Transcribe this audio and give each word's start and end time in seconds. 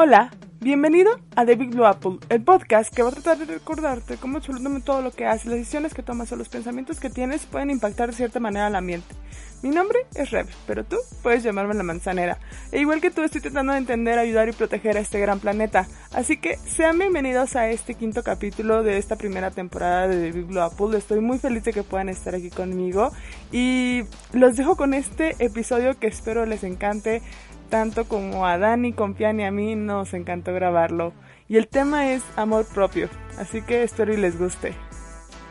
Hola, 0.00 0.30
bienvenido 0.60 1.10
a 1.34 1.44
The 1.44 1.56
Big 1.56 1.70
Blue 1.70 1.84
Apple, 1.84 2.18
el 2.28 2.44
podcast 2.44 2.94
que 2.94 3.02
va 3.02 3.08
a 3.08 3.12
tratar 3.12 3.36
de 3.36 3.46
recordarte 3.46 4.16
cómo 4.16 4.36
absolutamente 4.36 4.86
todo 4.86 5.02
lo 5.02 5.10
que 5.10 5.26
haces, 5.26 5.46
las 5.46 5.56
decisiones 5.56 5.92
que 5.92 6.04
tomas 6.04 6.30
o 6.30 6.36
los 6.36 6.48
pensamientos 6.48 7.00
que 7.00 7.10
tienes 7.10 7.46
pueden 7.46 7.70
impactar 7.70 8.10
de 8.10 8.14
cierta 8.14 8.38
manera 8.38 8.68
al 8.68 8.76
ambiente. 8.76 9.16
Mi 9.60 9.70
nombre 9.70 9.98
es 10.14 10.30
Rev, 10.30 10.46
pero 10.68 10.84
tú 10.84 10.98
puedes 11.20 11.42
llamarme 11.42 11.74
la 11.74 11.82
manzanera. 11.82 12.38
E 12.70 12.78
igual 12.78 13.00
que 13.00 13.10
tú 13.10 13.22
estoy 13.22 13.40
tratando 13.40 13.72
de 13.72 13.78
entender, 13.78 14.16
ayudar 14.16 14.48
y 14.48 14.52
proteger 14.52 14.96
a 14.96 15.00
este 15.00 15.18
gran 15.18 15.40
planeta. 15.40 15.88
Así 16.12 16.36
que 16.36 16.58
sean 16.58 16.96
bienvenidos 16.96 17.56
a 17.56 17.68
este 17.68 17.94
quinto 17.94 18.22
capítulo 18.22 18.84
de 18.84 18.98
esta 18.98 19.16
primera 19.16 19.50
temporada 19.50 20.06
de 20.06 20.30
The 20.30 20.38
Big 20.38 20.46
Blue 20.46 20.60
Apple. 20.60 20.96
Estoy 20.96 21.18
muy 21.18 21.40
feliz 21.40 21.64
de 21.64 21.72
que 21.72 21.82
puedan 21.82 22.08
estar 22.08 22.36
aquí 22.36 22.50
conmigo. 22.50 23.10
Y 23.50 24.02
los 24.32 24.56
dejo 24.56 24.76
con 24.76 24.94
este 24.94 25.34
episodio 25.44 25.98
que 25.98 26.06
espero 26.06 26.46
les 26.46 26.62
encante 26.62 27.20
tanto 27.68 28.04
como 28.04 28.46
a 28.46 28.58
Dani, 28.58 28.92
Compián 28.92 29.40
y 29.40 29.44
a 29.44 29.50
mí 29.50 29.74
nos 29.76 30.14
encantó 30.14 30.52
grabarlo. 30.52 31.12
Y 31.48 31.56
el 31.56 31.68
tema 31.68 32.12
es 32.12 32.22
amor 32.36 32.66
propio, 32.66 33.08
así 33.38 33.62
que 33.62 33.82
espero 33.82 34.12
y 34.12 34.16
les 34.16 34.38
guste. 34.38 34.74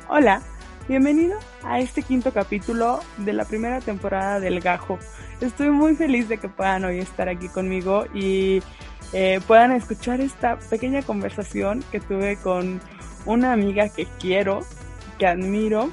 Hola, 0.10 0.42
bienvenido 0.88 1.38
a 1.64 1.80
este 1.80 2.04
quinto 2.04 2.32
capítulo 2.32 3.00
de 3.18 3.34
la 3.34 3.46
primera 3.46 3.82
temporada 3.82 4.40
del 4.40 4.60
Gajo. 4.62 5.00
Estoy 5.42 5.70
muy 5.70 5.96
feliz 5.96 6.30
de 6.30 6.38
que 6.38 6.50
puedan 6.50 6.86
hoy 6.86 7.00
estar 7.00 7.30
aquí 7.30 7.48
conmigo 7.48 8.06
y 8.14 8.62
eh, 9.14 9.40
puedan 9.48 9.72
escuchar 9.72 10.22
esta 10.22 10.58
pequeña 10.58 11.02
conversación 11.02 11.84
que 11.92 12.00
tuve 12.00 12.38
con 12.38 12.80
una 13.26 13.54
amiga 13.54 13.90
que 13.90 14.08
quiero, 14.20 14.62
que 15.18 15.28
admiro, 15.28 15.90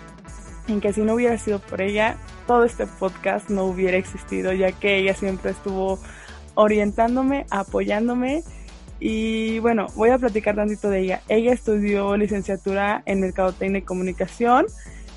en 0.68 0.80
que 0.80 0.92
si 0.92 1.02
no 1.02 1.14
hubiera 1.14 1.38
sido 1.38 1.58
por 1.58 1.80
ella, 1.80 2.16
todo 2.46 2.64
este 2.64 2.86
podcast 2.86 3.50
no 3.50 3.64
hubiera 3.64 3.96
existido, 3.96 4.52
ya 4.52 4.72
que 4.72 4.96
ella 4.96 5.14
siempre 5.14 5.50
estuvo 5.50 5.98
orientándome, 6.54 7.46
apoyándome. 7.50 8.42
Y 9.00 9.58
bueno, 9.58 9.88
voy 9.96 10.10
a 10.10 10.18
platicar 10.18 10.54
tantito 10.54 10.88
de 10.88 11.00
ella. 11.00 11.22
Ella 11.28 11.52
estudió 11.52 12.16
licenciatura 12.16 13.02
en 13.06 13.20
Mercadotecnia 13.20 13.80
y 13.80 13.82
Comunicación. 13.82 14.66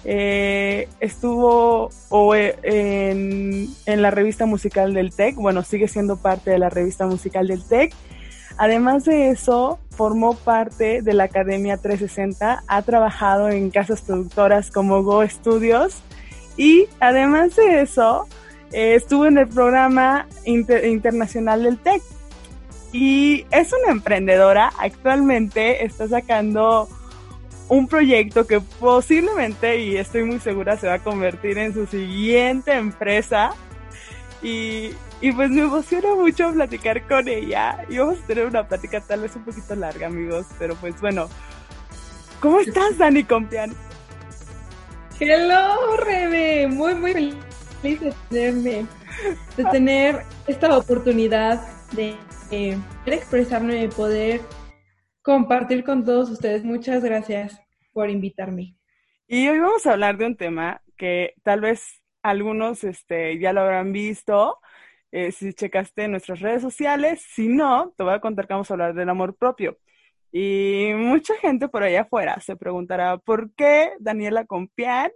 Eh, 0.04 0.88
estuvo 1.00 1.90
o, 2.10 2.36
eh, 2.36 2.58
en, 2.64 3.68
en, 3.86 4.02
la 4.02 4.12
revista 4.12 4.46
musical 4.46 4.94
del 4.94 5.14
TEC, 5.14 5.36
bueno, 5.36 5.64
sigue 5.64 5.90
siendo 5.90 6.16
parte 6.16 6.50
de 6.50 6.60
la 6.60 6.70
revista 6.70 7.08
musical 7.08 7.48
del 7.48 7.64
TEC. 7.64 7.94
Además 8.58 9.06
de 9.06 9.30
eso, 9.30 9.80
formó 9.92 10.36
parte 10.36 11.02
de 11.02 11.14
la 11.14 11.26
Academia 11.26 11.78
360, 11.78 12.64
ha 12.68 12.82
trabajado 12.82 13.50
en 13.50 13.70
casas 13.70 14.02
productoras 14.02 14.72
como 14.72 15.04
Go 15.04 15.28
Studios 15.28 16.02
y 16.58 16.88
además 17.00 17.56
de 17.56 17.82
eso, 17.82 18.28
eh, 18.72 18.96
estuvo 18.96 19.28
en 19.28 19.38
el 19.38 19.48
programa 19.48 20.28
internacional 20.46 21.64
del 21.64 21.78
TEC. 21.78 22.02
Y 22.92 23.46
es 23.52 23.72
una 23.74 23.92
emprendedora, 23.92 24.72
actualmente 24.80 25.86
está 25.86 26.08
sacando 26.08 26.88
un 27.70 27.88
proyecto 27.88 28.48
que 28.48 28.62
posiblemente, 28.62 29.80
y 29.82 29.98
estoy 29.98 30.24
muy 30.24 30.40
segura, 30.40 30.78
se 30.78 30.88
va 30.88 30.96
a 30.96 31.00
convertir 31.00 31.58
en 31.58 31.74
su 31.74 31.86
siguiente 31.86 32.74
empresa. 32.74 33.52
Y, 34.42 34.92
y 35.20 35.32
pues 35.32 35.50
me 35.50 35.62
emociona 35.62 36.14
mucho 36.16 36.52
platicar 36.52 37.08
con 37.08 37.28
ella. 37.28 37.84
Y 37.90 37.98
vamos 37.98 38.20
a 38.20 38.28
tener 38.28 38.46
una 38.46 38.68
plática 38.68 39.02
tal 39.02 39.22
vez 39.22 39.36
un 39.36 39.44
poquito 39.46 39.76
larga, 39.76 40.08
amigos. 40.08 40.46
Pero 40.60 40.76
pues 40.76 41.00
bueno, 41.02 41.28
¿cómo 42.40 42.60
estás, 42.60 42.98
Dani 42.98 43.24
Compian? 43.24 43.74
Hello, 45.20 45.98
Rebe. 45.98 46.68
Muy, 46.68 46.94
muy 46.94 47.14
feliz 47.14 47.36
de 47.82 48.14
tenerme, 48.30 48.86
de 49.56 49.66
tener 49.72 50.24
esta 50.46 50.78
oportunidad 50.78 51.62
de 51.94 52.16
eh, 52.52 52.78
expresarme, 53.06 53.76
de 53.76 53.90
poder 53.90 54.42
compartir 55.24 55.84
con 55.84 56.06
todos 56.06 56.30
ustedes. 56.30 56.64
Muchas 56.64 57.04
gracias 57.04 57.60
por 57.92 58.10
invitarme. 58.10 58.76
Y 59.28 59.48
hoy 59.50 59.60
vamos 59.60 59.86
a 59.86 59.94
hablar 59.94 60.18
de 60.18 60.26
un 60.28 60.38
tema 60.38 60.82
que 60.96 61.34
tal 61.44 61.62
vez 61.62 62.02
algunos 62.22 62.84
este, 62.84 63.40
ya 63.40 63.54
lo 63.54 63.62
habrán 63.62 63.92
visto, 63.92 64.60
eh, 65.12 65.32
si 65.32 65.54
checaste 65.54 66.08
nuestras 66.08 66.40
redes 66.40 66.62
sociales. 66.62 67.24
Si 67.28 67.48
no, 67.48 67.94
te 67.98 68.04
voy 68.04 68.14
a 68.14 68.22
contar 68.22 68.48
que 68.48 68.54
vamos 68.54 68.70
a 68.70 68.74
hablar 68.74 68.94
del 68.94 69.10
amor 69.10 69.36
propio. 69.36 69.78
Y 70.32 70.92
mucha 70.96 71.36
gente 71.38 71.70
por 71.70 71.84
allá 71.84 72.02
afuera 72.02 72.40
se 72.42 72.56
preguntará, 72.56 73.18
¿por 73.18 73.54
qué 73.56 73.94
Daniela 74.00 74.46
Compián 74.46 75.12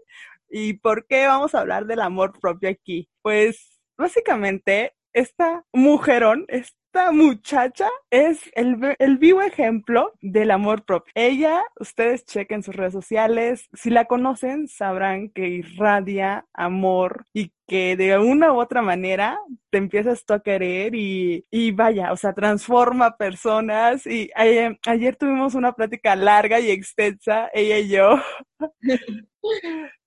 ¿Y 0.51 0.73
por 0.73 1.07
qué 1.07 1.27
vamos 1.27 1.55
a 1.55 1.61
hablar 1.61 1.85
del 1.85 2.01
amor 2.01 2.37
propio 2.39 2.69
aquí? 2.69 3.09
Pues 3.21 3.79
básicamente 3.97 4.93
esta 5.13 5.63
mujerón, 5.71 6.45
esta 6.93 7.13
muchacha 7.13 7.87
es 8.09 8.51
el, 8.53 8.97
el, 8.99 9.17
vivo 9.17 9.41
ejemplo 9.41 10.11
del 10.21 10.51
amor 10.51 10.83
propio. 10.83 11.09
Ella, 11.15 11.63
ustedes 11.79 12.25
chequen 12.25 12.63
sus 12.63 12.75
redes 12.75 12.91
sociales, 12.91 13.69
si 13.71 13.89
la 13.89 14.05
conocen 14.05 14.67
sabrán 14.67 15.29
que 15.29 15.47
irradia 15.47 16.45
amor 16.51 17.25
y 17.33 17.53
que 17.65 17.95
de 17.95 18.19
una 18.19 18.51
u 18.51 18.59
otra 18.59 18.81
manera 18.81 19.39
te 19.69 19.77
empiezas 19.77 20.25
tú 20.25 20.33
a 20.33 20.41
querer 20.41 20.93
y, 20.93 21.45
y 21.49 21.71
vaya, 21.71 22.11
o 22.11 22.17
sea, 22.17 22.33
transforma 22.33 23.15
personas. 23.15 24.05
Y 24.05 24.29
ayer, 24.35 24.77
ayer 24.85 25.15
tuvimos 25.15 25.55
una 25.55 25.71
plática 25.71 26.17
larga 26.17 26.59
y 26.59 26.71
extensa, 26.71 27.49
ella 27.53 27.79
y 27.79 27.87
yo. 27.87 28.19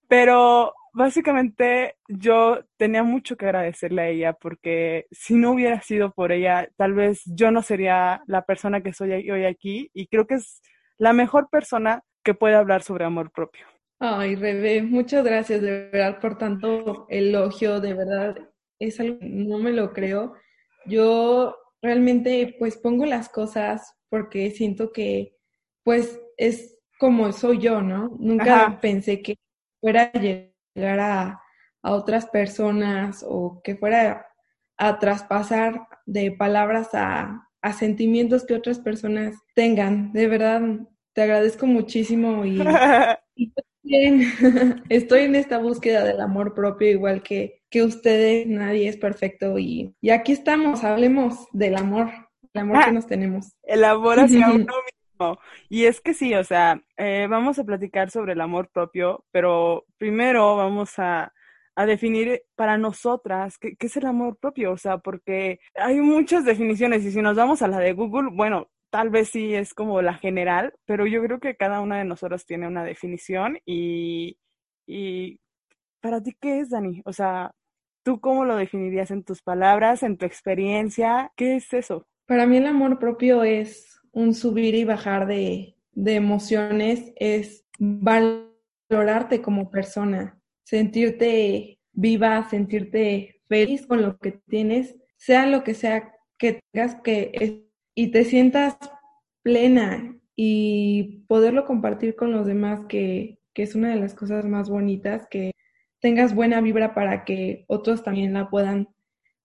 Pero 0.06 0.74
básicamente 0.94 1.96
yo 2.08 2.60
tenía 2.76 3.02
mucho 3.02 3.36
que 3.36 3.46
agradecerle 3.46 4.02
a 4.02 4.08
ella 4.08 4.32
porque 4.32 5.06
si 5.10 5.34
no 5.34 5.52
hubiera 5.52 5.82
sido 5.82 6.12
por 6.12 6.32
ella, 6.32 6.68
tal 6.76 6.94
vez 6.94 7.22
yo 7.26 7.50
no 7.50 7.62
sería 7.62 8.22
la 8.26 8.42
persona 8.42 8.80
que 8.80 8.92
soy 8.92 9.12
hoy 9.30 9.44
aquí 9.44 9.90
y 9.92 10.06
creo 10.06 10.26
que 10.26 10.34
es 10.34 10.62
la 10.96 11.12
mejor 11.12 11.48
persona 11.50 12.02
que 12.22 12.34
puede 12.34 12.54
hablar 12.54 12.82
sobre 12.82 13.04
amor 13.04 13.30
propio. 13.32 13.66
Ay, 13.98 14.36
Rebe, 14.36 14.82
muchas 14.82 15.24
gracias 15.24 15.60
de 15.60 15.90
verdad 15.90 16.20
por 16.20 16.38
tanto 16.38 17.06
elogio, 17.10 17.80
de 17.80 17.94
verdad 17.94 18.36
es 18.78 19.00
algo, 19.00 19.18
no 19.20 19.58
me 19.58 19.72
lo 19.72 19.92
creo. 19.92 20.34
Yo 20.86 21.56
realmente 21.82 22.54
pues 22.58 22.76
pongo 22.76 23.04
las 23.04 23.28
cosas 23.28 23.94
porque 24.08 24.50
siento 24.52 24.92
que 24.92 25.36
pues 25.82 26.20
es 26.36 26.78
como 26.98 27.32
soy 27.32 27.58
yo, 27.58 27.82
¿no? 27.82 28.16
Nunca 28.18 28.78
pensé 28.80 29.22
que 29.22 29.36
fuera 29.80 30.10
a 30.14 30.18
llegar 30.18 30.53
a, 30.76 31.40
otras 31.82 32.26
personas 32.26 33.24
o 33.28 33.60
que 33.62 33.76
fuera 33.76 34.26
a 34.78 34.98
traspasar 34.98 35.86
de 36.06 36.32
palabras 36.32 36.88
a, 36.94 37.48
sentimientos 37.78 38.44
que 38.44 38.54
otras 38.54 38.78
personas 38.78 39.36
tengan. 39.54 40.12
De 40.12 40.28
verdad, 40.28 40.62
te 41.14 41.22
agradezco 41.22 41.66
muchísimo 41.66 42.44
y, 42.44 42.58
estoy 44.88 45.20
en 45.20 45.34
esta 45.34 45.58
búsqueda 45.58 46.04
del 46.04 46.20
amor 46.20 46.54
propio 46.54 46.90
igual 46.90 47.22
que, 47.22 47.62
que 47.70 47.82
ustedes, 47.82 48.46
nadie 48.46 48.88
es 48.88 48.96
perfecto 48.96 49.58
y, 49.58 49.94
y 50.00 50.10
aquí 50.10 50.32
estamos, 50.32 50.84
hablemos 50.84 51.46
del 51.52 51.76
amor, 51.76 52.10
el 52.54 52.60
amor 52.62 52.78
que 52.78 52.90
ah, 52.90 52.92
nos 52.92 53.06
tenemos. 53.06 53.52
El 53.62 53.84
amor 53.84 54.20
hacia 54.20 54.48
uno 54.54 54.72
y 55.68 55.84
es 55.84 56.00
que 56.00 56.14
sí, 56.14 56.34
o 56.34 56.44
sea, 56.44 56.82
eh, 56.96 57.26
vamos 57.28 57.58
a 57.58 57.64
platicar 57.64 58.10
sobre 58.10 58.32
el 58.32 58.40
amor 58.40 58.68
propio, 58.70 59.24
pero 59.30 59.84
primero 59.98 60.56
vamos 60.56 60.98
a, 60.98 61.32
a 61.76 61.86
definir 61.86 62.42
para 62.54 62.78
nosotras 62.78 63.58
qué, 63.58 63.76
qué, 63.76 63.86
es 63.86 63.96
el 63.96 64.06
amor 64.06 64.36
propio, 64.38 64.72
o 64.72 64.76
sea, 64.76 64.98
porque 64.98 65.60
hay 65.74 66.00
muchas 66.00 66.44
definiciones 66.44 67.04
y 67.04 67.10
si 67.10 67.22
nos 67.22 67.36
vamos 67.36 67.62
a 67.62 67.68
la 67.68 67.78
de 67.78 67.92
Google, 67.92 68.30
bueno, 68.32 68.68
tal 68.90 69.10
vez 69.10 69.30
sí 69.30 69.54
es 69.54 69.74
como 69.74 70.02
la 70.02 70.14
general, 70.14 70.72
pero 70.84 71.06
yo 71.06 71.22
creo 71.22 71.40
que 71.40 71.56
cada 71.56 71.80
una 71.80 71.98
de 71.98 72.04
nosotros 72.04 72.46
tiene 72.46 72.68
una 72.68 72.84
definición 72.84 73.58
y, 73.66 74.38
y 74.86 75.40
para 76.00 76.22
ti, 76.22 76.36
¿qué 76.40 76.60
es, 76.60 76.70
Dani? 76.70 77.02
O 77.04 77.12
sea, 77.12 77.52
¿tú 78.04 78.20
cómo 78.20 78.44
lo 78.44 78.56
definirías 78.56 79.10
en 79.10 79.24
tus 79.24 79.42
palabras, 79.42 80.02
en 80.02 80.16
tu 80.16 80.26
experiencia? 80.26 81.32
¿Qué 81.34 81.56
es 81.56 81.72
eso? 81.72 82.06
Para 82.26 82.46
mí 82.46 82.58
el 82.58 82.66
amor 82.66 82.98
propio 82.98 83.42
es 83.42 84.00
un 84.14 84.34
subir 84.34 84.74
y 84.74 84.84
bajar 84.84 85.26
de, 85.26 85.76
de 85.92 86.14
emociones, 86.14 87.12
es 87.16 87.64
valorarte 87.78 89.42
como 89.42 89.70
persona, 89.70 90.40
sentirte 90.62 91.78
viva, 91.92 92.48
sentirte 92.48 93.40
feliz 93.48 93.86
con 93.86 94.02
lo 94.02 94.18
que 94.18 94.32
tienes, 94.48 94.96
sea 95.16 95.46
lo 95.46 95.64
que 95.64 95.74
sea 95.74 96.12
que 96.38 96.60
tengas 96.72 96.96
que 97.02 97.68
y 97.94 98.08
te 98.08 98.24
sientas 98.24 98.76
plena 99.42 100.16
y 100.36 101.24
poderlo 101.28 101.64
compartir 101.64 102.16
con 102.16 102.32
los 102.32 102.46
demás, 102.46 102.82
que, 102.88 103.38
que, 103.52 103.62
es 103.62 103.74
una 103.74 103.90
de 103.90 104.00
las 104.00 104.14
cosas 104.14 104.44
más 104.44 104.68
bonitas, 104.68 105.28
que 105.30 105.52
tengas 106.00 106.34
buena 106.34 106.60
vibra 106.60 106.92
para 106.94 107.24
que 107.24 107.64
otros 107.68 108.02
también 108.02 108.32
la 108.32 108.50
puedan 108.50 108.88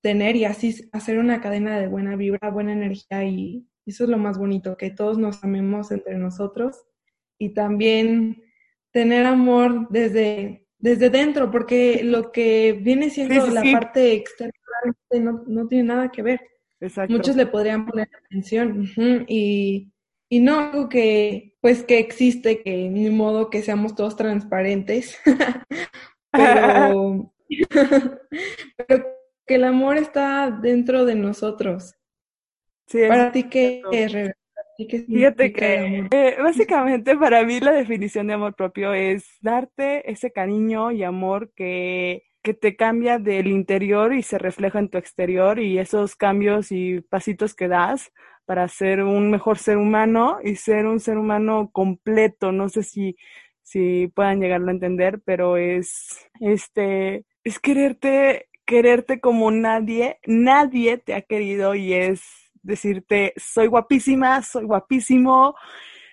tener 0.02 0.36
y 0.36 0.46
así 0.46 0.90
hacer 0.92 1.20
una 1.20 1.42
cadena 1.42 1.80
de 1.80 1.88
buena 1.88 2.16
vibra, 2.16 2.50
buena 2.50 2.74
energía 2.74 3.24
y, 3.24 3.69
eso 3.90 4.06
es 4.06 4.10
lo 4.10 4.18
más 4.18 4.38
bonito, 4.38 4.78
que 4.78 4.92
todos 4.92 5.18
nos 5.18 5.44
amemos 5.44 5.92
entre 5.92 6.18
nosotros 6.18 6.86
y 7.38 7.54
también 7.54 8.44
tener 8.92 9.26
amor 9.26 9.88
desde, 9.90 10.68
desde 10.78 11.10
dentro, 11.10 11.52
porque 11.52 12.02
lo 12.04 12.32
que 12.32 12.74
viene 12.82 13.10
siendo 13.10 13.48
la 13.48 13.64
parte 13.72 14.14
externa 14.14 14.54
no, 15.12 15.44
no, 15.48 15.68
tiene 15.68 15.86
nada 15.86 16.12
que 16.12 16.22
ver. 16.22 16.42
Muchos 17.10 17.36
le 17.36 17.46
podrían 17.46 17.86
poner 17.86 18.10
atención 18.26 18.86
y, 19.28 19.92
y 20.30 20.40
no 20.40 20.60
algo 20.60 20.90
que, 20.90 21.58
pues 21.62 21.84
que 21.84 22.00
existe, 22.00 22.62
que 22.62 22.90
ni 22.90 23.10
modo 23.10 23.50
que 23.50 23.62
seamos 23.62 23.96
todos 23.96 24.16
transparentes, 24.16 25.18
pero, 26.32 27.34
pero 28.78 29.06
que 29.46 29.56
el 29.56 29.64
amor 29.64 29.98
está 29.98 30.52
dentro 30.52 31.06
de 31.06 31.16
nosotros. 31.16 31.96
Sí, 32.90 33.00
Para 33.08 33.32
ti, 33.32 33.44
¿qué 33.44 33.82
es? 33.92 34.14
Fíjate 34.78 35.52
que 35.52 36.08
eh, 36.12 36.38
básicamente 36.42 37.16
para 37.18 37.44
mí 37.44 37.60
la 37.60 37.74
definición 37.74 38.28
de 38.28 38.34
amor 38.34 38.56
propio 38.56 38.94
es 38.94 39.28
darte 39.42 40.10
ese 40.10 40.32
cariño 40.32 40.92
y 40.92 41.04
amor 41.04 41.52
que, 41.54 42.24
que 42.42 42.54
te 42.54 42.76
cambia 42.78 43.20
del 43.20 43.48
interior 43.48 44.14
y 44.14 44.24
se 44.24 44.38
refleja 44.38 44.80
en 44.80 44.90
tu 44.90 44.98
exterior 44.98 45.60
y 45.60 45.78
esos 45.80 46.16
cambios 46.16 46.72
y 46.72 47.02
pasitos 47.02 47.54
que 47.54 47.68
das 47.68 48.12
para 48.46 48.68
ser 48.70 49.04
un 49.04 49.30
mejor 49.30 49.58
ser 49.58 49.78
humano 49.78 50.40
y 50.44 50.56
ser 50.56 50.86
un 50.86 51.00
ser 51.00 51.18
humano 51.18 51.70
completo. 51.74 52.52
No 52.54 52.70
sé 52.70 52.84
si, 52.84 53.18
si 53.62 54.08
puedan 54.08 54.40
llegarlo 54.40 54.70
a 54.70 54.72
entender, 54.72 55.22
pero 55.26 55.58
es 55.58 56.26
este 56.40 57.26
es 57.44 57.60
quererte, 57.60 58.48
quererte 58.66 59.20
como 59.20 59.52
nadie, 59.52 60.20
nadie 60.26 60.98
te 60.98 61.14
ha 61.16 61.22
querido 61.22 61.76
y 61.76 61.94
es 61.94 62.49
decirte, 62.62 63.34
soy 63.38 63.68
guapísima, 63.68 64.42
soy 64.42 64.66
guapísimo, 64.66 65.56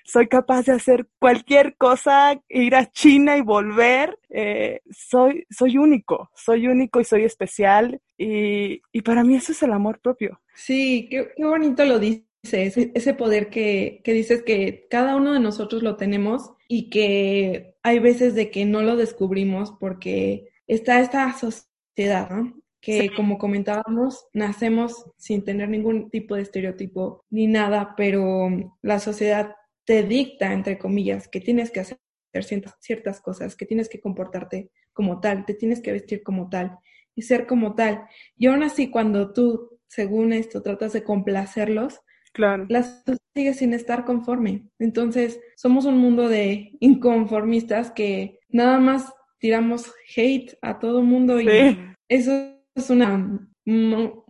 soy 0.06 0.28
capaz 0.28 0.66
de 0.66 0.72
hacer 0.72 1.08
cualquier 1.18 1.76
cosa, 1.76 2.40
ir 2.48 2.76
a 2.76 2.90
China 2.90 3.36
y 3.36 3.40
volver. 3.40 4.18
Eh, 4.30 4.80
soy, 4.90 5.46
soy 5.50 5.78
único, 5.78 6.30
soy 6.34 6.68
único 6.68 7.00
y 7.00 7.04
soy 7.04 7.24
especial. 7.24 8.00
Y, 8.16 8.80
y, 8.92 9.02
para 9.02 9.24
mí 9.24 9.34
eso 9.34 9.52
es 9.52 9.62
el 9.62 9.72
amor 9.72 10.00
propio. 10.00 10.40
Sí, 10.54 11.08
qué, 11.10 11.32
qué 11.36 11.44
bonito 11.44 11.84
lo 11.84 11.98
dices, 11.98 12.22
ese, 12.52 13.14
poder 13.14 13.50
que, 13.50 14.00
que 14.04 14.12
dices 14.12 14.42
que 14.44 14.86
cada 14.88 15.16
uno 15.16 15.32
de 15.32 15.40
nosotros 15.40 15.82
lo 15.82 15.96
tenemos 15.96 16.52
y 16.68 16.88
que 16.88 17.74
hay 17.82 17.98
veces 17.98 18.34
de 18.34 18.50
que 18.50 18.64
no 18.64 18.82
lo 18.82 18.96
descubrimos 18.96 19.72
porque 19.72 20.50
está 20.66 21.00
esta 21.00 21.32
sociedad, 21.32 22.30
¿no? 22.30 22.54
Que 22.86 23.10
como 23.16 23.36
comentábamos, 23.36 24.28
nacemos 24.32 25.10
sin 25.16 25.42
tener 25.42 25.68
ningún 25.68 26.08
tipo 26.08 26.36
de 26.36 26.42
estereotipo 26.42 27.24
ni 27.30 27.48
nada, 27.48 27.94
pero 27.96 28.48
la 28.80 29.00
sociedad 29.00 29.56
te 29.84 30.04
dicta, 30.04 30.52
entre 30.52 30.78
comillas, 30.78 31.26
que 31.26 31.40
tienes 31.40 31.72
que 31.72 31.80
hacer 31.80 31.98
ciertas, 32.42 32.76
ciertas 32.78 33.20
cosas, 33.20 33.56
que 33.56 33.66
tienes 33.66 33.88
que 33.88 33.98
comportarte 33.98 34.70
como 34.92 35.18
tal, 35.18 35.44
te 35.46 35.54
tienes 35.54 35.80
que 35.80 35.90
vestir 35.90 36.22
como 36.22 36.48
tal 36.48 36.78
y 37.16 37.22
ser 37.22 37.48
como 37.48 37.74
tal. 37.74 38.04
Y 38.36 38.46
aún 38.46 38.62
así, 38.62 38.88
cuando 38.88 39.32
tú, 39.32 39.80
según 39.88 40.32
esto, 40.32 40.62
tratas 40.62 40.92
de 40.92 41.02
complacerlos, 41.02 42.02
claro. 42.32 42.66
las 42.68 43.02
sigues 43.34 43.56
sin 43.56 43.74
estar 43.74 44.04
conforme. 44.04 44.68
Entonces, 44.78 45.40
somos 45.56 45.86
un 45.86 45.98
mundo 45.98 46.28
de 46.28 46.70
inconformistas 46.78 47.90
que 47.90 48.38
nada 48.48 48.78
más 48.78 49.12
tiramos 49.38 49.92
hate 50.16 50.56
a 50.62 50.78
todo 50.78 51.02
mundo 51.02 51.40
y 51.40 51.48
eso 52.08 52.55
es 52.76 52.90
una, 52.90 53.48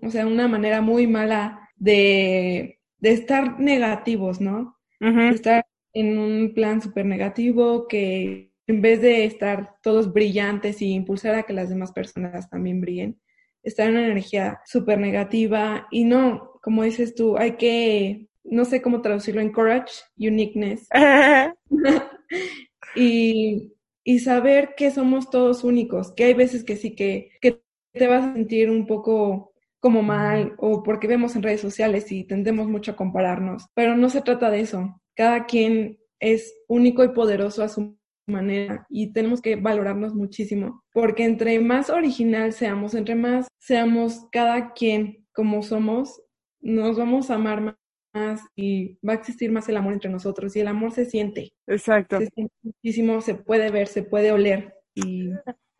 o 0.02 0.10
sea, 0.10 0.26
una 0.26 0.48
manera 0.48 0.81
muy 0.81 1.06
mala 1.06 1.69
de, 1.76 2.78
de 2.98 3.12
estar 3.12 3.60
negativos, 3.60 4.40
¿no? 4.40 4.78
Estar 5.00 5.66
en 5.93 6.19
un 6.19 6.54
plan 6.54 6.81
súper 6.81 7.04
negativo 7.04 7.87
que 7.87 8.52
en 8.66 8.82
vez 8.82 9.00
de 9.00 9.25
estar 9.25 9.76
todos 9.82 10.12
brillantes 10.12 10.81
y 10.81 10.93
impulsar 10.93 11.34
a 11.34 11.43
que 11.43 11.52
las 11.52 11.69
demás 11.69 11.93
personas 11.93 12.48
también 12.48 12.81
brillen, 12.81 13.20
estar 13.62 13.88
en 13.88 13.96
una 13.96 14.06
energía 14.06 14.60
súper 14.64 14.98
negativa 14.98 15.87
y 15.90 16.04
no, 16.04 16.52
como 16.62 16.82
dices 16.82 17.14
tú, 17.14 17.37
hay 17.37 17.52
que, 17.52 18.28
no 18.44 18.64
sé 18.64 18.81
cómo 18.81 19.02
traducirlo, 19.02 19.40
encourage 19.40 19.93
uniqueness. 20.16 20.88
y, 22.96 23.72
y 24.04 24.19
saber 24.20 24.75
que 24.76 24.90
somos 24.90 25.31
todos 25.31 25.64
únicos, 25.64 26.12
que 26.12 26.25
hay 26.25 26.34
veces 26.34 26.64
que 26.64 26.76
sí 26.76 26.94
que, 26.94 27.31
que 27.40 27.65
te 27.96 28.06
vas 28.06 28.25
a 28.25 28.32
sentir 28.32 28.70
un 28.70 28.87
poco 28.87 29.52
como 29.81 30.02
mal 30.02 30.54
o 30.58 30.82
porque 30.82 31.06
vemos 31.06 31.37
en 31.37 31.43
redes 31.43 31.60
sociales 31.60 32.10
y 32.10 32.25
tendemos 32.25 32.69
mucho 32.69 32.93
a 32.93 32.96
compararnos, 32.96 33.66
pero 33.75 33.96
no 33.96 34.08
se 34.08 34.22
trata 34.22 34.50
de 34.50 34.60
eso. 34.60 35.00
Cada 35.14 35.46
quien 35.46 35.98
es 36.20 36.54
único 36.69 37.04
y 37.04 37.08
poderoso 37.08 37.62
a 37.62 37.69
su 37.69 37.96
manera 38.26 38.87
y 38.88 39.12
tenemos 39.12 39.40
que 39.40 39.56
valorarnos 39.56 40.14
muchísimo, 40.14 40.82
porque 40.93 41.25
entre 41.25 41.60
más 41.60 41.90
original 41.90 42.52
seamos, 42.52 42.94
entre 42.94 43.14
más 43.14 43.48
seamos 43.58 44.26
cada 44.32 44.72
quien 44.72 45.26
como 45.32 45.62
somos, 45.62 46.20
nos 46.60 46.96
vamos 46.96 47.31
a 47.31 47.34
amar 47.34 47.76
más 48.14 48.40
y 48.56 48.98
va 49.06 49.12
a 49.12 49.16
existir 49.16 49.52
más 49.52 49.69
el 49.69 49.76
amor 49.76 49.93
entre 49.93 50.10
nosotros 50.10 50.56
y 50.56 50.60
el 50.60 50.69
amor 50.69 50.93
se 50.93 51.04
siente. 51.04 51.52
Exacto. 51.66 52.19
Se 52.19 52.26
siente 52.26 52.54
muchísimo, 52.62 53.20
se 53.20 53.34
puede 53.34 53.70
ver, 53.70 53.87
se 53.87 54.02
puede 54.02 54.32
oler 54.32 54.75
y 54.94 55.31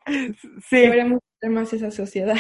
sí. 0.69 0.77
deberíamos 0.77 1.21
más 1.43 1.73
esa 1.73 1.91
sociedad. 1.91 2.37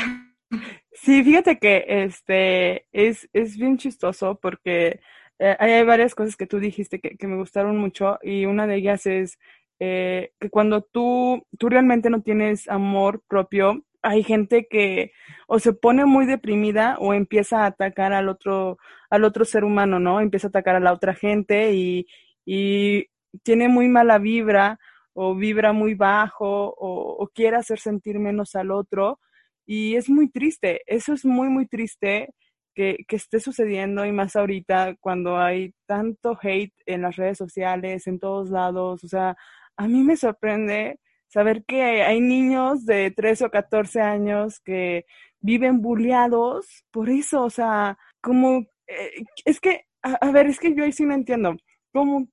Sí, 0.92 1.22
fíjate 1.22 1.58
que 1.58 1.84
este 1.88 2.86
es, 2.92 3.28
es 3.32 3.56
bien 3.56 3.76
chistoso 3.76 4.38
porque 4.40 5.00
eh, 5.38 5.56
hay 5.58 5.84
varias 5.84 6.14
cosas 6.14 6.36
que 6.36 6.46
tú 6.46 6.58
dijiste 6.58 7.00
que, 7.00 7.16
que, 7.16 7.26
me 7.26 7.36
gustaron 7.36 7.76
mucho 7.76 8.18
y 8.22 8.46
una 8.46 8.66
de 8.66 8.76
ellas 8.76 9.06
es 9.06 9.38
eh, 9.78 10.32
que 10.40 10.48
cuando 10.48 10.82
tú, 10.82 11.46
tú 11.58 11.68
realmente 11.68 12.08
no 12.10 12.22
tienes 12.22 12.68
amor 12.68 13.22
propio, 13.28 13.84
hay 14.02 14.22
gente 14.22 14.66
que 14.68 15.12
o 15.46 15.58
se 15.58 15.72
pone 15.72 16.06
muy 16.06 16.26
deprimida 16.26 16.96
o 16.98 17.12
empieza 17.12 17.64
a 17.64 17.66
atacar 17.66 18.12
al 18.12 18.28
otro, 18.28 18.78
al 19.10 19.24
otro 19.24 19.44
ser 19.44 19.64
humano, 19.64 19.98
¿no? 19.98 20.20
Empieza 20.20 20.46
a 20.46 20.50
atacar 20.50 20.76
a 20.76 20.80
la 20.80 20.92
otra 20.92 21.14
gente 21.14 21.74
y, 21.74 22.06
y 22.44 23.08
tiene 23.42 23.68
muy 23.68 23.88
mala 23.88 24.18
vibra 24.18 24.78
o 25.18 25.34
vibra 25.34 25.72
muy 25.72 25.94
bajo 25.94 26.74
o, 26.78 27.28
quiere 27.34 27.56
hacer 27.56 27.78
sentir 27.78 28.18
menos 28.18 28.54
al 28.54 28.70
otro. 28.70 29.18
Y 29.66 29.96
es 29.96 30.08
muy 30.10 30.30
triste, 30.30 30.82
eso 30.86 31.14
es 31.14 31.24
muy, 31.24 31.48
muy 31.48 31.66
triste 31.66 32.34
que, 32.74 32.98
que 33.08 33.16
esté 33.16 33.40
sucediendo 33.40 34.04
y 34.04 34.12
más 34.12 34.36
ahorita 34.36 34.96
cuando 35.00 35.38
hay 35.38 35.74
tanto 35.86 36.38
hate 36.40 36.74
en 36.86 37.02
las 37.02 37.16
redes 37.16 37.38
sociales, 37.38 38.06
en 38.06 38.18
todos 38.20 38.50
lados. 38.50 39.04
O 39.04 39.08
sea, 39.08 39.36
a 39.76 39.88
mí 39.88 40.04
me 40.04 40.16
sorprende 40.16 41.00
saber 41.28 41.64
que 41.64 41.82
hay 42.02 42.20
niños 42.20 42.84
de 42.86 43.10
13 43.10 43.46
o 43.46 43.50
14 43.50 44.00
años 44.00 44.60
que 44.60 45.06
viven 45.40 45.80
bulleados 45.80 46.84
por 46.90 47.08
eso, 47.08 47.44
o 47.44 47.50
sea, 47.50 47.98
como, 48.20 48.66
eh, 48.86 49.24
es 49.44 49.60
que, 49.60 49.86
a, 50.02 50.30
ver, 50.30 50.46
es 50.46 50.58
que 50.58 50.74
yo 50.74 50.84
ahí 50.84 50.92
sí 50.92 51.04
no 51.04 51.14
entiendo, 51.14 51.56
como 51.92 52.28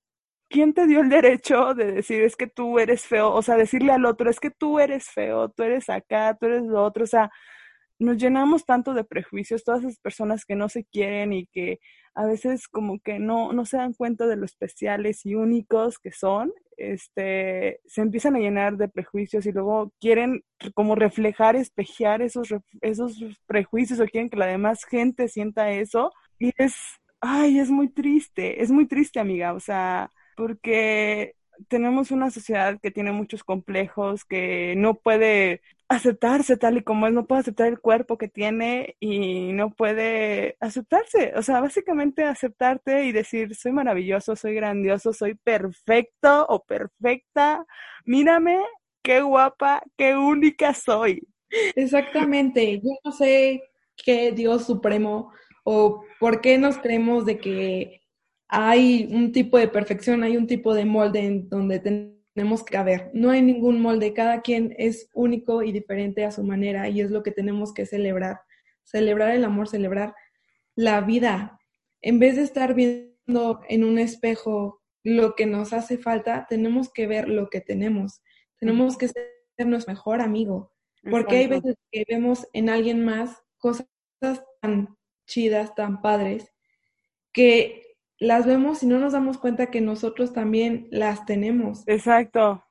¿quién 0.53 0.73
te 0.73 0.85
dio 0.85 1.01
el 1.01 1.09
derecho 1.09 1.73
de 1.73 1.91
decir 1.91 2.21
es 2.21 2.35
que 2.35 2.47
tú 2.47 2.77
eres 2.77 3.07
feo? 3.07 3.33
O 3.33 3.41
sea, 3.41 3.57
decirle 3.57 3.91
al 3.91 4.05
otro, 4.05 4.29
es 4.29 4.39
que 4.39 4.51
tú 4.51 4.79
eres 4.79 5.09
feo, 5.09 5.49
tú 5.49 5.63
eres 5.63 5.89
acá, 5.89 6.37
tú 6.39 6.45
eres 6.45 6.63
lo 6.63 6.83
otro. 6.83 7.03
O 7.05 7.07
sea, 7.07 7.31
nos 7.99 8.17
llenamos 8.17 8.65
tanto 8.65 8.93
de 8.93 9.03
prejuicios, 9.03 9.63
todas 9.63 9.83
esas 9.83 9.99
personas 9.99 10.45
que 10.45 10.55
no 10.55 10.69
se 10.69 10.85
quieren 10.85 11.33
y 11.33 11.47
que 11.47 11.79
a 12.13 12.25
veces 12.25 12.67
como 12.67 12.99
que 12.99 13.17
no, 13.17 13.51
no 13.51 13.65
se 13.65 13.77
dan 13.77 13.93
cuenta 13.93 14.27
de 14.27 14.35
lo 14.35 14.45
especiales 14.45 15.25
y 15.25 15.33
únicos 15.33 15.97
que 15.97 16.11
son, 16.11 16.53
este, 16.77 17.79
se 17.85 18.01
empiezan 18.01 18.35
a 18.35 18.39
llenar 18.39 18.77
de 18.77 18.89
prejuicios 18.89 19.47
y 19.47 19.51
luego 19.51 19.91
quieren 19.99 20.43
como 20.75 20.93
reflejar, 20.95 21.55
espejear 21.55 22.21
esos, 22.21 22.49
esos 22.81 23.17
prejuicios 23.47 23.99
o 23.99 24.05
quieren 24.05 24.29
que 24.29 24.37
la 24.37 24.47
demás 24.47 24.85
gente 24.85 25.27
sienta 25.29 25.71
eso. 25.71 26.11
Y 26.37 26.51
es, 26.57 26.75
ay, 27.21 27.59
es 27.59 27.71
muy 27.71 27.89
triste, 27.89 28.61
es 28.61 28.69
muy 28.71 28.87
triste, 28.87 29.19
amiga. 29.19 29.53
O 29.53 29.59
sea, 29.59 30.11
porque 30.35 31.35
tenemos 31.67 32.11
una 32.11 32.31
sociedad 32.31 32.79
que 32.81 32.91
tiene 32.91 33.11
muchos 33.11 33.43
complejos, 33.43 34.25
que 34.25 34.75
no 34.77 34.95
puede 34.95 35.61
aceptarse 35.87 36.57
tal 36.57 36.77
y 36.77 36.83
como 36.83 37.07
es, 37.07 37.13
no 37.13 37.27
puede 37.27 37.41
aceptar 37.41 37.67
el 37.67 37.79
cuerpo 37.79 38.17
que 38.17 38.27
tiene 38.27 38.95
y 38.99 39.53
no 39.53 39.71
puede 39.71 40.57
aceptarse, 40.59 41.33
o 41.35 41.41
sea, 41.41 41.61
básicamente 41.61 42.23
aceptarte 42.23 43.05
y 43.05 43.11
decir, 43.11 43.55
soy 43.55 43.71
maravilloso, 43.71 44.35
soy 44.35 44.55
grandioso, 44.55 45.13
soy 45.13 45.35
perfecto 45.35 46.45
o 46.47 46.63
perfecta, 46.63 47.65
mírame, 48.05 48.59
qué 49.03 49.21
guapa, 49.21 49.83
qué 49.97 50.15
única 50.15 50.73
soy. 50.73 51.27
Exactamente, 51.75 52.79
yo 52.79 52.89
no 53.03 53.11
sé 53.11 53.63
qué 53.95 54.31
Dios 54.31 54.65
supremo 54.65 55.31
o 55.63 56.03
por 56.19 56.41
qué 56.41 56.57
nos 56.57 56.77
creemos 56.77 57.25
de 57.25 57.37
que 57.37 58.01
hay 58.55 59.09
un 59.11 59.31
tipo 59.31 59.57
de 59.57 59.67
perfección, 59.67 60.21
hay 60.21 60.37
un 60.37 60.45
tipo 60.45 60.75
de 60.75 60.85
molde 60.85 61.21
en 61.21 61.49
donde 61.49 61.79
tenemos 61.79 62.63
que 62.63 62.77
haber. 62.77 63.09
No 63.11 63.31
hay 63.31 63.41
ningún 63.41 63.81
molde, 63.81 64.13
cada 64.13 64.43
quien 64.43 64.75
es 64.77 65.09
único 65.15 65.63
y 65.63 65.71
diferente 65.71 66.23
a 66.23 66.31
su 66.31 66.43
manera 66.43 66.87
y 66.87 67.01
es 67.01 67.09
lo 67.09 67.23
que 67.23 67.31
tenemos 67.31 67.73
que 67.73 67.87
celebrar. 67.87 68.41
Celebrar 68.83 69.31
el 69.31 69.43
amor, 69.43 69.67
celebrar 69.67 70.13
la 70.75 71.01
vida. 71.01 71.57
En 71.99 72.19
vez 72.19 72.35
de 72.35 72.43
estar 72.43 72.75
viendo 72.75 73.61
en 73.69 73.83
un 73.83 73.97
espejo 73.97 74.83
lo 75.03 75.33
que 75.33 75.47
nos 75.47 75.73
hace 75.73 75.97
falta, 75.97 76.45
tenemos 76.47 76.93
que 76.93 77.07
ver 77.07 77.29
lo 77.29 77.49
que 77.49 77.59
tenemos. 77.59 78.21
Tenemos 78.59 78.99
que 78.99 79.07
ser 79.07 79.25
nuestro 79.65 79.93
mejor 79.93 80.21
amigo, 80.21 80.71
porque 81.09 81.37
hay 81.37 81.47
veces 81.47 81.75
que 81.91 82.05
vemos 82.07 82.47
en 82.53 82.69
alguien 82.69 83.03
más 83.03 83.41
cosas 83.57 83.87
tan 84.61 84.95
chidas, 85.25 85.73
tan 85.73 86.03
padres, 86.03 86.53
que 87.33 87.82
las 88.23 88.45
vemos 88.45 88.81
y 88.83 88.87
no 88.87 88.99
nos 88.99 89.13
damos 89.13 89.37
cuenta 89.37 89.67
que 89.67 89.81
nosotros 89.81 90.33
también 90.33 90.87
las 90.91 91.25
tenemos. 91.25 91.83
Exacto. 91.87 92.63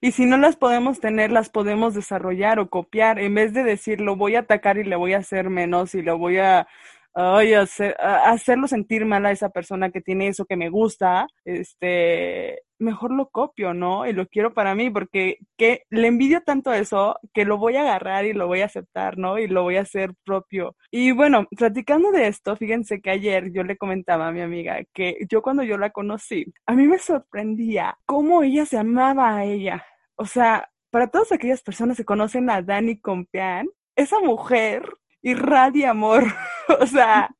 Y 0.00 0.12
si 0.12 0.24
no 0.24 0.38
las 0.38 0.56
podemos 0.56 1.00
tener, 1.00 1.30
las 1.30 1.50
podemos 1.50 1.94
desarrollar 1.94 2.58
o 2.58 2.70
copiar, 2.70 3.18
en 3.18 3.34
vez 3.34 3.52
de 3.52 3.64
decir 3.64 4.00
lo 4.00 4.16
voy 4.16 4.36
a 4.36 4.40
atacar 4.40 4.78
y 4.78 4.84
le 4.84 4.96
voy 4.96 5.12
a 5.12 5.18
hacer 5.18 5.50
menos 5.50 5.94
y 5.94 6.02
lo 6.02 6.16
voy 6.16 6.38
a 6.38 6.66
ay, 7.14 7.54
hacer, 7.54 7.96
hacerlo 8.00 8.66
sentir 8.68 9.04
mal 9.04 9.26
a 9.26 9.32
esa 9.32 9.50
persona 9.50 9.90
que 9.90 10.00
tiene 10.00 10.28
eso 10.28 10.44
que 10.44 10.56
me 10.56 10.70
gusta, 10.70 11.26
este, 11.44 12.62
mejor 12.78 13.12
lo 13.12 13.28
copio, 13.28 13.74
¿no? 13.74 14.06
Y 14.06 14.12
lo 14.12 14.26
quiero 14.26 14.54
para 14.54 14.74
mí, 14.74 14.90
porque 14.90 15.38
que 15.56 15.82
le 15.90 16.08
envidio 16.08 16.42
tanto 16.42 16.72
eso 16.72 17.16
que 17.34 17.44
lo 17.44 17.58
voy 17.58 17.76
a 17.76 17.82
agarrar 17.82 18.24
y 18.24 18.32
lo 18.32 18.46
voy 18.46 18.62
a 18.62 18.66
aceptar, 18.66 19.18
¿no? 19.18 19.38
Y 19.38 19.46
lo 19.46 19.62
voy 19.62 19.76
a 19.76 19.82
hacer 19.82 20.12
propio. 20.24 20.76
Y 20.90 21.12
bueno, 21.12 21.46
platicando 21.56 22.10
de 22.10 22.28
esto, 22.28 22.56
fíjense 22.56 23.00
que 23.00 23.10
ayer 23.10 23.52
yo 23.52 23.62
le 23.64 23.76
comentaba 23.76 24.28
a 24.28 24.32
mi 24.32 24.40
amiga 24.40 24.80
que 24.94 25.18
yo 25.28 25.42
cuando 25.42 25.62
yo 25.62 25.78
la 25.78 25.90
conocí, 25.90 26.46
a 26.66 26.74
mí 26.74 26.86
me 26.86 26.98
sorprendía 26.98 27.96
cómo 28.06 28.42
ella 28.42 28.66
se 28.66 28.78
amaba 28.78 29.36
a 29.36 29.44
ella. 29.44 29.84
O 30.16 30.26
sea, 30.26 30.68
para 30.90 31.08
todas 31.08 31.32
aquellas 31.32 31.62
personas 31.62 31.96
que 31.96 32.04
conocen 32.04 32.50
a 32.50 32.62
Dani 32.62 32.98
Compián, 33.00 33.68
esa 33.96 34.18
mujer 34.20 34.82
irradia 35.22 35.90
amor. 35.90 36.24
o 36.80 36.86
sea, 36.86 37.30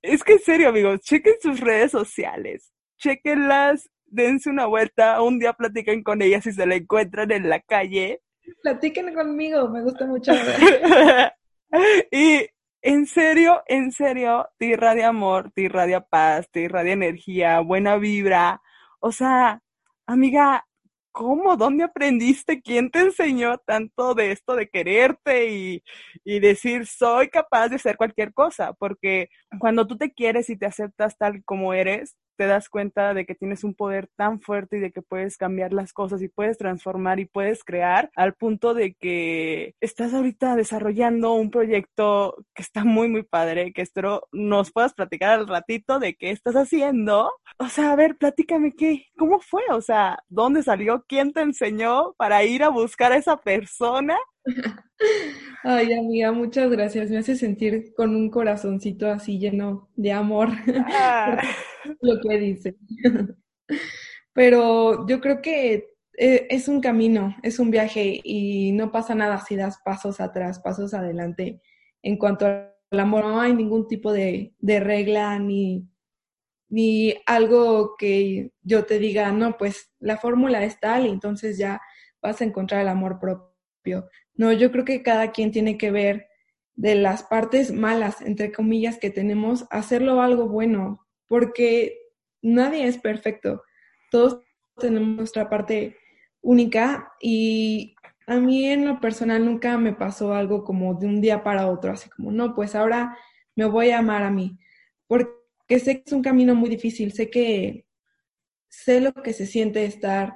es 0.00 0.22
que 0.24 0.34
en 0.34 0.38
serio, 0.40 0.68
amigos, 0.68 1.00
chequen 1.00 1.34
sus 1.40 1.60
redes 1.60 1.90
sociales, 1.90 2.72
chequenlas, 2.98 3.90
dense 4.06 4.50
una 4.50 4.66
vuelta, 4.66 5.20
un 5.22 5.38
día 5.38 5.52
platiquen 5.54 6.02
con 6.02 6.22
ella 6.22 6.40
si 6.40 6.52
se 6.52 6.66
la 6.66 6.76
encuentran 6.76 7.30
en 7.30 7.48
la 7.48 7.60
calle. 7.60 8.20
Platiquen 8.62 9.14
conmigo, 9.14 9.68
me 9.68 9.82
gusta 9.82 10.06
mucho. 10.06 10.32
y 12.10 12.46
en 12.82 13.06
serio, 13.06 13.62
en 13.66 13.92
serio, 13.92 14.48
te 14.58 14.66
irradia 14.66 15.08
amor, 15.08 15.50
te 15.54 15.62
irradia 15.62 16.00
paz, 16.00 16.48
te 16.50 16.62
irradia 16.62 16.92
energía, 16.92 17.60
buena 17.60 17.96
vibra. 17.96 18.60
O 19.00 19.12
sea, 19.12 19.62
amiga, 20.06 20.66
¿cómo? 21.12 21.56
¿Dónde 21.56 21.84
aprendiste? 21.84 22.62
¿Quién 22.62 22.90
te 22.90 23.00
enseñó 23.00 23.58
tanto 23.58 24.14
de 24.14 24.32
esto 24.32 24.56
de 24.56 24.68
quererte 24.68 25.50
y, 25.50 25.82
y, 26.24 26.40
decir, 26.40 26.86
soy 26.86 27.28
capaz 27.28 27.68
de 27.68 27.76
hacer 27.76 27.96
cualquier 27.96 28.32
cosa? 28.32 28.72
Porque 28.74 29.28
cuando 29.60 29.86
tú 29.86 29.96
te 29.96 30.12
quieres 30.12 30.50
y 30.50 30.56
te 30.56 30.66
aceptas 30.66 31.16
tal 31.18 31.44
como 31.44 31.74
eres, 31.74 32.16
te 32.36 32.46
das 32.46 32.68
cuenta 32.68 33.14
de 33.14 33.26
que 33.26 33.34
tienes 33.34 33.64
un 33.64 33.74
poder 33.74 34.08
tan 34.16 34.40
fuerte 34.40 34.78
y 34.78 34.80
de 34.80 34.92
que 34.92 35.02
puedes 35.02 35.36
cambiar 35.36 35.72
las 35.72 35.92
cosas 35.92 36.22
y 36.22 36.28
puedes 36.28 36.58
transformar 36.58 37.20
y 37.20 37.26
puedes 37.26 37.64
crear 37.64 38.10
al 38.16 38.34
punto 38.34 38.74
de 38.74 38.94
que 38.94 39.74
estás 39.80 40.14
ahorita 40.14 40.56
desarrollando 40.56 41.34
un 41.34 41.50
proyecto 41.50 42.36
que 42.54 42.62
está 42.62 42.84
muy, 42.84 43.08
muy 43.08 43.22
padre, 43.22 43.72
que 43.72 43.82
espero 43.82 44.28
nos 44.32 44.72
puedas 44.72 44.94
platicar 44.94 45.30
al 45.30 45.48
ratito 45.48 45.98
de 45.98 46.14
qué 46.14 46.30
estás 46.30 46.54
haciendo. 46.54 47.30
O 47.58 47.68
sea, 47.68 47.92
a 47.92 47.96
ver, 47.96 48.16
platícame 48.16 48.72
qué, 48.72 49.06
cómo 49.16 49.40
fue, 49.40 49.62
o 49.70 49.80
sea, 49.80 50.18
dónde 50.28 50.62
salió, 50.62 51.04
quién 51.08 51.32
te 51.32 51.40
enseñó 51.40 52.14
para 52.14 52.44
ir 52.44 52.62
a 52.64 52.68
buscar 52.68 53.12
a 53.12 53.16
esa 53.16 53.36
persona 53.36 54.18
Ay, 55.64 55.92
amiga, 55.92 56.32
muchas 56.32 56.70
gracias. 56.70 57.10
Me 57.10 57.18
hace 57.18 57.36
sentir 57.36 57.94
con 57.94 58.14
un 58.14 58.30
corazoncito 58.30 59.10
así 59.10 59.38
lleno 59.38 59.88
de 59.96 60.12
amor. 60.12 60.50
Ah. 60.94 61.42
lo 62.00 62.20
que 62.20 62.38
dice. 62.38 62.76
Pero 64.34 65.06
yo 65.06 65.20
creo 65.20 65.42
que 65.42 65.90
eh, 66.18 66.46
es 66.50 66.68
un 66.68 66.80
camino, 66.80 67.36
es 67.42 67.58
un 67.58 67.70
viaje 67.70 68.20
y 68.24 68.72
no 68.72 68.92
pasa 68.92 69.14
nada 69.14 69.40
si 69.40 69.56
das 69.56 69.78
pasos 69.84 70.20
atrás, 70.20 70.60
pasos 70.60 70.94
adelante. 70.94 71.60
En 72.02 72.16
cuanto 72.18 72.46
al 72.46 73.00
amor, 73.00 73.24
no 73.24 73.40
hay 73.40 73.54
ningún 73.54 73.88
tipo 73.88 74.12
de, 74.12 74.54
de 74.58 74.80
regla 74.80 75.38
ni, 75.38 75.88
ni 76.68 77.14
algo 77.26 77.96
que 77.98 78.52
yo 78.62 78.84
te 78.86 78.98
diga, 78.98 79.30
no, 79.32 79.56
pues 79.58 79.92
la 80.00 80.16
fórmula 80.18 80.64
es 80.64 80.80
tal 80.80 81.06
y 81.06 81.10
entonces 81.10 81.58
ya 81.58 81.80
vas 82.22 82.40
a 82.40 82.44
encontrar 82.44 82.80
el 82.82 82.88
amor 82.88 83.18
propio. 83.20 84.08
No, 84.34 84.52
yo 84.52 84.72
creo 84.72 84.84
que 84.84 85.02
cada 85.02 85.32
quien 85.32 85.50
tiene 85.52 85.76
que 85.78 85.90
ver 85.90 86.28
de 86.74 86.94
las 86.94 87.22
partes 87.22 87.72
malas, 87.72 88.20
entre 88.22 88.52
comillas, 88.52 88.98
que 88.98 89.10
tenemos, 89.10 89.66
hacerlo 89.70 90.22
algo 90.22 90.48
bueno, 90.48 91.06
porque 91.28 91.98
nadie 92.40 92.86
es 92.86 92.98
perfecto. 92.98 93.62
Todos 94.10 94.40
tenemos 94.78 95.16
nuestra 95.16 95.50
parte 95.50 95.96
única 96.40 97.12
y 97.20 97.94
a 98.26 98.36
mí 98.36 98.66
en 98.66 98.86
lo 98.86 99.00
personal 99.00 99.44
nunca 99.44 99.76
me 99.78 99.92
pasó 99.92 100.32
algo 100.34 100.64
como 100.64 100.94
de 100.94 101.06
un 101.06 101.20
día 101.20 101.42
para 101.42 101.68
otro, 101.68 101.92
así 101.92 102.08
como, 102.10 102.32
no, 102.32 102.54
pues 102.54 102.74
ahora 102.74 103.16
me 103.54 103.66
voy 103.66 103.90
a 103.90 103.98
amar 103.98 104.22
a 104.22 104.30
mí, 104.30 104.58
porque 105.06 105.78
sé 105.78 105.96
que 105.98 106.04
es 106.06 106.12
un 106.12 106.22
camino 106.22 106.54
muy 106.54 106.70
difícil, 106.70 107.12
sé 107.12 107.30
que 107.30 107.86
sé 108.68 109.00
lo 109.00 109.12
que 109.12 109.32
se 109.34 109.46
siente 109.46 109.84
estar 109.84 110.34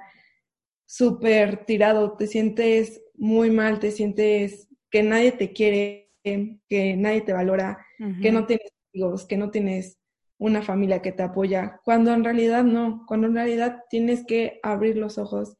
súper 0.86 1.64
tirado, 1.64 2.16
te 2.16 2.26
sientes 2.26 3.02
muy 3.18 3.50
mal, 3.50 3.78
te 3.78 3.90
sientes 3.90 4.68
que 4.90 5.02
nadie 5.02 5.32
te 5.32 5.52
quiere, 5.52 6.10
que 6.22 6.96
nadie 6.96 7.20
te 7.20 7.32
valora, 7.32 7.84
que 8.20 8.32
no 8.32 8.46
tienes 8.46 8.72
amigos, 8.92 9.26
que 9.26 9.36
no 9.36 9.50
tienes 9.50 9.98
una 10.38 10.62
familia 10.62 11.00
que 11.00 11.12
te 11.12 11.22
apoya, 11.22 11.80
cuando 11.84 12.12
en 12.12 12.24
realidad 12.24 12.64
no, 12.64 13.04
cuando 13.06 13.26
en 13.26 13.34
realidad 13.34 13.84
tienes 13.88 14.24
que 14.26 14.60
abrir 14.62 14.96
los 14.96 15.18
ojos 15.18 15.56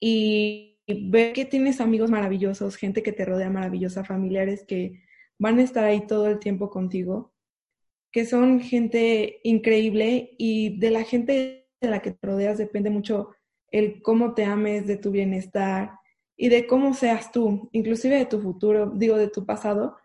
y 0.00 0.78
ver 0.86 1.34
que 1.34 1.44
tienes 1.44 1.80
amigos 1.80 2.10
maravillosos, 2.10 2.76
gente 2.76 3.02
que 3.02 3.12
te 3.12 3.26
rodea 3.26 3.50
maravillosa, 3.50 4.04
familiares 4.04 4.64
que 4.66 5.02
van 5.38 5.58
a 5.58 5.62
estar 5.62 5.84
ahí 5.84 6.06
todo 6.06 6.28
el 6.28 6.38
tiempo 6.38 6.70
contigo, 6.70 7.34
que 8.10 8.24
son 8.24 8.60
gente 8.60 9.40
increíble 9.42 10.34
y 10.38 10.78
de 10.78 10.90
la 10.90 11.04
gente 11.04 11.68
de 11.80 11.88
la 11.88 12.00
que 12.00 12.12
te 12.12 12.26
rodeas 12.26 12.58
depende 12.58 12.90
mucho 12.90 13.30
el 13.70 14.00
cómo 14.00 14.34
te 14.34 14.44
ames, 14.44 14.86
de 14.86 14.96
tu 14.96 15.10
bienestar, 15.10 15.97
y 16.40 16.48
de 16.48 16.68
cómo 16.68 16.94
seas 16.94 17.32
tú, 17.32 17.68
inclusive 17.72 18.16
de 18.16 18.24
tu 18.24 18.40
futuro, 18.40 18.92
digo, 18.94 19.16
de 19.16 19.28
tu 19.28 19.44
pasado, 19.44 19.96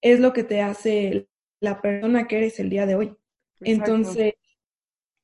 es 0.00 0.20
lo 0.20 0.32
que 0.32 0.44
te 0.44 0.62
hace 0.62 1.28
la 1.60 1.82
persona 1.82 2.28
que 2.28 2.38
eres 2.38 2.60
el 2.60 2.70
día 2.70 2.86
de 2.86 2.94
hoy. 2.94 3.16
Entonces, 3.60 4.34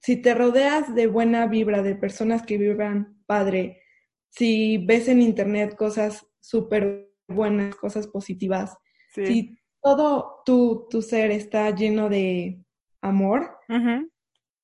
si 0.00 0.16
te 0.16 0.34
rodeas 0.34 0.92
de 0.96 1.06
buena 1.06 1.46
vibra, 1.46 1.82
de 1.82 1.94
personas 1.94 2.42
que 2.42 2.58
vibran 2.58 3.22
padre, 3.26 3.80
si 4.28 4.78
ves 4.78 5.06
en 5.06 5.22
internet 5.22 5.76
cosas 5.76 6.26
súper 6.40 7.12
buenas, 7.28 7.76
cosas 7.76 8.08
positivas, 8.08 8.76
si 9.14 9.56
todo 9.80 10.42
tu, 10.44 10.88
tu, 10.90 11.00
ser 11.00 11.30
está 11.30 11.70
lleno 11.70 12.08
de 12.08 12.60
amor, 13.00 13.56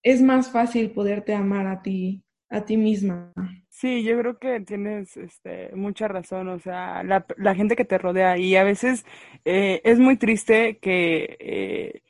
es 0.03 0.21
más 0.21 0.51
fácil 0.51 0.91
poderte 0.91 1.33
amar 1.33 1.69
a 1.69 1.81
ti, 1.81 2.25
a 2.49 2.65
ti 2.65 2.77
misma. 2.77 3.33
Sí, 3.81 4.03
yo 4.03 4.19
creo 4.19 4.39
que 4.41 4.61
tienes 4.63 5.17
este, 5.17 5.71
mucha 5.77 6.09
razón, 6.09 6.49
o 6.49 6.59
sea, 6.59 7.05
la, 7.05 7.55
gente 7.55 7.77
que 7.77 7.85
te 7.85 7.97
rodea 7.97 8.37
y 8.37 8.57
a 8.57 8.65
veces 8.65 9.05
eh, 9.45 9.81
es 9.85 10.01
muy 10.01 10.17
triste 10.17 10.79
que 10.81 11.37
eh, 11.39 12.03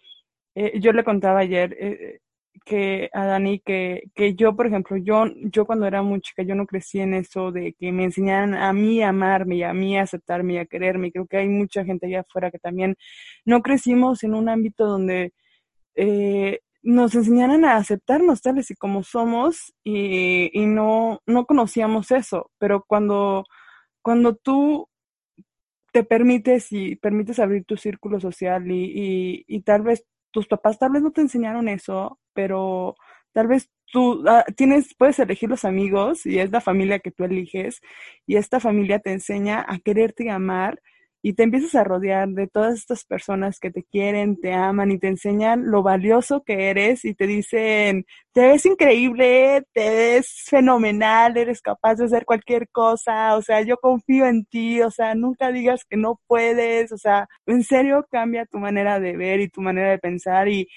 eh, 0.54 0.80
yo 0.80 0.92
le 0.92 1.04
contaba 1.04 1.40
ayer 1.40 1.76
que 2.64 3.10
a 3.12 3.26
Dani 3.26 3.60
que, 3.60 4.04
que 4.14 4.34
yo, 4.34 4.56
por 4.56 4.66
ejemplo, 4.66 4.96
yo, 4.96 5.26
yo 5.42 5.66
cuando 5.66 5.86
era 5.86 6.02
muy 6.02 6.20
chica, 6.22 6.42
yo 6.42 6.54
no 6.54 6.66
crecí 6.66 7.00
en 7.00 7.14
eso 7.14 7.52
de 7.52 7.74
que 7.74 7.92
me 7.92 8.04
enseñaran 8.04 8.54
a 8.54 8.72
mí 8.72 9.02
amarme 9.02 9.56
y 9.56 9.62
a 9.64 9.74
mí 9.74 9.98
a 9.98 10.02
aceptarme 10.02 10.54
y 10.54 10.58
a 10.58 10.66
quererme. 10.66 11.12
Creo 11.12 11.26
que 11.26 11.38
hay 11.38 11.48
mucha 11.48 11.84
gente 11.84 12.06
allá 12.06 12.20
afuera 12.20 12.50
que 12.50 12.58
también 12.58 12.96
no 13.44 13.62
crecimos 13.62 14.24
en 14.24 14.34
un 14.34 14.48
ámbito 14.48 14.86
donde 14.86 15.32
eh, 15.96 16.60
nos 16.88 17.14
enseñaran 17.14 17.66
a 17.66 17.76
aceptarnos 17.76 18.40
tales 18.40 18.70
y 18.70 18.74
como 18.74 19.02
somos 19.02 19.74
y, 19.84 20.50
y, 20.58 20.66
no, 20.66 21.20
no 21.26 21.44
conocíamos 21.44 22.10
eso, 22.12 22.50
pero 22.58 22.82
cuando, 22.86 23.44
cuando 24.00 24.34
tú 24.36 24.88
te 25.92 26.02
permites 26.02 26.72
y 26.72 26.96
permites 26.96 27.38
abrir 27.40 27.64
tu 27.66 27.76
círculo 27.76 28.20
social 28.20 28.70
y, 28.70 28.84
y, 28.94 29.44
y 29.46 29.60
tal 29.62 29.82
vez 29.82 30.06
tus 30.30 30.46
papás 30.46 30.78
tal 30.78 30.92
vez 30.92 31.02
no 31.02 31.10
te 31.10 31.20
enseñaron 31.20 31.68
eso, 31.68 32.18
pero 32.32 32.96
tal 33.32 33.48
vez 33.48 33.70
tú 33.92 34.24
ah, 34.26 34.44
tienes, 34.56 34.94
puedes 34.94 35.18
elegir 35.18 35.50
los 35.50 35.66
amigos 35.66 36.24
y 36.24 36.38
es 36.38 36.50
la 36.50 36.62
familia 36.62 37.00
que 37.00 37.10
tú 37.10 37.24
eliges 37.24 37.82
y 38.26 38.36
esta 38.36 38.60
familia 38.60 38.98
te 38.98 39.12
enseña 39.12 39.64
a 39.68 39.78
quererte 39.78 40.24
y 40.24 40.28
amar 40.30 40.80
y 41.22 41.34
te 41.34 41.42
empiezas 41.42 41.74
a 41.74 41.84
rodear 41.84 42.28
de 42.28 42.46
todas 42.46 42.74
estas 42.74 43.04
personas 43.04 43.58
que 43.60 43.70
te 43.70 43.82
quieren, 43.82 44.40
te 44.40 44.52
aman 44.52 44.90
y 44.92 44.98
te 44.98 45.08
enseñan 45.08 45.70
lo 45.70 45.82
valioso 45.82 46.42
que 46.44 46.70
eres 46.70 47.04
y 47.04 47.14
te 47.14 47.26
dicen, 47.26 48.06
te 48.32 48.48
ves 48.48 48.66
increíble, 48.66 49.64
te 49.72 49.90
ves 49.90 50.44
fenomenal, 50.46 51.36
eres 51.36 51.60
capaz 51.60 51.96
de 51.96 52.04
hacer 52.06 52.24
cualquier 52.24 52.68
cosa, 52.70 53.36
o 53.36 53.42
sea, 53.42 53.62
yo 53.62 53.76
confío 53.78 54.26
en 54.26 54.44
ti, 54.44 54.80
o 54.82 54.90
sea, 54.90 55.14
nunca 55.14 55.50
digas 55.50 55.84
que 55.88 55.96
no 55.96 56.20
puedes, 56.26 56.92
o 56.92 56.98
sea, 56.98 57.26
en 57.46 57.62
serio 57.64 58.06
cambia 58.10 58.46
tu 58.46 58.58
manera 58.58 59.00
de 59.00 59.16
ver 59.16 59.40
y 59.40 59.48
tu 59.48 59.60
manera 59.60 59.90
de 59.90 59.98
pensar 59.98 60.48
y 60.48 60.68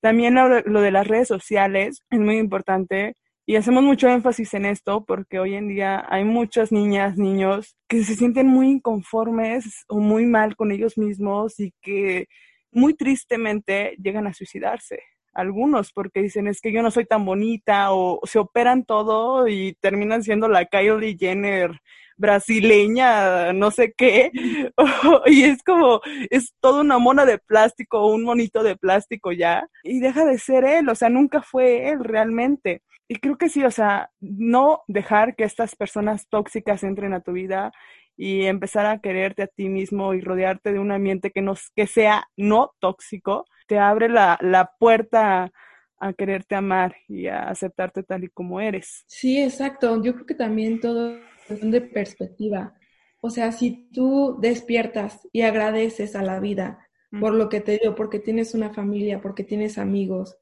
también 0.00 0.34
lo, 0.34 0.80
de 0.80 0.90
las 0.90 1.06
redes 1.06 1.28
sociales 1.28 2.02
es 2.10 2.18
muy 2.20 2.38
importante 2.38 3.14
y 3.50 3.56
hacemos 3.56 3.82
mucho 3.82 4.06
énfasis 4.06 4.54
en 4.54 4.64
esto 4.64 5.04
porque 5.04 5.40
hoy 5.40 5.56
en 5.56 5.66
día 5.66 6.06
hay 6.08 6.22
muchas 6.22 6.70
niñas, 6.70 7.18
niños 7.18 7.76
que 7.88 8.04
se 8.04 8.14
sienten 8.14 8.46
muy 8.46 8.68
inconformes 8.68 9.84
o 9.88 9.98
muy 9.98 10.24
mal 10.24 10.54
con 10.54 10.70
ellos 10.70 10.96
mismos 10.96 11.58
y 11.58 11.74
que 11.82 12.28
muy 12.70 12.94
tristemente 12.94 13.96
llegan 14.00 14.28
a 14.28 14.34
suicidarse 14.34 15.00
algunos 15.32 15.92
porque 15.92 16.22
dicen 16.22 16.46
es 16.46 16.60
que 16.60 16.70
yo 16.70 16.80
no 16.80 16.92
soy 16.92 17.06
tan 17.06 17.24
bonita 17.24 17.92
o 17.92 18.20
se 18.22 18.38
operan 18.38 18.84
todo 18.84 19.48
y 19.48 19.76
terminan 19.80 20.22
siendo 20.22 20.46
la 20.46 20.66
Kylie 20.66 21.16
Jenner 21.18 21.72
brasileña, 22.16 23.52
no 23.52 23.72
sé 23.72 23.94
qué, 23.96 24.30
y 25.26 25.42
es 25.42 25.60
como, 25.64 26.00
es 26.28 26.52
toda 26.60 26.82
una 26.82 26.98
mona 26.98 27.24
de 27.24 27.38
plástico, 27.38 28.06
un 28.06 28.22
monito 28.22 28.62
de 28.62 28.76
plástico 28.76 29.32
ya, 29.32 29.66
y 29.82 29.98
deja 29.98 30.24
de 30.24 30.38
ser 30.38 30.64
él, 30.64 30.88
o 30.88 30.94
sea, 30.94 31.08
nunca 31.08 31.42
fue 31.42 31.88
él 31.88 32.04
realmente. 32.04 32.82
Y 33.10 33.16
creo 33.16 33.36
que 33.36 33.48
sí, 33.48 33.64
o 33.64 33.72
sea, 33.72 34.12
no 34.20 34.82
dejar 34.86 35.34
que 35.34 35.42
estas 35.42 35.74
personas 35.74 36.28
tóxicas 36.28 36.84
entren 36.84 37.12
a 37.12 37.22
tu 37.22 37.32
vida 37.32 37.72
y 38.16 38.44
empezar 38.44 38.86
a 38.86 39.00
quererte 39.00 39.42
a 39.42 39.48
ti 39.48 39.68
mismo 39.68 40.14
y 40.14 40.20
rodearte 40.20 40.72
de 40.72 40.78
un 40.78 40.92
ambiente 40.92 41.32
que, 41.32 41.42
no, 41.42 41.54
que 41.74 41.88
sea 41.88 42.28
no 42.36 42.70
tóxico, 42.78 43.46
te 43.66 43.80
abre 43.80 44.08
la, 44.08 44.38
la 44.40 44.70
puerta 44.78 45.50
a 45.98 46.12
quererte 46.12 46.54
amar 46.54 46.94
y 47.08 47.26
a 47.26 47.48
aceptarte 47.48 48.04
tal 48.04 48.22
y 48.22 48.28
como 48.28 48.60
eres. 48.60 49.02
Sí, 49.08 49.42
exacto. 49.42 50.00
Yo 50.04 50.14
creo 50.14 50.26
que 50.26 50.36
también 50.36 50.78
todo 50.78 51.18
de 51.48 51.80
perspectiva. 51.80 52.74
O 53.20 53.30
sea, 53.30 53.50
si 53.50 53.90
tú 53.92 54.38
despiertas 54.40 55.26
y 55.32 55.42
agradeces 55.42 56.14
a 56.14 56.22
la 56.22 56.38
vida 56.38 56.86
por 57.18 57.34
lo 57.34 57.48
que 57.48 57.60
te 57.60 57.76
dio, 57.82 57.96
porque 57.96 58.20
tienes 58.20 58.54
una 58.54 58.72
familia, 58.72 59.20
porque 59.20 59.42
tienes 59.42 59.78
amigos, 59.78 60.38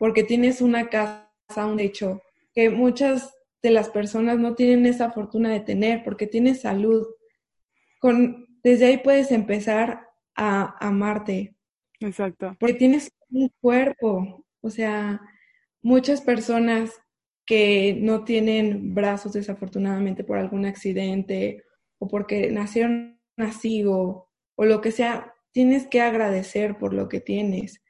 porque 0.00 0.24
tienes 0.24 0.60
una 0.60 0.88
casa, 0.88 1.27
un 1.56 1.80
hecho, 1.80 2.22
que 2.54 2.70
muchas 2.70 3.34
de 3.62 3.70
las 3.70 3.88
personas 3.88 4.38
no 4.38 4.54
tienen 4.54 4.86
esa 4.86 5.10
fortuna 5.10 5.50
de 5.50 5.60
tener, 5.60 6.04
porque 6.04 6.26
tienes 6.26 6.60
salud. 6.60 7.06
Con, 8.00 8.46
desde 8.62 8.86
ahí 8.86 8.98
puedes 8.98 9.32
empezar 9.32 10.08
a 10.34 10.76
amarte. 10.86 11.56
Exacto. 12.00 12.56
Porque 12.60 12.74
tienes 12.74 13.10
un 13.30 13.50
cuerpo. 13.60 14.44
O 14.60 14.70
sea, 14.70 15.20
muchas 15.82 16.20
personas 16.20 16.92
que 17.44 17.96
no 18.00 18.24
tienen 18.24 18.94
brazos 18.94 19.32
desafortunadamente 19.32 20.22
por 20.22 20.36
algún 20.36 20.66
accidente 20.66 21.64
o 21.98 22.06
porque 22.06 22.50
nacieron 22.50 23.18
así 23.36 23.84
o, 23.84 24.28
o 24.54 24.64
lo 24.64 24.80
que 24.80 24.92
sea, 24.92 25.34
tienes 25.50 25.86
que 25.86 26.00
agradecer 26.00 26.76
por 26.76 26.92
lo 26.92 27.08
que 27.08 27.20
tienes, 27.20 27.82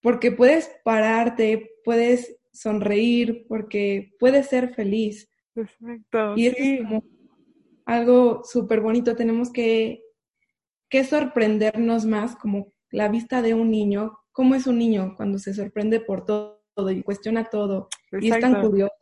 porque 0.00 0.32
puedes 0.32 0.70
pararte, 0.82 1.70
puedes 1.84 2.36
sonreír, 2.56 3.46
porque 3.48 4.14
puedes 4.18 4.48
ser 4.48 4.74
feliz. 4.74 5.28
Perfecto. 5.52 6.34
Y 6.36 6.46
eso 6.46 6.56
es 6.58 6.82
como 6.82 7.04
algo 7.84 8.42
súper 8.44 8.80
bonito. 8.80 9.16
Tenemos 9.16 9.52
que, 9.52 10.02
que 10.88 11.04
sorprendernos 11.04 12.04
más 12.04 12.36
como 12.36 12.72
la 12.90 13.08
vista 13.08 13.42
de 13.42 13.54
un 13.54 13.70
niño. 13.70 14.18
¿Cómo 14.32 14.54
es 14.54 14.66
un 14.66 14.78
niño 14.78 15.14
cuando 15.16 15.38
se 15.38 15.54
sorprende 15.54 16.00
por 16.00 16.24
todo? 16.24 16.56
y 16.90 17.02
cuestiona 17.02 17.44
todo 17.44 17.88
y 18.20 18.30
es 18.30 18.40
tan 18.40 18.60
curioso. 18.60 18.92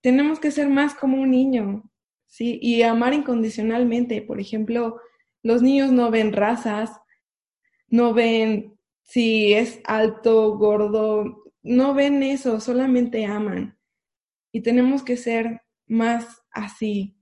Tenemos 0.00 0.40
que 0.40 0.50
ser 0.50 0.68
más 0.68 0.94
como 0.94 1.20
un 1.20 1.30
niño, 1.30 1.90
¿sí? 2.26 2.58
Y 2.62 2.82
amar 2.82 3.14
incondicionalmente. 3.14 4.22
Por 4.22 4.40
ejemplo, 4.40 5.00
los 5.42 5.62
niños 5.62 5.92
no 5.92 6.10
ven 6.10 6.32
razas, 6.32 6.90
no 7.88 8.14
ven 8.14 8.78
si 9.02 9.52
es 9.52 9.80
alto, 9.84 10.56
gordo, 10.56 11.44
no 11.66 11.94
ven 11.94 12.22
eso, 12.22 12.60
solamente 12.60 13.26
aman. 13.26 13.76
Y 14.52 14.62
tenemos 14.62 15.02
que 15.02 15.16
ser 15.16 15.62
más 15.86 16.42
así. 16.50 17.16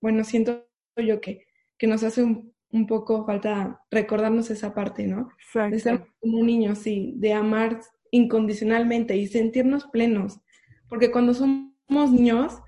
Bueno, 0.00 0.24
siento 0.24 0.66
yo 0.96 1.20
que, 1.20 1.46
que 1.78 1.86
nos 1.86 2.02
hace 2.02 2.22
un, 2.22 2.52
un 2.72 2.86
poco 2.86 3.26
falta 3.26 3.82
recordarnos 3.90 4.50
esa 4.50 4.74
parte, 4.74 5.06
¿no? 5.06 5.28
Exacto. 5.38 5.74
De 5.74 5.80
ser 5.80 6.06
como 6.20 6.38
un 6.38 6.46
niño, 6.46 6.74
sí, 6.74 7.14
de 7.16 7.32
amar 7.32 7.80
incondicionalmente 8.10 9.16
y 9.16 9.26
sentirnos 9.26 9.86
plenos. 9.86 10.40
Porque 10.88 11.10
cuando 11.10 11.34
somos 11.34 12.12
niños, 12.12 12.58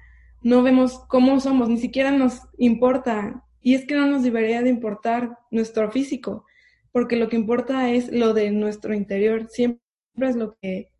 no 0.42 0.62
vemos 0.62 1.00
cómo 1.08 1.40
somos, 1.40 1.68
ni 1.68 1.78
siquiera 1.78 2.10
nos 2.10 2.42
importa. 2.58 3.44
Y 3.60 3.74
es 3.74 3.86
que 3.86 3.94
no 3.94 4.06
nos 4.06 4.22
debería 4.22 4.62
de 4.62 4.70
importar 4.70 5.38
nuestro 5.50 5.90
físico, 5.90 6.44
porque 6.90 7.16
lo 7.16 7.28
que 7.28 7.36
importa 7.36 7.90
es 7.90 8.12
lo 8.12 8.34
de 8.34 8.50
nuestro 8.50 8.94
interior. 8.94 9.48
Siempre 9.48 9.80
es 10.20 10.36
lo 10.36 10.56
que, 10.60 10.91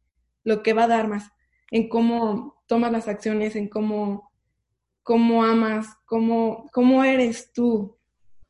lo 0.45 0.63
que 0.63 0.73
va 0.73 0.85
a 0.85 0.89
dar 0.89 1.09
más 1.09 1.33
en 1.73 1.89
cómo 1.89 2.63
tomas 2.67 2.93
las 2.93 3.09
acciones, 3.09 3.57
en 3.57 3.69
cómo, 3.69 4.31
cómo 5.03 5.43
amas, 5.43 5.97
cómo, 6.05 6.69
cómo 6.71 7.03
eres 7.03 7.51
tú, 7.53 7.97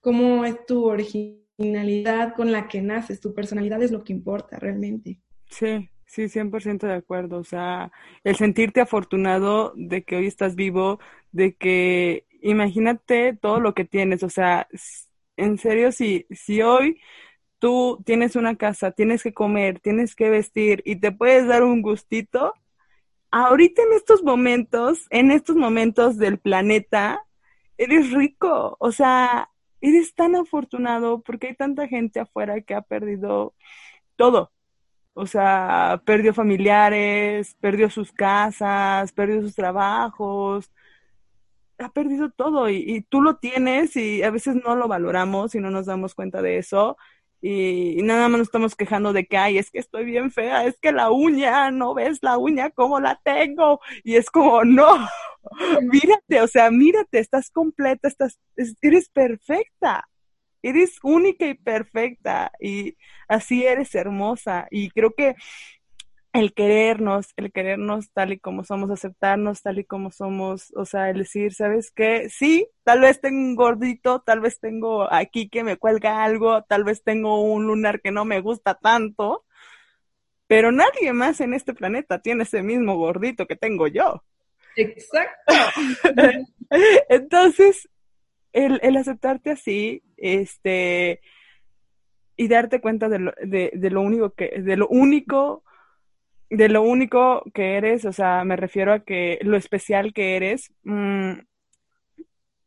cómo 0.01 0.45
es 0.45 0.67
tu 0.67 0.85
originalidad 0.87 2.35
con 2.35 2.51
la 2.51 2.67
que 2.67 2.83
naces. 2.83 3.21
Tu 3.21 3.33
personalidad 3.33 3.81
es 3.83 3.93
lo 3.93 4.03
que 4.03 4.13
importa 4.13 4.59
realmente. 4.59 5.21
Sí, 5.49 5.89
sí, 6.05 6.29
100% 6.29 6.87
de 6.89 6.95
acuerdo. 6.95 7.39
O 7.39 7.45
sea, 7.45 7.93
el 8.25 8.35
sentirte 8.35 8.81
afortunado 8.81 9.73
de 9.77 10.03
que 10.03 10.17
hoy 10.17 10.27
estás 10.27 10.57
vivo, 10.57 10.99
de 11.31 11.55
que 11.55 12.27
imagínate 12.41 13.39
todo 13.41 13.61
lo 13.61 13.73
que 13.73 13.85
tienes. 13.85 14.25
O 14.25 14.31
sea, 14.31 14.67
en 15.37 15.59
serio, 15.59 15.93
si, 15.93 16.27
si 16.31 16.61
hoy 16.61 17.01
tú 17.63 18.03
tienes 18.05 18.35
una 18.35 18.57
casa, 18.57 18.91
tienes 18.91 19.23
que 19.23 19.33
comer, 19.33 19.79
tienes 19.79 20.17
que 20.17 20.29
vestir 20.29 20.83
y 20.85 20.97
te 20.97 21.13
puedes 21.13 21.47
dar 21.47 21.63
un 21.63 21.81
gustito, 21.81 22.55
ahorita 23.31 23.83
en 23.85 23.93
estos 23.93 24.25
momentos, 24.25 25.07
en 25.11 25.31
estos 25.31 25.55
momentos 25.55 26.19
del 26.19 26.41
planeta, 26.41 27.25
eres 27.79 28.11
rico. 28.11 28.77
O 28.81 28.91
sea, 28.91 29.49
eres 29.81 30.13
tan 30.17 30.35
afortunado 30.35 31.23
porque 31.23 31.49
hay 31.49 31.55
tanta 31.55 31.87
gente 31.87 32.19
afuera 32.19 32.61
que 32.63 32.75
ha 32.75 32.83
perdido 32.83 33.55
todo 34.17 34.51
o 35.15 35.27
sea, 35.27 36.03
perdió 36.05 36.35
familiares, 36.35 37.57
perdió 37.61 37.91
sus 37.91 38.13
casas, 38.13 39.13
perdió 39.13 39.43
sus 39.43 39.55
trabajos, 39.55 40.71
ha 41.79 41.91
perdido 41.91 42.31
todo 42.31 42.71
y, 42.71 43.03
tú 43.09 43.21
lo 43.23 43.37
tienes 43.37 43.97
y 43.97 44.23
a 44.23 44.31
veces 44.31 44.57
no 44.57 44.77
lo 44.77 44.89
valoramos 44.89 45.55
y 45.55 45.61
no 45.61 45.71
nos 45.71 45.87
damos 45.87 46.15
cuenta 46.15 46.43
de 46.43 46.59
eso 46.59 46.97
y, 47.43 48.03
nada 48.03 48.29
más 48.29 48.39
nos 48.39 48.49
estamos 48.49 48.77
quejando 48.77 49.13
de 49.13 49.27
que, 49.27 49.37
ay, 49.37 49.59
es 49.59 49.71
que 49.71 49.81
estoy 49.81 50.05
bien 50.05 50.31
fea, 50.31 50.65
es 50.65 50.79
que 50.81 50.93
la 50.93 51.11
uña, 51.11 51.71
no 51.71 51.95
ves 51.95 52.21
la 52.23 52.39
uña 52.39 52.71
como 52.71 53.01
la 53.01 53.21
tengo 53.25 53.81
y 54.05 54.17
es 54.17 54.31
como, 54.31 54.65
no, 54.65 55.09
mírate, 55.83 56.41
o 56.41 56.47
sea, 56.47 56.71
mírate, 56.71 57.19
estás 57.19 57.51
completa, 57.51 58.09
estás, 58.09 58.39
eres 58.81 59.09
perfecta 59.11 60.09
eres 60.63 60.99
única 61.03 61.47
y 61.47 61.55
perfecta 61.55 62.53
y 62.61 62.97
así 63.29 63.65
eres 63.67 63.95
hermosa. 63.95 64.69
Y 64.71 64.91
creo 64.91 65.13
que 65.15 65.35
el 66.33 66.55
querernos, 66.55 67.29
el 67.37 67.53
querernos 67.53 68.11
tal 68.13 68.33
y 68.33 68.39
como 68.39 68.65
somos, 68.65 68.91
aceptarnos 68.91 69.63
tal 69.63 69.79
y 69.79 69.85
como 69.85 70.11
somos, 70.11 70.73
o 70.75 70.87
sea, 70.87 71.11
el 71.11 71.19
decir, 71.19 71.53
¿sabes 71.53 71.91
qué? 71.91 72.29
Sí, 72.31 72.69
tal 72.85 73.01
vez 73.01 73.21
tengo 73.21 73.39
un 73.39 73.55
gordito, 73.55 74.21
tal 74.21 74.41
vez 74.41 74.59
tengo 74.59 75.13
aquí 75.13 75.49
que 75.51 75.63
me 75.63 75.77
cuelga 75.77 76.25
algo, 76.25 76.63
tal 76.63 76.85
vez 76.85 77.03
tengo 77.03 77.43
un 77.43 77.67
lunar 77.67 78.01
que 78.01 78.11
no 78.13 78.25
me 78.25 78.41
gusta 78.41 78.75
tanto, 78.75 79.45
pero 80.47 80.73
nadie 80.73 81.13
más 81.13 81.41
en 81.41 81.53
este 81.53 81.75
planeta 81.75 82.21
tiene 82.21 82.45
ese 82.45 82.63
mismo 82.63 82.97
gordito 82.97 83.47
que 83.47 83.57
tengo 83.57 83.87
yo. 83.87 84.23
Exacto. 84.77 85.55
Entonces, 87.11 87.91
el, 88.55 88.81
el 88.83 88.97
aceptarte 88.97 89.51
así, 89.51 90.03
este, 90.17 91.21
y 92.37 92.49
darte 92.49 92.81
cuenta 92.81 93.11
de 93.11 93.19
lo, 93.19 93.33
de, 93.43 93.71
de 93.75 93.91
lo 93.91 94.01
único 94.01 94.31
que, 94.31 94.63
de 94.63 94.77
lo 94.79 94.89
único, 94.89 95.63
de 96.53 96.69
lo 96.69 96.83
único 96.83 97.43
que 97.55 97.77
eres, 97.77 98.05
o 98.05 98.13
sea, 98.13 98.45
me 98.45 98.57
refiero 98.57 98.93
a 98.93 99.01
que 99.01 99.39
lo 99.43 99.57
especial 99.57 100.13
que 100.13 100.37
eres, 100.37 100.71
mmm, 100.83 101.33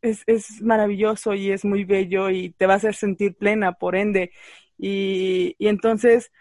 es, 0.02 0.24
es 0.28 0.62
maravilloso 0.62 1.36
y 1.36 1.52
es 1.52 1.65
muy 1.65 1.84
bello 1.86 2.30
y 2.32 2.52
te 2.52 2.65
va 2.67 2.74
a 2.74 2.78
hacer 2.78 2.95
sentir 2.95 3.36
plena, 3.36 3.74
por 3.74 3.95
ende. 3.95 4.32
Y, 4.78 5.56
y 5.60 5.67
entonces 5.67 6.32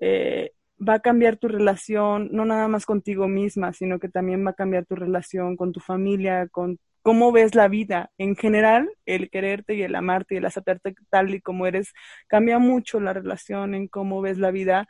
eh, 0.00 0.52
va 0.78 0.94
a 0.94 1.00
cambiar 1.00 1.38
tu 1.38 1.48
relación, 1.48 2.28
no 2.32 2.44
nada 2.44 2.68
más 2.68 2.86
contigo 2.86 3.28
misma, 3.28 3.72
sino 3.72 3.98
que 3.98 4.08
también 4.10 4.46
va 4.46 4.50
a 4.52 4.54
cambiar 4.54 4.86
tu 4.86 4.94
relación 4.96 5.56
con 5.56 5.72
tu 5.72 5.80
familia, 5.80 6.48
con 6.48 6.78
cómo 7.02 7.32
ves 7.32 7.54
la 7.54 7.68
vida. 7.68 8.10
En 8.18 8.36
general, 8.36 8.90
el 9.06 9.30
quererte 9.30 9.74
y 9.74 9.82
el 9.82 9.94
amarte 9.94 10.34
y 10.34 10.38
el 10.38 10.46
aceptarte 10.46 10.94
tal 11.10 11.34
y 11.34 11.40
como 11.40 11.66
eres 11.66 11.92
cambia 12.28 12.58
mucho 12.58 13.00
la 13.00 13.14
relación 13.14 13.74
en 13.74 13.88
cómo 13.88 14.20
ves 14.22 14.38
la 14.38 14.50
vida 14.50 14.86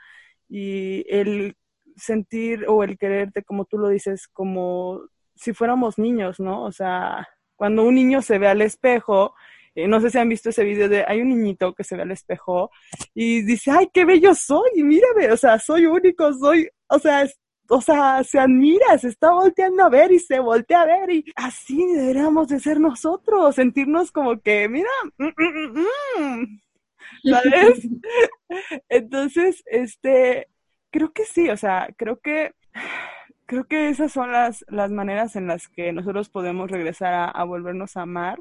y 0.49 1.05
el 1.09 1.57
sentir 1.96 2.64
o 2.68 2.83
el 2.85 2.98
quererte, 2.98 3.42
como 3.42 3.64
tú 3.64 3.79
lo 3.79 3.88
dices, 3.88 4.29
como 4.29 5.03
si 5.35 5.53
fuéramos 5.53 5.98
niños, 5.98 6.40
¿no? 6.40 6.64
O 6.64 6.72
sea, 6.72 7.29
cuando 7.57 7.85
un 7.85 7.94
niño 7.94 8.22
se 8.22 8.38
ve 8.38 8.48
al 8.48 8.62
espejo, 8.62 9.35
eh, 9.74 9.87
no 9.87 10.00
sé 10.00 10.11
si 10.11 10.18
han 10.18 10.29
visto 10.29 10.50
ese 10.50 10.64
video 10.64 10.88
de 10.88 11.05
hay 11.07 11.20
un 11.20 11.29
niñito 11.29 11.74
que 11.74 11.85
se 11.85 11.96
ve 11.96 12.03
al 12.03 12.11
espejo 12.11 12.70
y 13.14 13.42
dice, 13.42 13.70
ay, 13.70 13.88
qué 13.92 14.05
bello 14.05 14.35
soy, 14.35 14.70
y 14.74 14.83
mírame, 14.83 15.31
o 15.33 15.37
sea, 15.37 15.59
soy 15.59 15.87
único, 15.87 16.33
soy, 16.35 16.68
o 16.88 16.98
sea, 16.98 17.26
o 17.68 17.81
sea, 17.81 18.24
se 18.24 18.38
admira, 18.38 18.98
se 18.98 19.09
está 19.09 19.31
volteando 19.31 19.85
a 19.85 19.88
ver 19.88 20.11
y 20.11 20.18
se 20.18 20.40
voltea 20.40 20.83
a 20.83 20.87
ver 20.87 21.11
y 21.11 21.24
así 21.37 21.87
deberíamos 21.94 22.48
de 22.48 22.59
ser 22.59 22.81
nosotros, 22.81 23.55
sentirnos 23.55 24.11
como 24.11 24.40
que, 24.40 24.68
mira, 24.68 24.90
mm, 25.18 25.24
mm, 25.24 25.85
mm, 26.18 26.61
¿sabes? 27.31 27.88
Entonces, 28.88 29.62
este, 29.66 30.48
creo 30.90 31.12
que 31.12 31.24
sí, 31.24 31.48
o 31.50 31.57
sea, 31.57 31.88
creo 31.96 32.20
que 32.20 32.55
creo 33.46 33.64
que 33.66 33.88
esas 33.88 34.12
son 34.12 34.33
las, 34.33 34.64
las 34.68 34.90
maneras 34.90 35.37
en 35.37 35.46
las 35.48 35.68
que 35.68 35.92
nosotros 35.92 36.29
podemos 36.31 36.70
regresar 36.70 37.14
a, 37.14 37.24
a, 37.26 37.44
volvernos 37.44 37.96
a 37.96 38.03
amar. 38.03 38.40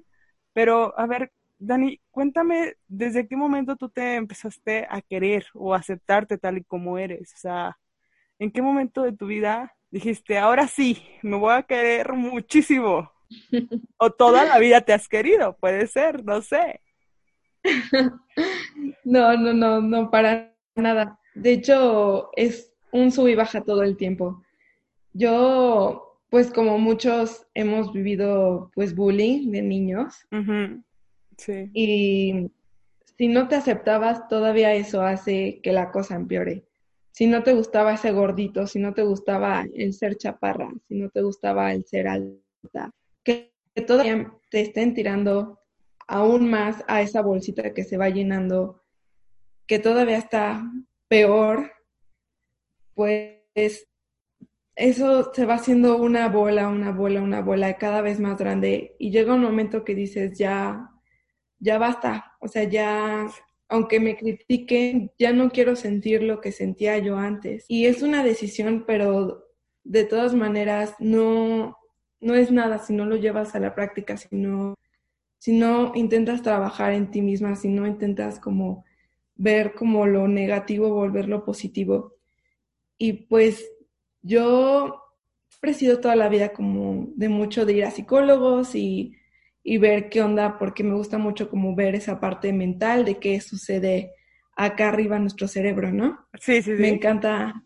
Pero, 0.53 0.97
a 0.99 1.07
ver, 1.07 1.31
Dani, 1.57 1.99
cuéntame, 2.11 2.75
¿desde 2.87 3.27
qué 3.27 3.35
momento 3.35 3.75
tú 3.75 3.89
te 3.89 4.15
empezaste 4.15 4.87
a 4.89 5.01
querer 5.01 5.45
o 5.53 5.73
aceptarte 5.73 6.37
tal 6.37 6.59
y 6.59 6.63
como 6.63 6.97
eres? 6.97 7.33
O 7.33 7.37
sea, 7.37 7.77
¿en 8.39 8.51
qué 8.51 8.61
momento 8.61 9.03
de 9.03 9.13
tu 9.13 9.27
vida 9.27 9.75
dijiste, 9.91 10.37
ahora 10.37 10.67
sí, 10.67 11.03
me 11.23 11.37
voy 11.37 11.53
a 11.53 11.63
querer 11.63 12.13
muchísimo? 12.13 13.11
o 13.97 14.11
toda 14.11 14.45
la 14.45 14.57
vida 14.59 14.81
te 14.81 14.93
has 14.93 15.07
querido, 15.07 15.57
puede 15.57 15.87
ser, 15.87 16.23
no 16.23 16.41
sé. 16.41 16.81
No, 19.03 19.35
no, 19.35 19.53
no, 19.53 19.81
no, 19.81 20.09
para 20.09 20.55
nada. 20.75 21.18
De 21.41 21.53
hecho, 21.53 22.29
es 22.35 22.73
un 22.91 23.11
sub 23.11 23.27
y 23.27 23.35
baja 23.35 23.61
todo 23.61 23.83
el 23.83 23.97
tiempo. 23.97 24.43
Yo, 25.13 26.19
pues 26.29 26.51
como 26.51 26.77
muchos 26.77 27.47
hemos 27.53 27.93
vivido 27.93 28.71
pues 28.75 28.95
bullying 28.95 29.51
de 29.51 29.61
niños. 29.61 30.15
Sí. 31.37 31.69
Y 31.73 32.51
si 33.17 33.27
no 33.27 33.47
te 33.47 33.55
aceptabas, 33.55 34.27
todavía 34.27 34.73
eso 34.73 35.01
hace 35.01 35.59
que 35.63 35.71
la 35.71 35.91
cosa 35.91 36.15
empeore. 36.15 36.65
Si 37.11 37.27
no 37.27 37.43
te 37.43 37.53
gustaba 37.53 37.93
ese 37.93 38.11
gordito, 38.11 38.67
si 38.67 38.79
no 38.79 38.93
te 38.93 39.03
gustaba 39.03 39.65
el 39.73 39.93
ser 39.93 40.15
chaparra, 40.17 40.71
si 40.87 40.95
no 40.95 41.09
te 41.09 41.21
gustaba 41.21 41.73
el 41.73 41.85
ser 41.85 42.07
alta, 42.07 42.91
que, 43.23 43.51
que 43.75 43.81
todavía 43.81 44.31
te 44.49 44.61
estén 44.61 44.93
tirando 44.93 45.59
aún 46.07 46.49
más 46.49 46.83
a 46.87 47.01
esa 47.01 47.21
bolsita 47.21 47.73
que 47.73 47.83
se 47.83 47.97
va 47.97 48.09
llenando, 48.09 48.81
que 49.67 49.79
todavía 49.79 50.17
está 50.17 50.63
peor, 51.09 51.71
pues 52.93 53.87
eso 54.75 55.33
se 55.33 55.45
va 55.45 55.55
haciendo 55.55 55.97
una 55.97 56.29
bola, 56.29 56.69
una 56.69 56.91
bola, 56.91 57.21
una 57.21 57.41
bola 57.41 57.77
cada 57.77 58.01
vez 58.01 58.19
más 58.19 58.37
grande 58.37 58.95
y 58.97 59.11
llega 59.11 59.33
un 59.33 59.41
momento 59.41 59.83
que 59.83 59.95
dices, 59.95 60.37
ya, 60.37 60.89
ya 61.59 61.77
basta, 61.77 62.33
o 62.39 62.47
sea, 62.47 62.63
ya, 62.63 63.27
aunque 63.67 63.99
me 63.99 64.15
critiquen, 64.15 65.11
ya 65.19 65.33
no 65.33 65.49
quiero 65.49 65.75
sentir 65.75 66.23
lo 66.23 66.39
que 66.39 66.53
sentía 66.53 66.97
yo 66.99 67.17
antes. 67.17 67.65
Y 67.67 67.87
es 67.87 68.01
una 68.01 68.23
decisión, 68.23 68.85
pero 68.87 69.45
de 69.83 70.05
todas 70.05 70.33
maneras 70.33 70.95
no, 70.99 71.77
no 72.21 72.35
es 72.35 72.51
nada 72.51 72.79
si 72.79 72.93
no 72.93 73.05
lo 73.05 73.17
llevas 73.17 73.55
a 73.55 73.59
la 73.59 73.75
práctica, 73.75 74.15
si 74.15 74.29
no, 74.31 74.75
si 75.39 75.57
no 75.57 75.91
intentas 75.95 76.41
trabajar 76.41 76.93
en 76.93 77.11
ti 77.11 77.21
misma, 77.21 77.55
si 77.55 77.67
no 77.67 77.85
intentas 77.87 78.39
como 78.39 78.85
ver 79.39 79.73
como 79.73 80.05
lo 80.05 80.27
negativo, 80.27 80.93
volverlo 80.93 81.45
positivo. 81.45 82.17
Y 82.97 83.13
pues 83.13 83.65
yo 84.21 85.01
he 85.61 85.73
sido 85.73 85.99
toda 86.01 86.17
la 86.17 86.27
vida 86.27 86.49
como 86.49 87.07
de 87.15 87.29
mucho 87.29 87.65
de 87.65 87.73
ir 87.73 87.85
a 87.85 87.91
psicólogos 87.91 88.75
y, 88.75 89.15
y, 89.63 89.77
ver 89.77 90.09
qué 90.09 90.21
onda, 90.21 90.57
porque 90.59 90.83
me 90.83 90.93
gusta 90.93 91.17
mucho 91.17 91.49
como 91.49 91.73
ver 91.73 91.95
esa 91.95 92.19
parte 92.19 92.51
mental 92.51 93.05
de 93.05 93.15
qué 93.15 93.39
sucede 93.39 94.11
acá 94.57 94.89
arriba 94.89 95.15
en 95.15 95.23
nuestro 95.23 95.47
cerebro, 95.47 95.91
¿no? 95.93 96.19
Sí, 96.39 96.61
sí, 96.61 96.75
sí. 96.75 96.81
Me 96.81 96.89
encanta, 96.89 97.63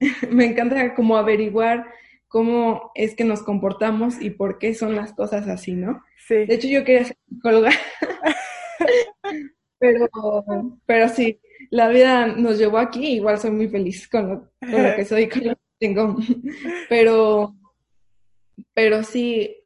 me 0.30 0.46
encanta 0.46 0.94
como 0.94 1.18
averiguar 1.18 1.86
cómo 2.28 2.92
es 2.94 3.14
que 3.14 3.24
nos 3.24 3.42
comportamos 3.42 4.22
y 4.22 4.30
por 4.30 4.58
qué 4.58 4.72
son 4.74 4.96
las 4.96 5.12
cosas 5.12 5.48
así, 5.48 5.74
¿no? 5.74 6.02
Sí. 6.26 6.46
De 6.46 6.54
hecho, 6.54 6.68
yo 6.68 6.82
quería 6.82 7.04
ser 7.04 7.18
psicóloga. 7.28 7.72
pero, 9.78 10.08
pero 10.86 11.08
sí, 11.08 11.40
la 11.70 11.88
vida 11.88 12.26
nos 12.26 12.58
llevó 12.58 12.78
aquí, 12.78 13.14
igual 13.14 13.38
soy 13.38 13.50
muy 13.50 13.68
feliz 13.68 14.08
con 14.08 14.28
lo, 14.28 14.50
con 14.60 14.82
lo 14.82 14.96
que 14.96 15.04
soy, 15.04 15.28
con 15.28 15.44
lo 15.44 15.54
tengo. 15.78 16.16
Pero, 16.88 17.54
pero 18.72 19.02
sí, 19.02 19.56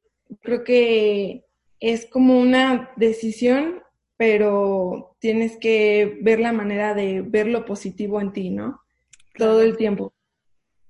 creo 0.41 0.65
que 0.65 1.45
es 1.81 2.07
como 2.07 2.41
una 2.41 2.91
decisión, 2.97 3.83
pero 4.17 5.17
tienes 5.21 5.57
que 5.57 6.19
ver 6.23 6.41
la 6.41 6.53
manera 6.53 6.95
de 6.95 7.23
ver 7.23 7.47
lo 7.47 7.65
positivo 7.65 8.21
en 8.21 8.33
ti, 8.33 8.51
¿no? 8.51 8.81
Todo 9.37 9.63
el 9.63 9.77
tiempo. 9.77 10.13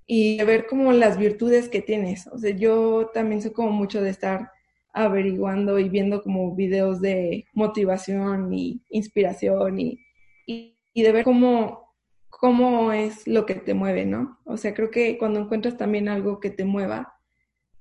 Y 0.07 0.43
ver 0.45 0.67
como 0.67 0.93
las 0.93 1.19
virtudes 1.19 1.69
que 1.69 1.83
tienes. 1.83 2.27
O 2.29 2.39
sea, 2.39 2.51
yo 2.51 3.11
también 3.13 3.43
soy 3.43 3.53
como 3.53 3.71
mucho 3.71 4.01
de 4.01 4.11
estar 4.11 4.51
averiguando 4.93 5.79
y 5.79 5.89
viendo 5.89 6.23
como 6.23 6.55
videos 6.55 7.01
de 7.01 7.47
motivación 7.53 8.53
y 8.53 8.83
inspiración 8.91 9.79
y, 9.79 10.01
y, 10.47 10.77
de 10.95 11.13
ver 11.13 11.25
cómo 11.25 11.87
cómo 12.31 12.93
es 12.93 13.27
lo 13.27 13.47
que 13.47 13.55
te 13.55 13.75
mueve, 13.75 14.05
¿no? 14.07 14.39
O 14.45 14.57
sea, 14.57 14.75
creo 14.75 14.91
que 14.91 15.19
cuando 15.19 15.41
encuentras 15.41 15.77
también 15.77 16.09
algo 16.09 16.41
que 16.41 16.51
te 16.51 16.65
mueva, 16.65 17.15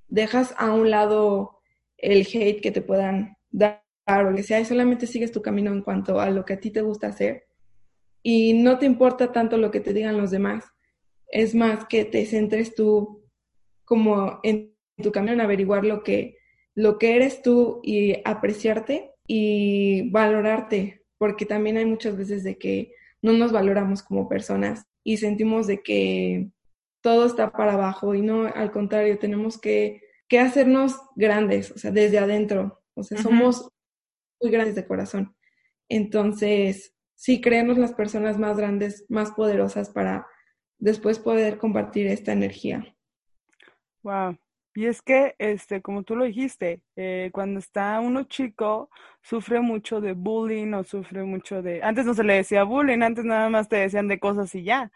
dejas 0.07 0.55
a 0.57 0.73
un 0.73 0.89
lado 0.89 1.59
el 1.97 2.21
hate 2.21 2.61
que 2.61 2.71
te 2.71 2.81
puedan 2.81 3.37
dar 3.51 3.81
o 4.07 4.35
que 4.35 4.43
sea, 4.43 4.59
y 4.59 4.65
solamente 4.65 5.05
sigues 5.05 5.31
tu 5.31 5.41
camino 5.41 5.71
en 5.71 5.81
cuanto 5.81 6.19
a 6.19 6.29
lo 6.29 6.45
que 6.45 6.53
a 6.53 6.59
ti 6.59 6.71
te 6.71 6.81
gusta 6.81 7.07
hacer 7.07 7.47
y 8.23 8.53
no 8.53 8.77
te 8.77 8.85
importa 8.85 9.31
tanto 9.31 9.57
lo 9.57 9.71
que 9.71 9.79
te 9.79 9.93
digan 9.93 10.17
los 10.17 10.31
demás. 10.31 10.65
Es 11.27 11.55
más 11.55 11.85
que 11.85 12.05
te 12.05 12.25
centres 12.25 12.75
tú 12.75 13.23
como 13.85 14.39
en 14.43 14.75
tu 15.01 15.13
camino 15.13 15.33
en 15.33 15.41
averiguar 15.41 15.85
lo 15.85 16.03
que, 16.03 16.37
lo 16.77 16.99
que 16.99 17.15
eres 17.15 17.41
tú 17.41 17.81
y 17.83 18.21
apreciarte 18.23 19.11
y 19.25 20.11
valorarte, 20.11 21.03
porque 21.17 21.47
también 21.47 21.75
hay 21.75 21.85
muchas 21.85 22.15
veces 22.15 22.43
de 22.43 22.59
que 22.59 22.93
no 23.19 23.33
nos 23.33 23.51
valoramos 23.51 24.03
como 24.03 24.29
personas 24.29 24.85
y 25.03 25.17
sentimos 25.17 25.65
de 25.65 25.81
que 25.81 26.51
todo 27.01 27.25
está 27.25 27.51
para 27.51 27.73
abajo 27.73 28.13
y 28.13 28.21
no, 28.21 28.45
al 28.45 28.71
contrario, 28.71 29.17
tenemos 29.17 29.59
que, 29.59 30.03
que 30.27 30.39
hacernos 30.39 31.01
grandes, 31.15 31.71
o 31.71 31.79
sea, 31.79 31.89
desde 31.89 32.19
adentro, 32.19 32.83
o 32.93 33.01
sea, 33.01 33.17
somos 33.17 33.67
muy 34.39 34.51
grandes 34.51 34.75
de 34.75 34.85
corazón. 34.85 35.35
Entonces, 35.89 36.93
sí, 37.15 37.41
creemos 37.41 37.79
las 37.79 37.93
personas 37.93 38.37
más 38.37 38.55
grandes, 38.55 39.03
más 39.09 39.31
poderosas 39.31 39.89
para 39.89 40.27
después 40.77 41.17
poder 41.17 41.57
compartir 41.57 42.05
esta 42.05 42.33
energía. 42.33 42.95
Wow. 44.03 44.37
Y 44.77 44.85
es 44.85 45.01
que, 45.01 45.33
este, 45.39 45.81
como 45.81 46.03
tú 46.03 46.15
lo 46.15 46.25
dijiste, 46.25 46.81
eh, 46.95 47.31
cuando 47.33 47.59
está 47.59 47.99
uno 47.99 48.25
chico, 48.25 48.91
sufre 49.23 49.59
mucho 49.59 50.01
de 50.01 50.13
bullying 50.13 50.71
o 50.73 50.83
sufre 50.83 51.23
mucho 51.23 51.63
de... 51.63 51.81
Antes 51.81 52.05
no 52.05 52.13
se 52.13 52.23
le 52.23 52.35
decía 52.35 52.61
bullying, 52.61 53.01
antes 53.01 53.25
nada 53.25 53.49
más 53.49 53.67
te 53.67 53.77
decían 53.77 54.07
de 54.07 54.19
cosas 54.19 54.53
y 54.53 54.61
ya. 54.61 54.91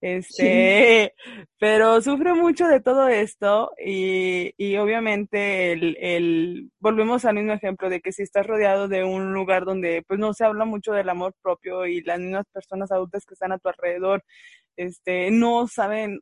Este, 0.00 1.12
pero 1.58 2.00
sufre 2.00 2.32
mucho 2.32 2.66
de 2.66 2.80
todo 2.80 3.08
esto 3.08 3.72
y, 3.78 4.54
y 4.56 4.78
obviamente 4.78 5.72
el, 5.72 5.98
el, 6.00 6.70
volvemos 6.80 7.26
al 7.26 7.34
mismo 7.34 7.52
ejemplo 7.52 7.90
de 7.90 8.00
que 8.00 8.12
si 8.12 8.22
estás 8.22 8.46
rodeado 8.46 8.88
de 8.88 9.04
un 9.04 9.34
lugar 9.34 9.66
donde 9.66 10.02
pues 10.08 10.18
no 10.18 10.32
se 10.32 10.46
habla 10.46 10.64
mucho 10.64 10.92
del 10.94 11.10
amor 11.10 11.34
propio 11.42 11.84
y 11.84 12.00
las 12.00 12.20
mismas 12.20 12.46
personas 12.54 12.90
adultas 12.90 13.26
que 13.26 13.34
están 13.34 13.52
a 13.52 13.58
tu 13.58 13.68
alrededor, 13.68 14.24
este, 14.76 15.30
no 15.30 15.66
saben, 15.66 16.20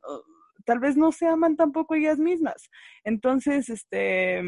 tal 0.65 0.79
vez 0.79 0.97
no 0.97 1.11
se 1.11 1.27
aman 1.27 1.55
tampoco 1.55 1.95
ellas 1.95 2.19
mismas. 2.19 2.69
Entonces, 3.03 3.69
este, 3.69 4.41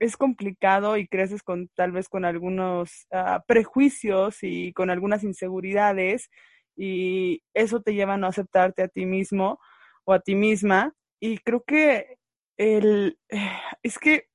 es 0.00 0.16
complicado 0.16 0.96
y 0.96 1.06
creces 1.06 1.42
con 1.42 1.68
tal 1.76 1.92
vez 1.92 2.08
con 2.08 2.24
algunos 2.24 3.06
uh, 3.12 3.40
prejuicios 3.46 4.38
y 4.42 4.72
con 4.72 4.90
algunas 4.90 5.22
inseguridades 5.22 6.28
y 6.76 7.42
eso 7.54 7.82
te 7.82 7.94
lleva 7.94 8.14
a 8.14 8.16
no 8.16 8.26
aceptarte 8.26 8.82
a 8.82 8.88
ti 8.88 9.06
mismo 9.06 9.60
o 10.04 10.12
a 10.12 10.20
ti 10.20 10.34
misma. 10.34 10.92
Y 11.20 11.38
creo 11.38 11.62
que 11.64 12.16
el, 12.56 13.18
es 13.82 13.98
que, 13.98 14.26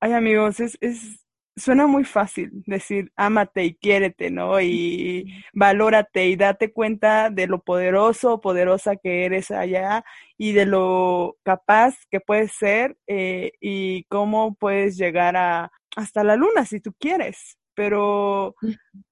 ay 0.00 0.12
amigos, 0.12 0.60
es, 0.60 0.76
es, 0.80 1.24
suena 1.56 1.86
muy 1.86 2.04
fácil 2.04 2.50
decir 2.66 3.12
ámate 3.16 3.64
y 3.64 3.74
quiérete, 3.74 4.30
¿no? 4.30 4.60
Y 4.60 5.32
valórate 5.52 6.28
y 6.28 6.36
date 6.36 6.72
cuenta 6.72 7.30
de 7.30 7.46
lo 7.46 7.62
poderoso 7.62 8.34
o 8.34 8.40
poderosa 8.40 8.96
que 8.96 9.24
eres 9.24 9.50
allá 9.50 10.04
y 10.38 10.52
de 10.52 10.66
lo 10.66 11.36
capaz 11.42 11.96
que 12.10 12.20
puedes 12.20 12.52
ser 12.52 12.96
eh, 13.06 13.52
y 13.60 14.04
cómo 14.04 14.54
puedes 14.54 14.96
llegar 14.96 15.36
a 15.36 15.70
hasta 15.96 16.24
la 16.24 16.36
luna 16.36 16.64
si 16.64 16.80
tú 16.80 16.92
quieres. 16.98 17.58
Pero, 17.74 18.54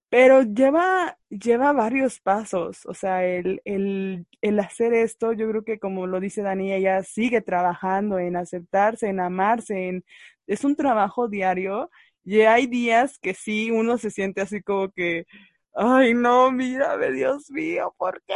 pero 0.08 0.42
lleva, 0.42 1.16
lleva 1.28 1.72
varios 1.72 2.20
pasos. 2.20 2.84
O 2.86 2.94
sea, 2.94 3.24
el, 3.24 3.60
el, 3.64 4.26
el 4.40 4.60
hacer 4.60 4.94
esto, 4.94 5.32
yo 5.32 5.48
creo 5.48 5.64
que 5.64 5.78
como 5.78 6.06
lo 6.06 6.20
dice 6.20 6.42
Dani, 6.42 6.72
ella 6.72 7.02
sigue 7.02 7.40
trabajando 7.40 8.18
en 8.18 8.36
aceptarse, 8.36 9.08
en 9.08 9.20
amarse, 9.20 9.88
en, 9.88 10.04
es 10.46 10.64
un 10.64 10.76
trabajo 10.76 11.28
diario 11.28 11.90
y 12.28 12.42
hay 12.42 12.66
días 12.66 13.18
que 13.18 13.32
sí 13.32 13.70
uno 13.70 13.96
se 13.96 14.10
siente 14.10 14.42
así 14.42 14.60
como 14.60 14.90
que, 14.90 15.24
ay, 15.72 16.12
no, 16.12 16.52
mírame, 16.52 17.10
Dios 17.12 17.50
mío, 17.50 17.94
¿por 17.96 18.22
qué? 18.26 18.34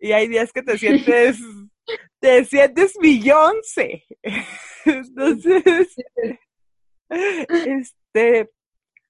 Y 0.00 0.10
hay 0.10 0.26
días 0.26 0.52
que 0.52 0.64
te 0.64 0.76
sientes, 0.76 1.38
te 2.18 2.44
sientes 2.44 2.94
Beyoncé. 3.00 4.04
Entonces, 4.84 5.94
este, 7.08 8.50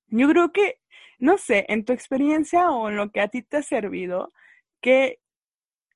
yo 0.08 0.28
creo 0.28 0.52
que 0.52 0.76
no 1.18 1.38
sé, 1.38 1.64
en 1.68 1.86
tu 1.86 1.94
experiencia 1.94 2.70
o 2.70 2.90
en 2.90 2.96
lo 2.96 3.10
que 3.10 3.20
a 3.22 3.28
ti 3.28 3.42
te 3.42 3.58
ha 3.58 3.62
servido, 3.62 4.32
¿qué, 4.82 5.20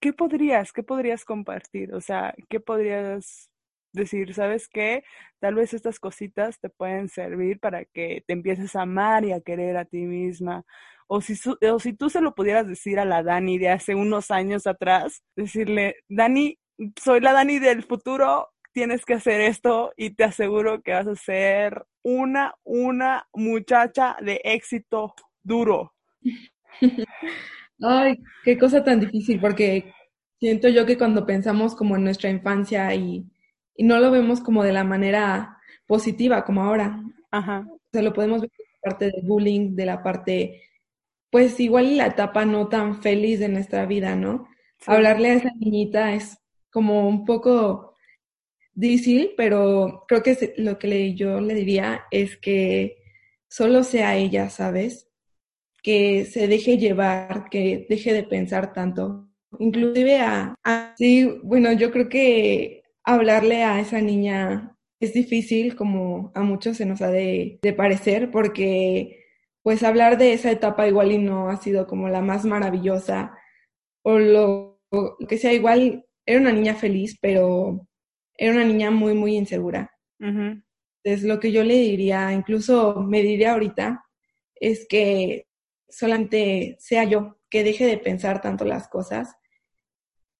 qué 0.00 0.14
podrías, 0.14 0.72
qué 0.72 0.82
podrías 0.82 1.26
compartir? 1.26 1.92
O 1.94 2.00
sea, 2.00 2.34
¿qué 2.48 2.60
podrías 2.60 3.50
decir, 3.96 4.32
sabes 4.34 4.68
qué? 4.68 5.02
Tal 5.40 5.56
vez 5.56 5.74
estas 5.74 5.98
cositas 5.98 6.60
te 6.60 6.68
pueden 6.68 7.08
servir 7.08 7.58
para 7.58 7.84
que 7.84 8.22
te 8.26 8.32
empieces 8.32 8.76
a 8.76 8.82
amar 8.82 9.24
y 9.24 9.32
a 9.32 9.40
querer 9.40 9.76
a 9.76 9.84
ti 9.84 9.98
misma. 9.98 10.64
O 11.08 11.20
si, 11.20 11.34
o 11.70 11.78
si 11.80 11.92
tú 11.92 12.10
se 12.10 12.20
lo 12.20 12.34
pudieras 12.34 12.68
decir 12.68 12.98
a 12.98 13.04
la 13.04 13.22
Dani 13.22 13.58
de 13.58 13.70
hace 13.70 13.94
unos 13.94 14.30
años 14.30 14.66
atrás, 14.66 15.22
decirle, 15.36 15.96
Dani, 16.08 16.58
soy 17.02 17.20
la 17.20 17.32
Dani 17.32 17.58
del 17.58 17.82
futuro, 17.82 18.48
tienes 18.72 19.04
que 19.04 19.14
hacer 19.14 19.40
esto 19.40 19.92
y 19.96 20.10
te 20.10 20.24
aseguro 20.24 20.82
que 20.82 20.92
vas 20.92 21.06
a 21.06 21.16
ser 21.16 21.84
una, 22.02 22.54
una 22.64 23.26
muchacha 23.32 24.16
de 24.20 24.40
éxito 24.44 25.14
duro. 25.42 25.94
Ay, 27.82 28.18
qué 28.44 28.58
cosa 28.58 28.82
tan 28.84 29.00
difícil, 29.00 29.40
porque 29.40 29.92
siento 30.38 30.68
yo 30.68 30.86
que 30.86 30.98
cuando 30.98 31.26
pensamos 31.26 31.74
como 31.74 31.96
en 31.96 32.04
nuestra 32.04 32.30
infancia 32.30 32.94
y, 32.94 33.24
y 33.76 33.84
no 33.84 33.98
lo 33.98 34.10
vemos 34.10 34.40
como 34.40 34.62
de 34.64 34.72
la 34.72 34.84
manera 34.84 35.58
positiva 35.86 36.44
como 36.44 36.62
ahora, 36.62 37.02
Ajá. 37.30 37.66
o 37.68 37.80
sea, 37.92 38.02
lo 38.02 38.12
podemos 38.12 38.40
ver 38.40 38.50
de 38.50 38.64
la 38.64 38.90
parte 38.90 39.04
del 39.06 39.22
bullying, 39.22 39.76
de 39.76 39.86
la 39.86 40.02
parte, 40.02 40.62
pues 41.30 41.60
igual 41.60 41.96
la 41.96 42.06
etapa 42.06 42.44
no 42.44 42.68
tan 42.68 43.02
feliz 43.02 43.40
de 43.40 43.48
nuestra 43.48 43.86
vida, 43.86 44.16
¿no? 44.16 44.48
Hablarle 44.86 45.30
a 45.30 45.34
esa 45.34 45.50
niñita 45.58 46.14
es 46.14 46.38
como 46.70 47.08
un 47.08 47.24
poco 47.24 47.94
difícil, 48.74 49.30
pero 49.36 50.04
creo 50.06 50.22
que 50.22 50.54
lo 50.58 50.78
que 50.78 50.86
le, 50.86 51.14
yo 51.14 51.40
le 51.40 51.54
diría 51.54 52.04
es 52.10 52.36
que 52.36 52.98
solo 53.48 53.82
sea 53.82 54.16
ella, 54.16 54.50
¿sabes? 54.50 55.08
Que 55.82 56.24
se 56.26 56.46
deje 56.46 56.78
llevar, 56.78 57.48
que 57.50 57.86
deje 57.88 58.12
de 58.12 58.22
pensar 58.22 58.72
tanto. 58.72 59.28
Inclusive 59.58 60.20
a, 60.20 60.54
sí, 60.96 61.24
bueno, 61.42 61.72
yo 61.72 61.90
creo 61.90 62.08
que 62.08 62.82
hablarle 63.06 63.62
a 63.64 63.80
esa 63.80 64.00
niña 64.02 64.76
es 65.00 65.14
difícil, 65.14 65.76
como 65.76 66.32
a 66.34 66.42
muchos 66.42 66.76
se 66.76 66.86
nos 66.86 67.00
ha 67.02 67.10
de, 67.10 67.58
de 67.62 67.72
parecer, 67.72 68.30
porque 68.30 69.24
pues 69.62 69.82
hablar 69.82 70.18
de 70.18 70.32
esa 70.32 70.50
etapa 70.50 70.86
igual 70.88 71.12
y 71.12 71.18
no 71.18 71.48
ha 71.48 71.56
sido 71.56 71.86
como 71.86 72.08
la 72.08 72.20
más 72.20 72.44
maravillosa, 72.44 73.36
o 74.02 74.18
lo, 74.18 74.80
o 74.90 75.16
que 75.28 75.38
sea, 75.38 75.52
igual 75.52 76.06
era 76.26 76.40
una 76.40 76.52
niña 76.52 76.74
feliz, 76.74 77.18
pero 77.20 77.86
era 78.36 78.52
una 78.54 78.64
niña 78.64 78.90
muy, 78.90 79.14
muy 79.14 79.36
insegura. 79.36 79.90
Entonces, 80.18 81.22
lo 81.24 81.40
que 81.40 81.52
yo 81.52 81.64
le 81.64 81.74
diría, 81.74 82.32
incluso 82.32 83.02
me 83.02 83.22
diría 83.22 83.52
ahorita, 83.52 84.04
es 84.54 84.86
que 84.88 85.46
solamente 85.88 86.76
sea 86.80 87.04
yo, 87.04 87.38
que 87.50 87.64
deje 87.64 87.86
de 87.86 87.98
pensar 87.98 88.40
tanto 88.40 88.64
las 88.64 88.88
cosas 88.88 89.36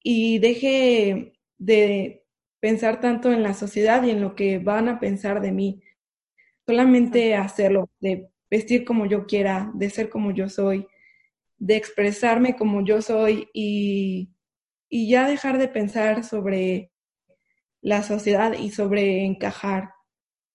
y 0.02 0.38
deje 0.38 1.35
de 1.59 2.25
pensar 2.66 3.00
tanto 3.00 3.31
en 3.31 3.44
la 3.44 3.55
sociedad 3.55 4.02
y 4.02 4.11
en 4.11 4.20
lo 4.20 4.35
que 4.35 4.59
van 4.59 4.88
a 4.88 4.98
pensar 4.98 5.40
de 5.40 5.52
mí. 5.52 5.85
Solamente 6.66 7.37
hacerlo, 7.37 7.88
de 8.00 8.29
vestir 8.50 8.85
como 8.85 9.07
yo 9.07 9.24
quiera, 9.24 9.70
de 9.74 9.88
ser 9.88 10.09
como 10.09 10.33
yo 10.33 10.48
soy, 10.48 10.85
de 11.59 11.76
expresarme 11.76 12.57
como 12.57 12.85
yo 12.85 13.02
soy 13.02 13.48
y, 13.55 14.33
y 14.88 15.09
ya 15.09 15.29
dejar 15.29 15.59
de 15.59 15.68
pensar 15.68 16.24
sobre 16.24 16.90
la 17.83 18.02
sociedad 18.02 18.52
y 18.59 18.72
sobre 18.72 19.24
encajar 19.24 19.92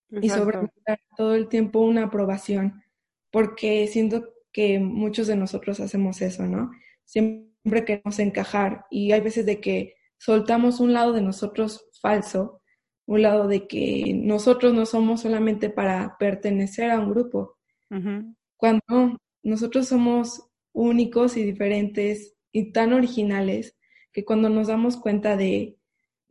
Exacto. 0.09 0.25
y 0.25 0.29
sobre 0.29 0.69
todo 1.15 1.35
el 1.35 1.47
tiempo 1.47 1.79
una 1.79 2.07
aprobación, 2.07 2.83
porque 3.31 3.87
siento 3.87 4.33
que 4.51 4.79
muchos 4.79 5.27
de 5.27 5.37
nosotros 5.37 5.79
hacemos 5.79 6.21
eso, 6.21 6.45
¿no? 6.45 6.71
Siempre 7.05 7.85
queremos 7.85 8.19
encajar 8.19 8.83
y 8.91 9.13
hay 9.13 9.21
veces 9.21 9.45
de 9.45 9.61
que 9.61 9.95
soltamos 10.17 10.81
un 10.81 10.91
lado 10.91 11.13
de 11.13 11.21
nosotros 11.21 11.87
falso, 12.01 12.61
un 13.05 13.21
lado 13.21 13.47
de 13.47 13.67
que 13.67 14.13
nosotros 14.15 14.73
no 14.73 14.85
somos 14.85 15.21
solamente 15.21 15.69
para 15.69 16.17
pertenecer 16.17 16.91
a 16.91 16.99
un 16.99 17.11
grupo, 17.11 17.57
uh 17.89 17.95
-huh. 17.95 18.35
cuando 18.57 19.17
nosotros 19.43 19.87
somos 19.87 20.47
únicos 20.73 21.37
y 21.37 21.43
diferentes 21.43 22.35
y 22.51 22.71
tan 22.71 22.93
originales 22.93 23.77
que 24.13 24.25
cuando 24.25 24.49
nos 24.49 24.67
damos 24.67 24.97
cuenta 24.97 25.35
de 25.35 25.77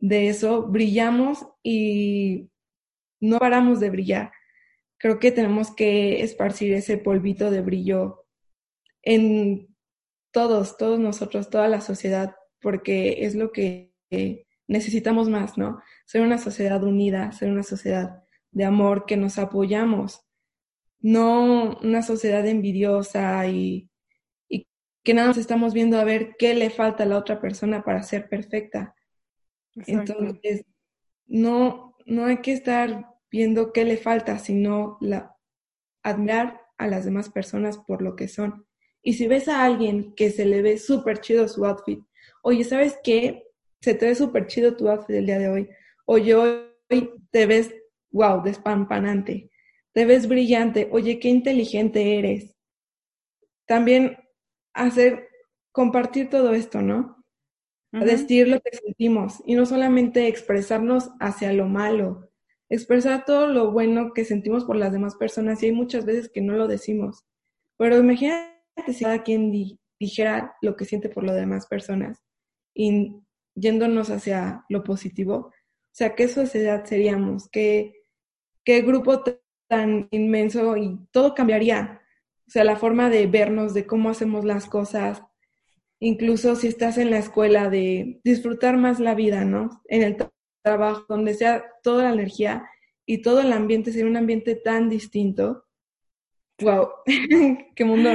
de 0.01 0.29
eso, 0.29 0.63
brillamos 0.63 1.47
y 1.63 2.49
no 3.21 3.37
paramos 3.39 3.79
de 3.79 3.91
brillar. 3.91 4.31
Creo 4.97 5.19
que 5.19 5.31
tenemos 5.31 5.73
que 5.73 6.23
esparcir 6.23 6.73
ese 6.73 6.97
polvito 6.97 7.51
de 7.51 7.61
brillo 7.61 8.25
en 9.03 9.75
todos, 10.31 10.77
todos 10.77 10.99
nosotros, 10.99 11.49
toda 11.49 11.67
la 11.67 11.81
sociedad, 11.81 12.35
porque 12.61 13.25
es 13.25 13.35
lo 13.35 13.51
que 13.51 13.93
necesitamos 14.71 15.29
más, 15.29 15.57
¿no? 15.57 15.81
Ser 16.05 16.21
una 16.21 16.37
sociedad 16.37 16.83
unida, 16.83 17.31
ser 17.31 17.51
una 17.51 17.63
sociedad 17.63 18.23
de 18.51 18.65
amor, 18.65 19.05
que 19.05 19.17
nos 19.17 19.37
apoyamos, 19.37 20.25
no 20.99 21.77
una 21.81 22.01
sociedad 22.01 22.45
envidiosa 22.47 23.45
y, 23.47 23.89
y 24.49 24.67
que 25.03 25.13
nada 25.13 25.29
más 25.29 25.37
estamos 25.37 25.73
viendo 25.73 25.99
a 25.99 26.03
ver 26.03 26.35
qué 26.37 26.53
le 26.53 26.69
falta 26.69 27.03
a 27.03 27.07
la 27.07 27.17
otra 27.17 27.39
persona 27.39 27.83
para 27.83 28.03
ser 28.03 28.29
perfecta 28.29 28.95
Exacto. 29.75 30.15
Entonces, 30.19 30.65
no, 31.27 31.95
no 32.05 32.25
hay 32.25 32.37
que 32.37 32.53
estar 32.53 33.07
viendo 33.31 33.71
qué 33.71 33.85
le 33.85 33.97
falta, 33.97 34.39
sino 34.39 34.97
la, 35.01 35.35
admirar 36.03 36.61
a 36.77 36.87
las 36.87 37.05
demás 37.05 37.29
personas 37.29 37.77
por 37.77 38.01
lo 38.01 38.15
que 38.15 38.27
son. 38.27 38.65
Y 39.01 39.13
si 39.13 39.27
ves 39.27 39.47
a 39.47 39.63
alguien 39.63 40.13
que 40.15 40.29
se 40.31 40.45
le 40.45 40.61
ve 40.61 40.77
súper 40.77 41.21
chido 41.21 41.47
su 41.47 41.65
outfit, 41.65 42.03
oye, 42.43 42.63
¿sabes 42.63 42.97
qué? 43.03 43.47
Se 43.81 43.95
te 43.95 44.05
ve 44.05 44.15
súper 44.15 44.47
chido 44.47 44.75
tu 44.75 44.87
outfit 44.89 45.15
el 45.15 45.25
día 45.25 45.39
de 45.39 45.49
hoy. 45.49 45.69
Oye, 46.05 46.35
hoy 46.35 46.71
te 47.31 47.45
ves, 47.45 47.73
wow, 48.11 48.43
despampanante. 48.43 49.49
Te 49.93 50.05
ves 50.05 50.27
brillante. 50.27 50.89
Oye, 50.91 51.19
qué 51.19 51.29
inteligente 51.29 52.19
eres. 52.19 52.55
También 53.65 54.17
hacer, 54.73 55.27
compartir 55.71 56.29
todo 56.29 56.53
esto, 56.53 56.81
¿no? 56.81 57.17
Uh 57.93 57.97
-huh. 57.99 58.05
decir 58.05 58.47
lo 58.47 58.61
que 58.61 58.77
sentimos 58.77 59.41
y 59.45 59.55
no 59.55 59.65
solamente 59.65 60.27
expresarnos 60.27 61.09
hacia 61.19 61.51
lo 61.51 61.67
malo, 61.67 62.31
expresar 62.69 63.25
todo 63.25 63.47
lo 63.47 63.71
bueno 63.71 64.13
que 64.13 64.23
sentimos 64.23 64.63
por 64.63 64.77
las 64.77 64.93
demás 64.93 65.15
personas 65.15 65.61
y 65.61 65.65
hay 65.65 65.71
muchas 65.73 66.05
veces 66.05 66.29
que 66.29 66.41
no 66.41 66.53
lo 66.53 66.67
decimos. 66.67 67.25
Pero 67.77 67.97
imagínate 67.97 68.93
si 68.93 69.03
cada 69.03 69.23
quien 69.23 69.51
di 69.51 69.77
dijera 69.99 70.55
lo 70.61 70.75
que 70.75 70.85
siente 70.85 71.09
por 71.09 71.23
las 71.23 71.35
demás 71.35 71.67
personas 71.67 72.23
y 72.73 73.21
yéndonos 73.55 74.09
hacia 74.09 74.65
lo 74.69 74.83
positivo. 74.83 75.35
O 75.35 75.93
sea, 75.93 76.15
¿qué 76.15 76.27
sociedad 76.27 76.85
seríamos? 76.85 77.49
¿Qué, 77.49 78.03
qué 78.63 78.81
grupo 78.81 79.23
tan 79.67 80.07
inmenso? 80.11 80.77
Y 80.77 80.99
todo 81.11 81.33
cambiaría. 81.33 82.01
O 82.47 82.51
sea, 82.51 82.63
la 82.63 82.75
forma 82.75 83.09
de 83.09 83.27
vernos, 83.27 83.73
de 83.73 83.85
cómo 83.85 84.09
hacemos 84.09 84.45
las 84.45 84.65
cosas, 84.65 85.23
incluso 85.99 86.55
si 86.55 86.67
estás 86.67 86.97
en 86.97 87.11
la 87.11 87.17
escuela, 87.19 87.69
de 87.69 88.19
disfrutar 88.23 88.77
más 88.77 88.99
la 88.99 89.15
vida, 89.15 89.45
¿no? 89.45 89.81
En 89.87 90.03
el 90.03 90.17
trabajo, 90.63 91.05
donde 91.07 91.33
sea 91.33 91.63
toda 91.83 92.03
la 92.03 92.13
energía 92.13 92.67
y 93.05 93.21
todo 93.21 93.41
el 93.41 93.53
ambiente 93.53 93.91
sea 93.91 94.05
un 94.05 94.17
ambiente 94.17 94.55
tan 94.55 94.89
distinto. 94.89 95.65
¡Wow! 96.59 96.89
¡Qué 97.75 97.85
mundo 97.85 98.09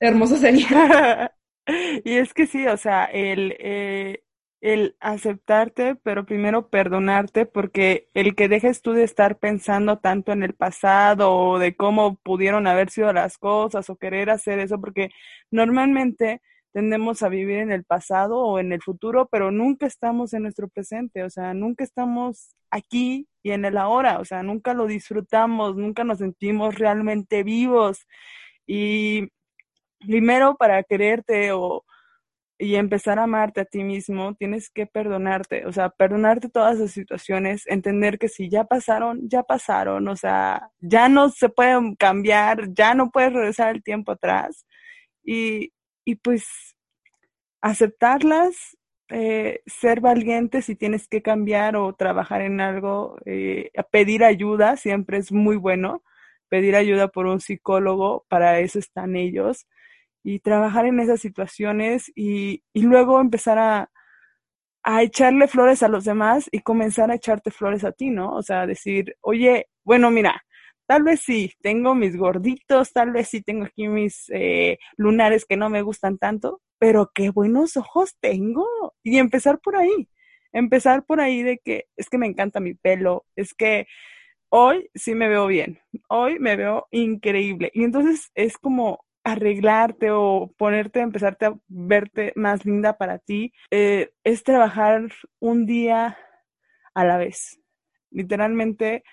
hermoso 0.00 0.36
sería! 0.36 1.32
y 2.04 2.12
es 2.12 2.34
que 2.34 2.46
sí, 2.46 2.66
o 2.66 2.76
sea, 2.76 3.04
el, 3.04 3.54
eh, 3.58 4.22
el 4.60 4.96
aceptarte, 5.00 5.94
pero 5.96 6.26
primero 6.26 6.68
perdonarte, 6.68 7.46
porque 7.46 8.08
el 8.14 8.34
que 8.34 8.48
dejes 8.48 8.82
tú 8.82 8.92
de 8.92 9.04
estar 9.04 9.38
pensando 9.38 9.98
tanto 9.98 10.32
en 10.32 10.42
el 10.42 10.54
pasado 10.54 11.34
o 11.34 11.58
de 11.58 11.76
cómo 11.76 12.16
pudieron 12.16 12.66
haber 12.66 12.90
sido 12.90 13.12
las 13.12 13.38
cosas 13.38 13.88
o 13.90 13.96
querer 13.96 14.30
hacer 14.30 14.58
eso, 14.58 14.80
porque 14.80 15.10
normalmente 15.50 16.42
tendemos 16.72 17.22
a 17.22 17.28
vivir 17.28 17.58
en 17.58 17.72
el 17.72 17.84
pasado 17.84 18.38
o 18.40 18.58
en 18.58 18.72
el 18.72 18.82
futuro, 18.82 19.28
pero 19.30 19.50
nunca 19.50 19.86
estamos 19.86 20.32
en 20.34 20.42
nuestro 20.42 20.68
presente, 20.68 21.24
o 21.24 21.30
sea, 21.30 21.54
nunca 21.54 21.84
estamos 21.84 22.54
aquí 22.70 23.28
y 23.42 23.52
en 23.52 23.64
el 23.64 23.78
ahora, 23.78 24.18
o 24.20 24.24
sea, 24.24 24.42
nunca 24.42 24.74
lo 24.74 24.86
disfrutamos, 24.86 25.76
nunca 25.76 26.04
nos 26.04 26.18
sentimos 26.18 26.74
realmente 26.76 27.42
vivos. 27.42 28.06
Y 28.66 29.28
primero 30.00 30.56
para 30.56 30.82
quererte 30.82 31.52
o 31.52 31.84
y 32.58 32.74
empezar 32.74 33.18
a 33.18 33.24
amarte 33.24 33.60
a 33.60 33.64
ti 33.64 33.84
mismo, 33.84 34.34
tienes 34.34 34.70
que 34.70 34.86
perdonarte, 34.86 35.64
o 35.66 35.72
sea, 35.72 35.90
perdonarte 35.90 36.48
todas 36.48 36.78
las 36.78 36.90
situaciones, 36.90 37.66
entender 37.68 38.18
que 38.18 38.28
si 38.28 38.50
ya 38.50 38.64
pasaron, 38.64 39.28
ya 39.28 39.44
pasaron, 39.44 40.08
o 40.08 40.16
sea, 40.16 40.70
ya 40.80 41.08
no 41.08 41.30
se 41.30 41.48
pueden 41.48 41.94
cambiar, 41.94 42.72
ya 42.74 42.94
no 42.94 43.10
puedes 43.10 43.32
regresar 43.32 43.74
el 43.76 43.82
tiempo 43.82 44.12
atrás. 44.12 44.66
Y, 45.24 45.72
y 46.04 46.16
pues 46.16 46.44
aceptarlas, 47.60 48.76
eh, 49.10 49.60
ser 49.66 50.00
valiente 50.00 50.62
si 50.62 50.76
tienes 50.76 51.08
que 51.08 51.22
cambiar 51.22 51.76
o 51.76 51.94
trabajar 51.94 52.42
en 52.42 52.60
algo, 52.60 53.18
eh, 53.24 53.70
pedir 53.90 54.24
ayuda 54.24 54.76
siempre 54.76 55.18
es 55.18 55.32
muy 55.32 55.56
bueno, 55.56 56.02
pedir 56.48 56.76
ayuda 56.76 57.08
por 57.08 57.26
un 57.26 57.40
psicólogo, 57.40 58.26
para 58.28 58.60
eso 58.60 58.78
están 58.78 59.16
ellos, 59.16 59.66
y 60.22 60.40
trabajar 60.40 60.86
en 60.86 61.00
esas 61.00 61.20
situaciones 61.20 62.10
y, 62.14 62.62
y 62.72 62.82
luego 62.82 63.20
empezar 63.20 63.58
a, 63.58 63.90
a 64.82 65.02
echarle 65.02 65.48
flores 65.48 65.82
a 65.82 65.88
los 65.88 66.04
demás 66.04 66.48
y 66.50 66.60
comenzar 66.60 67.10
a 67.10 67.16
echarte 67.16 67.50
flores 67.50 67.84
a 67.84 67.92
ti, 67.92 68.10
¿no? 68.10 68.34
O 68.34 68.42
sea, 68.42 68.66
decir, 68.66 69.16
oye, 69.20 69.68
bueno, 69.84 70.10
mira, 70.10 70.44
tal 70.86 71.02
vez 71.02 71.20
sí, 71.20 71.52
tengo 71.60 71.94
mis 71.94 72.16
gorditos, 72.16 72.92
tal 72.92 73.10
vez 73.12 73.28
sí 73.28 73.42
tengo 73.42 73.66
aquí 73.66 73.88
mis 73.88 74.30
eh, 74.30 74.78
lunares 74.96 75.44
que 75.44 75.56
no 75.58 75.68
me 75.70 75.82
gustan 75.82 76.18
tanto, 76.18 76.62
pero 76.78 77.10
qué 77.14 77.30
buenos 77.30 77.76
ojos 77.76 78.16
tengo. 78.20 78.66
Y 79.02 79.18
empezar 79.18 79.60
por 79.60 79.76
ahí, 79.76 80.08
empezar 80.52 81.04
por 81.04 81.20
ahí 81.20 81.42
de 81.42 81.58
que 81.58 81.86
es 81.96 82.08
que 82.08 82.18
me 82.18 82.26
encanta 82.26 82.60
mi 82.60 82.74
pelo, 82.74 83.26
es 83.36 83.54
que 83.54 83.86
hoy 84.50 84.90
sí 84.94 85.14
me 85.14 85.28
veo 85.28 85.46
bien, 85.48 85.80
hoy 86.08 86.38
me 86.38 86.56
veo 86.56 86.86
increíble. 86.90 87.70
Y 87.74 87.84
entonces 87.84 88.30
es 88.34 88.58
como 88.58 89.04
arreglarte 89.32 90.10
o 90.10 90.52
ponerte, 90.56 91.00
empezarte 91.00 91.46
a 91.46 91.54
verte 91.68 92.32
más 92.36 92.64
linda 92.64 92.98
para 92.98 93.18
ti, 93.18 93.52
eh, 93.70 94.10
es 94.24 94.42
trabajar 94.42 95.08
un 95.38 95.66
día 95.66 96.16
a 96.94 97.04
la 97.04 97.16
vez. 97.16 97.60
Literalmente, 98.10 99.04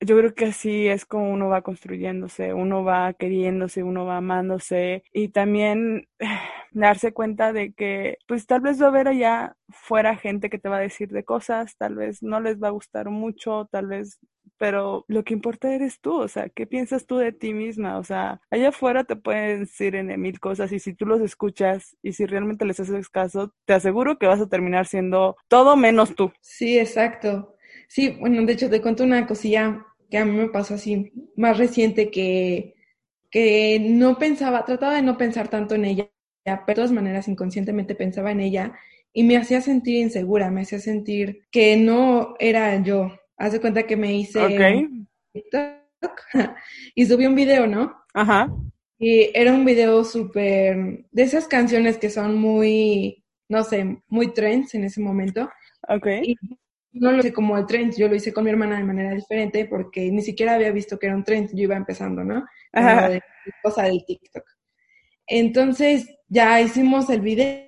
yo 0.00 0.16
creo 0.16 0.34
que 0.34 0.46
así 0.46 0.86
es 0.88 1.04
como 1.06 1.30
uno 1.32 1.48
va 1.48 1.62
construyéndose, 1.62 2.54
uno 2.54 2.84
va 2.84 3.12
queriéndose, 3.14 3.82
uno 3.82 4.04
va 4.04 4.18
amándose 4.18 5.02
y 5.12 5.28
también 5.28 6.08
darse 6.72 7.12
cuenta 7.12 7.52
de 7.52 7.72
que 7.72 8.18
pues 8.26 8.46
tal 8.46 8.60
vez 8.60 8.80
va 8.80 8.86
a 8.86 8.88
haber 8.90 9.08
allá 9.08 9.56
fuera 9.68 10.16
gente 10.16 10.50
que 10.50 10.58
te 10.58 10.68
va 10.68 10.76
a 10.76 10.80
decir 10.80 11.08
de 11.10 11.24
cosas, 11.24 11.76
tal 11.76 11.96
vez 11.96 12.22
no 12.22 12.40
les 12.40 12.62
va 12.62 12.68
a 12.68 12.72
gustar 12.72 13.10
mucho, 13.10 13.68
tal 13.70 13.86
vez 13.88 14.18
pero 14.58 15.04
lo 15.08 15.24
que 15.24 15.34
importa 15.34 15.72
eres 15.72 16.00
tú, 16.00 16.20
o 16.20 16.28
sea, 16.28 16.48
¿qué 16.48 16.66
piensas 16.66 17.06
tú 17.06 17.16
de 17.16 17.32
ti 17.32 17.54
misma? 17.54 17.98
O 17.98 18.04
sea, 18.04 18.40
allá 18.50 18.70
afuera 18.70 19.04
te 19.04 19.16
pueden 19.16 19.60
decir 19.60 19.94
en 19.94 20.20
mil 20.20 20.40
cosas 20.40 20.72
y 20.72 20.80
si 20.80 20.94
tú 20.94 21.06
los 21.06 21.20
escuchas 21.20 21.96
y 22.02 22.12
si 22.12 22.26
realmente 22.26 22.64
les 22.64 22.80
haces 22.80 23.08
caso, 23.08 23.54
te 23.64 23.74
aseguro 23.74 24.18
que 24.18 24.26
vas 24.26 24.40
a 24.40 24.48
terminar 24.48 24.86
siendo 24.86 25.36
todo 25.48 25.76
menos 25.76 26.14
tú. 26.14 26.32
Sí, 26.40 26.78
exacto. 26.78 27.54
Sí, 27.88 28.16
bueno, 28.20 28.44
de 28.44 28.52
hecho 28.52 28.68
te 28.68 28.82
cuento 28.82 29.04
una 29.04 29.26
cosilla 29.26 29.86
que 30.10 30.18
a 30.18 30.24
mí 30.24 30.32
me 30.32 30.48
pasó 30.48 30.74
así, 30.74 31.12
más 31.36 31.58
reciente 31.58 32.10
que, 32.10 32.74
que 33.30 33.78
no 33.80 34.18
pensaba, 34.18 34.64
trataba 34.64 34.94
de 34.94 35.02
no 35.02 35.18
pensar 35.18 35.48
tanto 35.48 35.74
en 35.74 35.84
ella, 35.84 36.10
pero 36.44 36.64
de 36.66 36.74
todas 36.74 36.92
maneras 36.92 37.28
inconscientemente 37.28 37.94
pensaba 37.94 38.30
en 38.30 38.40
ella 38.40 38.72
y 39.12 39.24
me 39.24 39.36
hacía 39.36 39.60
sentir 39.60 39.96
insegura, 39.96 40.50
me 40.50 40.62
hacía 40.62 40.78
sentir 40.78 41.46
que 41.50 41.76
no 41.76 42.34
era 42.38 42.82
yo, 42.82 43.12
Haz 43.38 43.52
de 43.52 43.60
cuenta 43.60 43.86
que 43.86 43.96
me 43.96 44.16
hice 44.16 44.40
TikTok 45.32 46.20
y 46.94 47.06
subí 47.06 47.24
un 47.26 47.36
video, 47.36 47.68
¿no? 47.68 47.94
Ajá. 48.12 48.52
Y 48.98 49.30
era 49.32 49.52
un 49.52 49.64
video 49.64 50.02
súper 50.02 51.04
de 51.12 51.22
esas 51.22 51.46
canciones 51.46 51.98
que 51.98 52.10
son 52.10 52.34
muy, 52.34 53.24
no 53.48 53.62
sé, 53.62 54.02
muy 54.08 54.34
trends 54.34 54.74
en 54.74 54.82
ese 54.84 55.00
momento. 55.00 55.48
Ok. 55.88 56.06
Y 56.24 56.36
no 57.00 57.12
lo 57.12 57.18
hice 57.18 57.32
como 57.32 57.56
el 57.56 57.66
trend, 57.66 57.94
yo 57.96 58.08
lo 58.08 58.14
hice 58.14 58.32
con 58.32 58.44
mi 58.44 58.50
hermana 58.50 58.76
de 58.76 58.84
manera 58.84 59.14
diferente 59.14 59.66
porque 59.66 60.10
ni 60.10 60.22
siquiera 60.22 60.54
había 60.54 60.72
visto 60.72 60.98
que 60.98 61.06
era 61.06 61.16
un 61.16 61.24
trend, 61.24 61.50
yo 61.54 61.64
iba 61.64 61.76
empezando, 61.76 62.24
¿no? 62.24 62.44
Ajá. 62.72 63.08
De, 63.08 63.22
cosa 63.62 63.84
del 63.84 64.04
TikTok. 64.04 64.44
Entonces 65.26 66.06
ya 66.28 66.60
hicimos 66.60 67.08
el 67.10 67.20
video, 67.20 67.64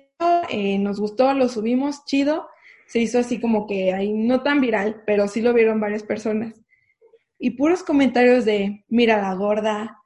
eh, 0.49 0.77
nos 0.77 0.99
gustó, 0.99 1.33
lo 1.33 1.49
subimos, 1.49 2.05
chido 2.05 2.47
se 2.91 2.99
hizo 2.99 3.19
así 3.19 3.39
como 3.39 3.67
que 3.67 3.93
ahí 3.93 4.11
no 4.11 4.43
tan 4.43 4.59
viral, 4.59 5.03
pero 5.05 5.25
sí 5.29 5.41
lo 5.41 5.53
vieron 5.53 5.79
varias 5.79 6.03
personas. 6.03 6.61
Y 7.39 7.51
puros 7.51 7.83
comentarios 7.83 8.43
de, 8.43 8.83
mira 8.89 9.21
la 9.21 9.33
gorda, 9.33 9.97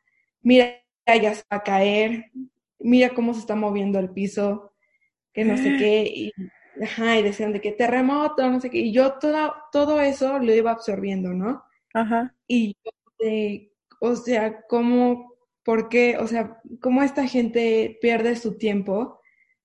mira, 0.44 0.72
ya 1.08 1.34
se 1.34 1.42
va 1.52 1.58
a 1.58 1.64
caer, 1.64 2.26
mira 2.78 3.10
cómo 3.16 3.34
se 3.34 3.40
está 3.40 3.56
moviendo 3.56 3.98
el 3.98 4.12
piso, 4.12 4.72
que 5.34 5.44
no 5.44 5.58
sé 5.58 5.64
qué, 5.80 6.04
y, 6.16 6.32
ajá, 6.82 7.18
y 7.18 7.24
decían 7.24 7.54
de 7.54 7.62
que 7.62 7.72
terremoto, 7.72 8.50
no 8.50 8.60
sé 8.60 8.70
qué, 8.70 8.80
y 8.80 8.92
yo 8.92 9.14
todo, 9.14 9.54
todo 9.72 10.02
eso 10.02 10.40
lo 10.40 10.54
iba 10.54 10.72
absorbiendo, 10.72 11.34
¿no? 11.34 11.64
Ajá. 11.94 12.36
Y 12.48 12.76
yo, 12.84 12.92
o 14.02 14.16
sea, 14.16 14.62
cómo, 14.68 15.34
por 15.64 15.90
qué, 15.90 16.18
o 16.18 16.28
sea, 16.28 16.62
cómo 16.82 17.04
esta 17.04 17.28
gente 17.28 17.98
pierde 18.02 18.36
su 18.36 18.58
tiempo 18.58 19.20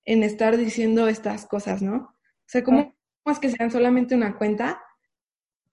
en 0.05 0.23
estar 0.23 0.57
diciendo 0.57 1.07
estas 1.07 1.45
cosas, 1.45 1.81
¿no? 1.81 1.95
O 1.95 2.47
sea, 2.47 2.63
cómo 2.63 2.93
es 3.25 3.39
que 3.39 3.49
sean 3.49 3.71
solamente 3.71 4.15
una 4.15 4.37
cuenta 4.37 4.81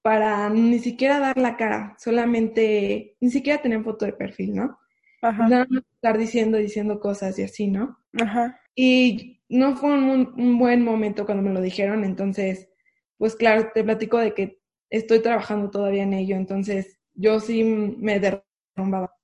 para 0.02 0.48
ni 0.50 0.78
siquiera 0.78 1.18
dar 1.18 1.38
la 1.38 1.56
cara, 1.56 1.96
solamente, 1.98 3.16
ni 3.20 3.30
siquiera 3.30 3.60
tener 3.60 3.82
foto 3.82 4.04
de 4.04 4.12
perfil, 4.12 4.54
¿no? 4.54 4.78
Ajá. 5.22 5.48
Nada 5.48 5.66
más 5.68 5.82
estar 5.94 6.16
diciendo, 6.16 6.58
diciendo 6.58 7.00
cosas 7.00 7.38
y 7.38 7.42
así, 7.42 7.66
¿no? 7.66 7.98
Ajá. 8.20 8.60
Y 8.74 9.37
no 9.48 9.76
fue 9.76 9.92
un, 9.92 10.34
un, 10.36 10.58
buen 10.58 10.82
momento 10.82 11.26
cuando 11.26 11.42
me 11.42 11.52
lo 11.52 11.60
dijeron, 11.60 12.04
entonces, 12.04 12.68
pues 13.16 13.36
claro, 13.36 13.70
te 13.74 13.84
platico 13.84 14.18
de 14.18 14.34
que 14.34 14.60
estoy 14.90 15.20
trabajando 15.20 15.70
todavía 15.70 16.02
en 16.02 16.14
ello, 16.14 16.36
entonces 16.36 16.98
yo 17.14 17.40
sí 17.40 17.64
me 17.64 18.20
derrumbaba, 18.20 19.14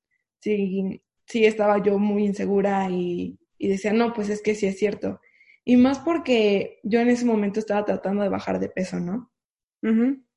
sí, 0.41 1.03
sí 1.27 1.45
estaba 1.45 1.83
yo 1.83 1.99
muy 1.99 2.25
insegura 2.25 2.89
y, 2.91 3.39
y 3.59 3.69
decía, 3.69 3.93
no, 3.93 4.13
pues 4.13 4.29
es 4.29 4.43
que 4.43 4.55
sí 4.55 4.67
es 4.67 4.79
cierto. 4.79 5.21
Y 5.65 5.77
más 5.77 5.99
porque 5.99 6.81
yo 6.83 7.01
en 7.01 7.09
ese 7.09 7.25
momento 7.25 7.59
estaba 7.61 7.85
tratando 7.85 8.23
de 8.23 8.29
bajar 8.29 8.61
de 8.61 8.69
peso, 8.69 9.01
¿no? 9.01 9.31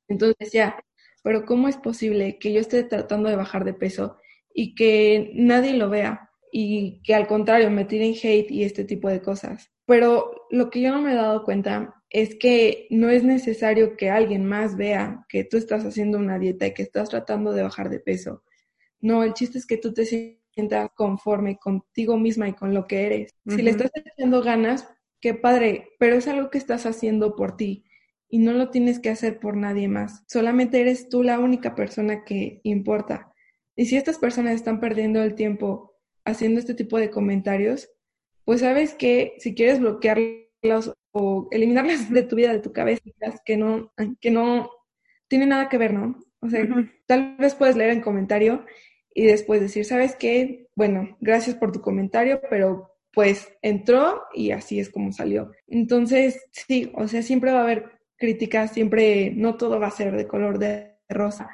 Entonces 0.08 0.36
decía, 0.38 0.76
pero 1.22 1.44
¿cómo 1.44 1.68
es 1.68 1.76
posible 1.76 2.38
que 2.38 2.52
yo 2.52 2.60
esté 2.60 2.84
tratando 2.84 3.28
de 3.28 3.36
bajar 3.36 3.64
de 3.64 3.74
peso 3.74 4.16
y 4.54 4.74
que 4.74 5.30
nadie 5.34 5.74
lo 5.74 5.90
vea? 5.90 6.30
Y 6.52 7.02
que 7.02 7.14
al 7.14 7.26
contrario 7.26 7.70
me 7.70 7.84
tiren 7.84 8.14
hate 8.14 8.50
y 8.50 8.64
este 8.64 8.84
tipo 8.84 9.08
de 9.08 9.20
cosas. 9.20 9.70
Pero 9.88 10.46
lo 10.50 10.68
que 10.68 10.82
yo 10.82 10.92
no 10.92 11.00
me 11.00 11.12
he 11.12 11.16
dado 11.16 11.44
cuenta 11.44 12.02
es 12.10 12.34
que 12.34 12.86
no 12.90 13.08
es 13.08 13.24
necesario 13.24 13.96
que 13.96 14.10
alguien 14.10 14.44
más 14.44 14.76
vea 14.76 15.24
que 15.30 15.44
tú 15.44 15.56
estás 15.56 15.82
haciendo 15.86 16.18
una 16.18 16.38
dieta 16.38 16.66
y 16.66 16.74
que 16.74 16.82
estás 16.82 17.08
tratando 17.08 17.52
de 17.52 17.62
bajar 17.62 17.88
de 17.88 17.98
peso. 17.98 18.42
No, 19.00 19.24
el 19.24 19.32
chiste 19.32 19.56
es 19.56 19.64
que 19.64 19.78
tú 19.78 19.94
te 19.94 20.04
sientas 20.04 20.90
conforme 20.94 21.56
contigo 21.56 22.18
misma 22.18 22.50
y 22.50 22.52
con 22.52 22.74
lo 22.74 22.86
que 22.86 23.06
eres. 23.06 23.34
Si 23.46 23.62
le 23.62 23.70
estás 23.70 23.90
echando 23.94 24.42
ganas, 24.42 24.86
qué 25.22 25.32
padre, 25.32 25.88
pero 25.98 26.16
es 26.16 26.28
algo 26.28 26.50
que 26.50 26.58
estás 26.58 26.84
haciendo 26.84 27.34
por 27.34 27.56
ti 27.56 27.86
y 28.28 28.40
no 28.40 28.52
lo 28.52 28.68
tienes 28.68 28.98
que 28.98 29.08
hacer 29.08 29.40
por 29.40 29.56
nadie 29.56 29.88
más. 29.88 30.22
Solamente 30.26 30.82
eres 30.82 31.08
tú 31.08 31.22
la 31.22 31.38
única 31.38 31.74
persona 31.74 32.24
que 32.24 32.60
importa. 32.62 33.32
Y 33.74 33.86
si 33.86 33.96
estas 33.96 34.18
personas 34.18 34.52
están 34.52 34.80
perdiendo 34.80 35.22
el 35.22 35.34
tiempo 35.34 35.96
haciendo 36.26 36.60
este 36.60 36.74
tipo 36.74 36.98
de 36.98 37.08
comentarios, 37.08 37.88
pues 38.48 38.62
sabes 38.62 38.94
que 38.94 39.34
si 39.36 39.54
quieres 39.54 39.78
bloquearlos 39.78 40.94
o 41.12 41.48
eliminarlas 41.50 42.08
de 42.10 42.22
tu 42.22 42.34
vida, 42.34 42.50
de 42.50 42.60
tu 42.60 42.72
cabeza, 42.72 43.02
que 43.44 43.58
no, 43.58 43.92
que 44.22 44.30
no 44.30 44.70
tiene 45.28 45.44
nada 45.44 45.68
que 45.68 45.76
ver, 45.76 45.92
¿no? 45.92 46.18
O 46.40 46.48
sea, 46.48 46.66
tal 47.06 47.36
vez 47.38 47.54
puedes 47.54 47.76
leer 47.76 47.90
el 47.90 48.00
comentario 48.00 48.64
y 49.14 49.26
después 49.26 49.60
decir, 49.60 49.84
¿sabes 49.84 50.16
qué? 50.16 50.66
Bueno, 50.74 51.18
gracias 51.20 51.56
por 51.56 51.72
tu 51.72 51.82
comentario, 51.82 52.40
pero 52.48 52.90
pues 53.12 53.52
entró 53.60 54.22
y 54.32 54.52
así 54.52 54.80
es 54.80 54.88
como 54.88 55.12
salió. 55.12 55.52
Entonces, 55.66 56.42
sí, 56.50 56.90
o 56.94 57.06
sea, 57.06 57.20
siempre 57.20 57.52
va 57.52 57.58
a 57.58 57.64
haber 57.64 58.00
críticas, 58.16 58.72
siempre, 58.72 59.30
no 59.30 59.58
todo 59.58 59.78
va 59.78 59.88
a 59.88 59.90
ser 59.90 60.16
de 60.16 60.26
color 60.26 60.58
de 60.58 60.96
rosa. 61.10 61.50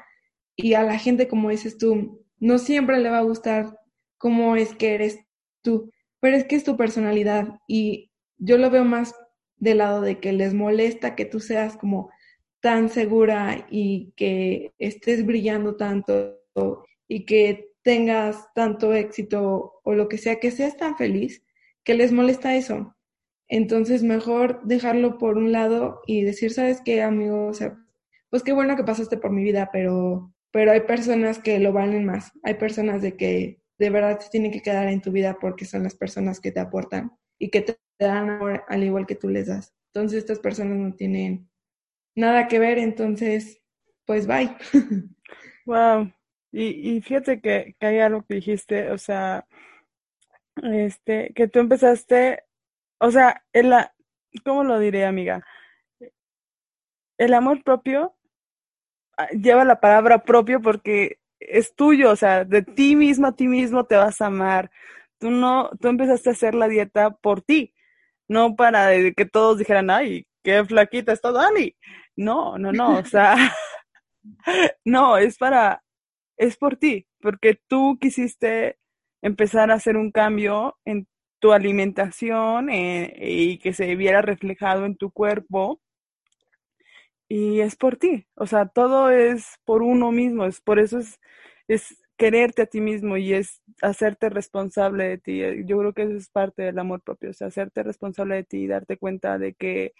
Y 0.54 0.74
a 0.74 0.84
la 0.84 0.96
gente, 0.96 1.26
como 1.26 1.50
dices 1.50 1.76
tú, 1.76 2.24
no 2.38 2.58
siempre 2.58 3.00
le 3.00 3.10
va 3.10 3.18
a 3.18 3.22
gustar 3.22 3.80
cómo 4.16 4.54
es 4.54 4.76
que 4.76 4.94
eres 4.94 5.18
tú, 5.60 5.90
pero 6.24 6.38
es 6.38 6.44
que 6.44 6.56
es 6.56 6.64
tu 6.64 6.78
personalidad 6.78 7.60
y 7.68 8.10
yo 8.38 8.56
lo 8.56 8.70
veo 8.70 8.82
más 8.82 9.14
del 9.56 9.76
lado 9.76 10.00
de 10.00 10.20
que 10.20 10.32
les 10.32 10.54
molesta 10.54 11.16
que 11.16 11.26
tú 11.26 11.38
seas 11.38 11.76
como 11.76 12.10
tan 12.60 12.88
segura 12.88 13.66
y 13.70 14.14
que 14.16 14.72
estés 14.78 15.26
brillando 15.26 15.76
tanto 15.76 16.40
y 17.08 17.26
que 17.26 17.74
tengas 17.82 18.50
tanto 18.54 18.94
éxito 18.94 19.82
o 19.84 19.92
lo 19.92 20.08
que 20.08 20.16
sea, 20.16 20.40
que 20.40 20.50
seas 20.50 20.78
tan 20.78 20.96
feliz 20.96 21.44
que 21.82 21.92
les 21.92 22.10
molesta 22.10 22.56
eso. 22.56 22.96
Entonces, 23.46 24.02
mejor 24.02 24.62
dejarlo 24.64 25.18
por 25.18 25.36
un 25.36 25.52
lado 25.52 26.00
y 26.06 26.22
decir, 26.22 26.52
¿sabes 26.52 26.80
qué, 26.82 27.02
amigo? 27.02 27.48
O 27.48 27.52
sea, 27.52 27.76
pues 28.30 28.42
qué 28.42 28.54
bueno 28.54 28.76
que 28.76 28.84
pasaste 28.84 29.18
por 29.18 29.30
mi 29.30 29.42
vida, 29.42 29.68
pero, 29.70 30.32
pero 30.50 30.72
hay 30.72 30.80
personas 30.80 31.38
que 31.38 31.58
lo 31.58 31.74
valen 31.74 32.06
más. 32.06 32.32
Hay 32.44 32.54
personas 32.54 33.02
de 33.02 33.14
que 33.14 33.60
de 33.78 33.90
verdad 33.90 34.20
se 34.20 34.30
tienen 34.30 34.52
que 34.52 34.62
quedar 34.62 34.88
en 34.88 35.00
tu 35.00 35.10
vida 35.10 35.36
porque 35.40 35.64
son 35.64 35.82
las 35.82 35.94
personas 35.94 36.40
que 36.40 36.52
te 36.52 36.60
aportan 36.60 37.12
y 37.38 37.50
que 37.50 37.62
te 37.62 37.78
dan 37.98 38.30
amor 38.30 38.64
al 38.68 38.82
igual 38.84 39.06
que 39.06 39.16
tú 39.16 39.28
les 39.28 39.48
das. 39.48 39.74
Entonces, 39.92 40.18
estas 40.18 40.38
personas 40.38 40.78
no 40.78 40.94
tienen 40.94 41.48
nada 42.16 42.48
que 42.48 42.58
ver, 42.58 42.78
entonces, 42.78 43.62
pues 44.06 44.26
bye. 44.26 44.56
Wow. 45.66 46.12
Y, 46.52 46.96
y 46.96 47.00
fíjate 47.00 47.40
que, 47.40 47.74
que 47.80 47.86
hay 47.86 47.98
algo 47.98 48.22
que 48.22 48.34
dijiste, 48.34 48.90
o 48.90 48.98
sea, 48.98 49.46
este, 50.62 51.32
que 51.34 51.48
tú 51.48 51.58
empezaste, 51.58 52.44
o 53.00 53.10
sea, 53.10 53.44
el, 53.52 53.72
¿cómo 54.44 54.64
lo 54.64 54.78
diré, 54.78 55.04
amiga? 55.04 55.44
El 57.18 57.34
amor 57.34 57.62
propio 57.62 58.14
ah, 59.16 59.28
lleva 59.30 59.64
la 59.64 59.80
palabra 59.80 60.24
propio 60.24 60.60
porque 60.60 61.18
es 61.48 61.74
tuyo, 61.74 62.10
o 62.10 62.16
sea, 62.16 62.44
de 62.44 62.62
ti 62.62 62.96
mismo 62.96 63.28
a 63.28 63.36
ti 63.36 63.48
mismo 63.48 63.84
te 63.84 63.96
vas 63.96 64.20
a 64.20 64.26
amar. 64.26 64.70
Tú 65.18 65.30
no, 65.30 65.70
tú 65.80 65.88
empezaste 65.88 66.30
a 66.30 66.32
hacer 66.32 66.54
la 66.54 66.68
dieta 66.68 67.10
por 67.10 67.42
ti, 67.42 67.74
no 68.28 68.56
para 68.56 68.90
que 69.12 69.26
todos 69.26 69.58
dijeran, 69.58 69.90
ay, 69.90 70.26
qué 70.42 70.64
flaquita 70.64 71.12
está 71.12 71.32
Dani. 71.32 71.74
No, 72.16 72.58
no, 72.58 72.72
no, 72.72 72.98
o 72.98 73.04
sea, 73.04 73.36
no, 74.84 75.16
es 75.18 75.38
para, 75.38 75.82
es 76.36 76.56
por 76.56 76.76
ti, 76.76 77.06
porque 77.20 77.58
tú 77.68 77.98
quisiste 78.00 78.78
empezar 79.22 79.70
a 79.70 79.74
hacer 79.74 79.96
un 79.96 80.10
cambio 80.12 80.76
en 80.84 81.08
tu 81.40 81.52
alimentación 81.52 82.70
eh, 82.70 83.14
y 83.20 83.58
que 83.58 83.72
se 83.72 83.94
viera 83.96 84.22
reflejado 84.22 84.86
en 84.86 84.96
tu 84.96 85.10
cuerpo. 85.10 85.80
Y 87.36 87.62
es 87.62 87.74
por 87.74 87.96
ti, 87.96 88.28
o 88.36 88.46
sea, 88.46 88.68
todo 88.68 89.10
es 89.10 89.58
por 89.64 89.82
uno 89.82 90.12
mismo, 90.12 90.44
es 90.46 90.60
por 90.60 90.78
eso 90.78 91.00
es, 91.00 91.18
es 91.66 92.00
quererte 92.16 92.62
a 92.62 92.66
ti 92.66 92.80
mismo 92.80 93.16
y 93.16 93.32
es 93.34 93.60
hacerte 93.82 94.30
responsable 94.30 95.08
de 95.08 95.18
ti. 95.18 95.40
Yo 95.66 95.76
creo 95.78 95.92
que 95.92 96.02
eso 96.04 96.12
es 96.14 96.28
parte 96.30 96.62
del 96.62 96.78
amor 96.78 97.02
propio, 97.02 97.30
o 97.30 97.32
sea, 97.32 97.48
hacerte 97.48 97.82
responsable 97.82 98.36
de 98.36 98.44
ti 98.44 98.58
y 98.58 98.66
darte 98.68 98.98
cuenta 98.98 99.36
de 99.38 99.54
que, 99.54 99.94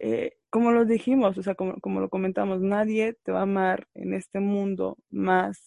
eh, 0.00 0.34
como 0.50 0.72
lo 0.72 0.84
dijimos, 0.84 1.38
o 1.38 1.42
sea, 1.42 1.54
como, 1.54 1.80
como 1.80 2.00
lo 2.00 2.10
comentamos, 2.10 2.60
nadie 2.60 3.16
te 3.24 3.32
va 3.32 3.40
a 3.40 3.42
amar 3.44 3.88
en 3.94 4.12
este 4.14 4.40
mundo 4.40 4.98
más 5.10 5.58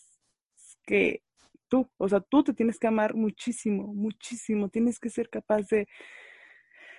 que 0.86 1.24
tú, 1.70 1.90
o 1.98 2.08
sea, 2.08 2.22
tú 2.22 2.44
te 2.44 2.54
tienes 2.54 2.78
que 2.80 2.88
amar 2.88 3.16
muchísimo, 3.16 3.94
muchísimo, 3.96 4.70
tienes 4.70 5.00
que 5.00 5.10
ser 5.10 5.30
capaz 5.30 5.68
de, 5.70 5.88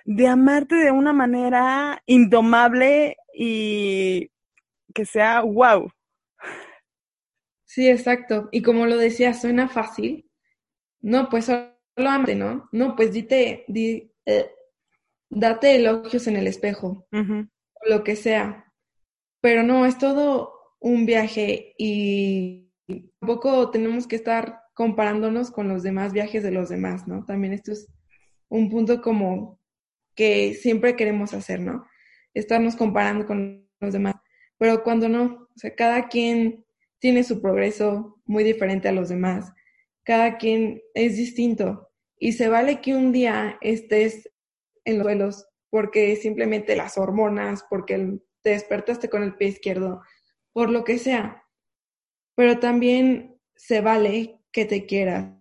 de 0.04 0.26
amarte 0.26 0.76
de 0.76 0.90
una 0.90 1.12
manera 1.12 2.02
indomable 2.06 3.16
y 3.32 4.30
que 4.94 5.04
sea 5.04 5.42
wow. 5.42 5.90
Sí, 7.64 7.88
exacto. 7.88 8.48
Y 8.52 8.62
como 8.62 8.86
lo 8.86 8.96
decía, 8.96 9.34
suena 9.34 9.68
fácil. 9.68 10.30
No, 11.00 11.28
pues 11.28 11.46
solo 11.46 11.74
amate, 11.96 12.34
¿no? 12.34 12.68
No, 12.72 12.94
pues 12.94 13.12
dite, 13.12 13.64
di, 13.66 14.12
eh, 14.26 14.50
date 15.28 15.76
elogios 15.76 16.26
en 16.26 16.36
el 16.36 16.46
espejo, 16.46 17.06
lo 17.86 18.04
que 18.04 18.16
sea. 18.16 18.72
Pero 19.40 19.62
no, 19.62 19.86
es 19.86 19.98
todo 19.98 20.54
un 20.80 21.06
viaje 21.06 21.74
y 21.76 22.70
tampoco 23.20 23.70
tenemos 23.70 24.06
que 24.06 24.16
estar 24.16 24.60
comparándonos 24.74 25.50
con 25.50 25.68
los 25.68 25.82
demás 25.82 26.12
viajes 26.12 26.42
de 26.42 26.50
los 26.50 26.68
demás, 26.68 27.08
¿no? 27.08 27.24
También 27.24 27.52
esto 27.54 27.72
es 27.72 27.88
un 28.48 28.70
punto 28.70 29.00
como 29.00 29.58
que 30.14 30.54
siempre 30.54 30.96
queremos 30.96 31.34
hacer, 31.34 31.60
¿no? 31.60 31.86
Estarnos 32.34 32.76
comparando 32.76 33.26
con 33.26 33.68
los 33.80 33.92
demás. 33.92 34.14
Pero 34.58 34.82
cuando 34.82 35.08
no, 35.08 35.48
o 35.54 35.58
sea, 35.58 35.74
cada 35.74 36.08
quien 36.08 36.64
tiene 36.98 37.24
su 37.24 37.40
progreso 37.40 38.20
muy 38.24 38.44
diferente 38.44 38.88
a 38.88 38.92
los 38.92 39.08
demás. 39.08 39.52
Cada 40.04 40.38
quien 40.38 40.82
es 40.94 41.16
distinto. 41.16 41.90
Y 42.18 42.32
se 42.32 42.48
vale 42.48 42.80
que 42.80 42.94
un 42.94 43.12
día 43.12 43.58
estés 43.60 44.30
en 44.84 44.98
los 44.98 45.04
suelos 45.04 45.46
porque 45.70 46.14
simplemente 46.16 46.76
las 46.76 46.96
hormonas, 46.96 47.64
porque 47.68 48.18
te 48.42 48.50
despertaste 48.50 49.08
con 49.08 49.22
el 49.22 49.34
pie 49.34 49.48
izquierdo, 49.48 50.02
por 50.52 50.70
lo 50.70 50.84
que 50.84 50.98
sea. 50.98 51.44
Pero 52.36 52.60
también 52.60 53.40
se 53.56 53.80
vale 53.80 54.38
que 54.52 54.66
te 54.66 54.86
quieras, 54.86 55.34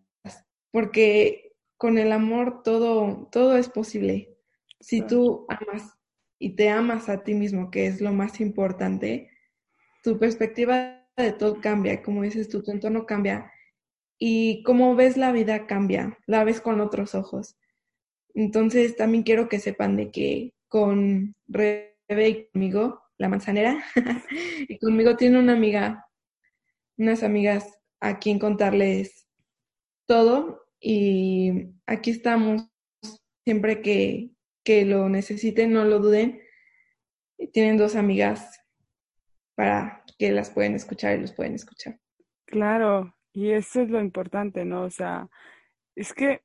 porque 0.71 1.53
con 1.77 1.97
el 1.97 2.11
amor 2.11 2.63
todo, 2.63 3.29
todo 3.31 3.57
es 3.57 3.69
posible. 3.69 4.32
Si 4.83 5.01
tú 5.01 5.45
amas 5.47 5.97
y 6.37 6.57
te 6.57 6.69
amas 6.69 7.07
a 7.07 7.23
ti 7.23 7.33
mismo, 7.33 7.71
que 7.71 7.87
es 7.87 8.01
lo 8.01 8.11
más 8.11 8.41
importante, 8.41 9.31
tu 10.03 10.19
perspectiva 10.19 11.07
de 11.15 11.31
todo 11.31 11.61
cambia, 11.61 12.03
como 12.03 12.21
dices 12.21 12.49
tú, 12.49 12.61
tu 12.61 12.71
entorno 12.71 13.05
cambia 13.05 13.49
y 14.19 14.61
cómo 14.63 14.93
ves 14.95 15.15
la 15.15 15.31
vida 15.31 15.67
cambia, 15.67 16.17
la 16.27 16.43
ves 16.43 16.59
con 16.59 16.81
otros 16.81 17.15
ojos. 17.15 17.55
Entonces 18.33 18.97
también 18.97 19.23
quiero 19.23 19.47
que 19.47 19.59
sepan 19.59 19.95
de 19.95 20.11
que 20.11 20.53
con 20.67 21.33
Rebe 21.47 22.29
y 22.29 22.49
conmigo, 22.51 23.03
la 23.17 23.29
manzanera, 23.29 23.81
y 24.67 24.77
conmigo 24.79 25.15
tiene 25.15 25.39
una 25.39 25.53
amiga, 25.53 26.07
unas 26.97 27.23
amigas 27.23 27.79
a 28.01 28.19
quien 28.19 28.37
contarles 28.37 29.29
todo 30.05 30.65
y 30.77 31.69
aquí 31.85 32.11
estamos 32.11 32.67
siempre 33.45 33.81
que, 33.81 34.33
que 34.63 34.85
lo 34.85 35.09
necesiten, 35.09 35.73
no 35.73 35.85
lo 35.85 35.99
duden. 35.99 36.41
Tienen 37.51 37.77
dos 37.77 37.95
amigas 37.95 38.61
para 39.55 40.03
que 40.17 40.31
las 40.31 40.49
pueden 40.49 40.75
escuchar 40.75 41.17
y 41.17 41.21
los 41.21 41.33
pueden 41.33 41.55
escuchar. 41.55 41.99
Claro, 42.45 43.15
y 43.33 43.51
eso 43.51 43.81
es 43.81 43.89
lo 43.89 43.99
importante, 43.99 44.65
¿no? 44.65 44.83
O 44.83 44.89
sea, 44.89 45.27
es 45.95 46.13
que 46.13 46.41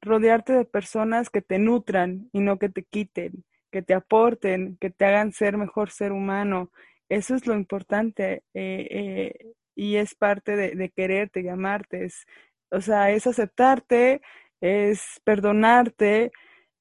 rodearte 0.00 0.52
de 0.52 0.64
personas 0.64 1.30
que 1.30 1.42
te 1.42 1.58
nutran 1.58 2.28
y 2.32 2.40
no 2.40 2.58
que 2.58 2.68
te 2.68 2.84
quiten, 2.84 3.44
que 3.72 3.82
te 3.82 3.94
aporten, 3.94 4.76
que 4.80 4.90
te 4.90 5.04
hagan 5.04 5.32
ser 5.32 5.56
mejor 5.56 5.90
ser 5.90 6.12
humano, 6.12 6.70
eso 7.08 7.34
es 7.34 7.46
lo 7.46 7.54
importante. 7.54 8.42
Eh, 8.54 8.88
eh, 8.90 9.52
y 9.74 9.96
es 9.96 10.14
parte 10.14 10.56
de, 10.56 10.90
quererte 10.90 11.40
y 11.40 11.48
amarte. 11.48 12.04
Es, 12.04 12.26
o 12.70 12.80
sea, 12.80 13.10
es 13.10 13.26
aceptarte, 13.26 14.20
es 14.60 15.20
perdonarte, 15.24 16.32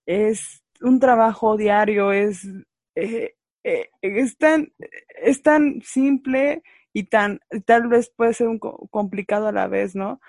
es 0.07 0.63
un 0.81 0.99
trabajo 0.99 1.57
diario, 1.57 2.11
es, 2.11 2.47
eh, 2.95 3.35
eh, 3.63 3.89
es, 4.01 4.37
tan, 4.37 4.73
es 5.21 5.43
tan 5.43 5.81
simple 5.83 6.63
y 6.93 7.03
tan, 7.05 7.41
tal 7.65 7.87
vez 7.87 8.11
puede 8.15 8.33
ser 8.33 8.47
un 8.47 8.59
complicado 8.59 9.47
a 9.47 9.51
la 9.51 9.67
vez, 9.67 9.95
¿no? 9.95 10.19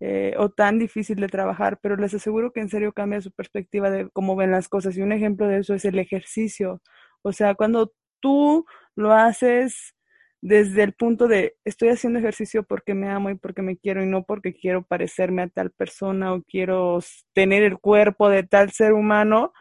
Eh, 0.00 0.34
o 0.38 0.50
tan 0.50 0.78
difícil 0.78 1.16
de 1.20 1.28
trabajar, 1.28 1.78
pero 1.80 1.96
les 1.96 2.14
aseguro 2.14 2.52
que 2.52 2.60
en 2.60 2.68
serio 2.68 2.92
cambia 2.92 3.20
su 3.20 3.32
perspectiva 3.32 3.90
de 3.90 4.08
cómo 4.10 4.36
ven 4.36 4.50
las 4.50 4.68
cosas. 4.68 4.96
Y 4.96 5.02
un 5.02 5.12
ejemplo 5.12 5.48
de 5.48 5.58
eso 5.58 5.74
es 5.74 5.84
el 5.84 5.98
ejercicio. 5.98 6.82
O 7.22 7.32
sea, 7.32 7.54
cuando 7.54 7.92
tú 8.20 8.66
lo 8.96 9.12
haces 9.12 9.94
desde 10.44 10.82
el 10.82 10.92
punto 10.92 11.26
de 11.26 11.56
estoy 11.64 11.88
haciendo 11.88 12.18
ejercicio 12.18 12.64
porque 12.64 12.92
me 12.92 13.08
amo 13.08 13.30
y 13.30 13.34
porque 13.34 13.62
me 13.62 13.78
quiero 13.78 14.02
y 14.02 14.06
no 14.06 14.24
porque 14.24 14.52
quiero 14.52 14.82
parecerme 14.82 15.40
a 15.40 15.48
tal 15.48 15.70
persona 15.70 16.34
o 16.34 16.42
quiero 16.42 16.98
tener 17.32 17.62
el 17.62 17.78
cuerpo 17.78 18.28
de 18.28 18.42
tal 18.42 18.70
ser 18.70 18.92
humano, 18.92 19.54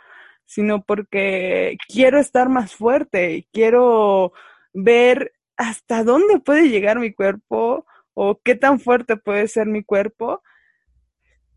sino 0.44 0.84
porque 0.84 1.78
quiero 1.88 2.20
estar 2.20 2.50
más 2.50 2.76
fuerte 2.76 3.34
y 3.34 3.44
quiero 3.54 4.34
ver 4.74 5.32
hasta 5.56 6.04
dónde 6.04 6.42
puede 6.42 6.68
llegar 6.68 7.00
mi 7.00 7.14
cuerpo 7.14 7.86
o 8.14 8.42
qué 8.44 8.56
tan 8.56 8.82
fuerte 8.82 9.16
puede 9.16 9.48
ser 9.48 9.68
mi 9.68 9.86
cuerpo. 9.86 10.44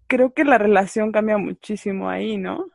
Creo 0.07 0.35
que 0.35 0.45
la 0.45 0.57
relación 0.57 1.11
cambia 1.11 1.37
muchísimo 1.37 2.09
ahí, 2.09 2.37
¿no? 2.37 2.71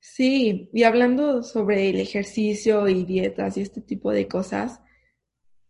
Sí, 0.00 0.70
y 0.72 0.84
hablando 0.84 1.42
sobre 1.42 1.90
el 1.90 2.00
ejercicio 2.00 2.88
y 2.88 3.04
dietas 3.04 3.58
y 3.58 3.60
este 3.60 3.82
tipo 3.82 4.10
de 4.10 4.28
cosas, 4.28 4.80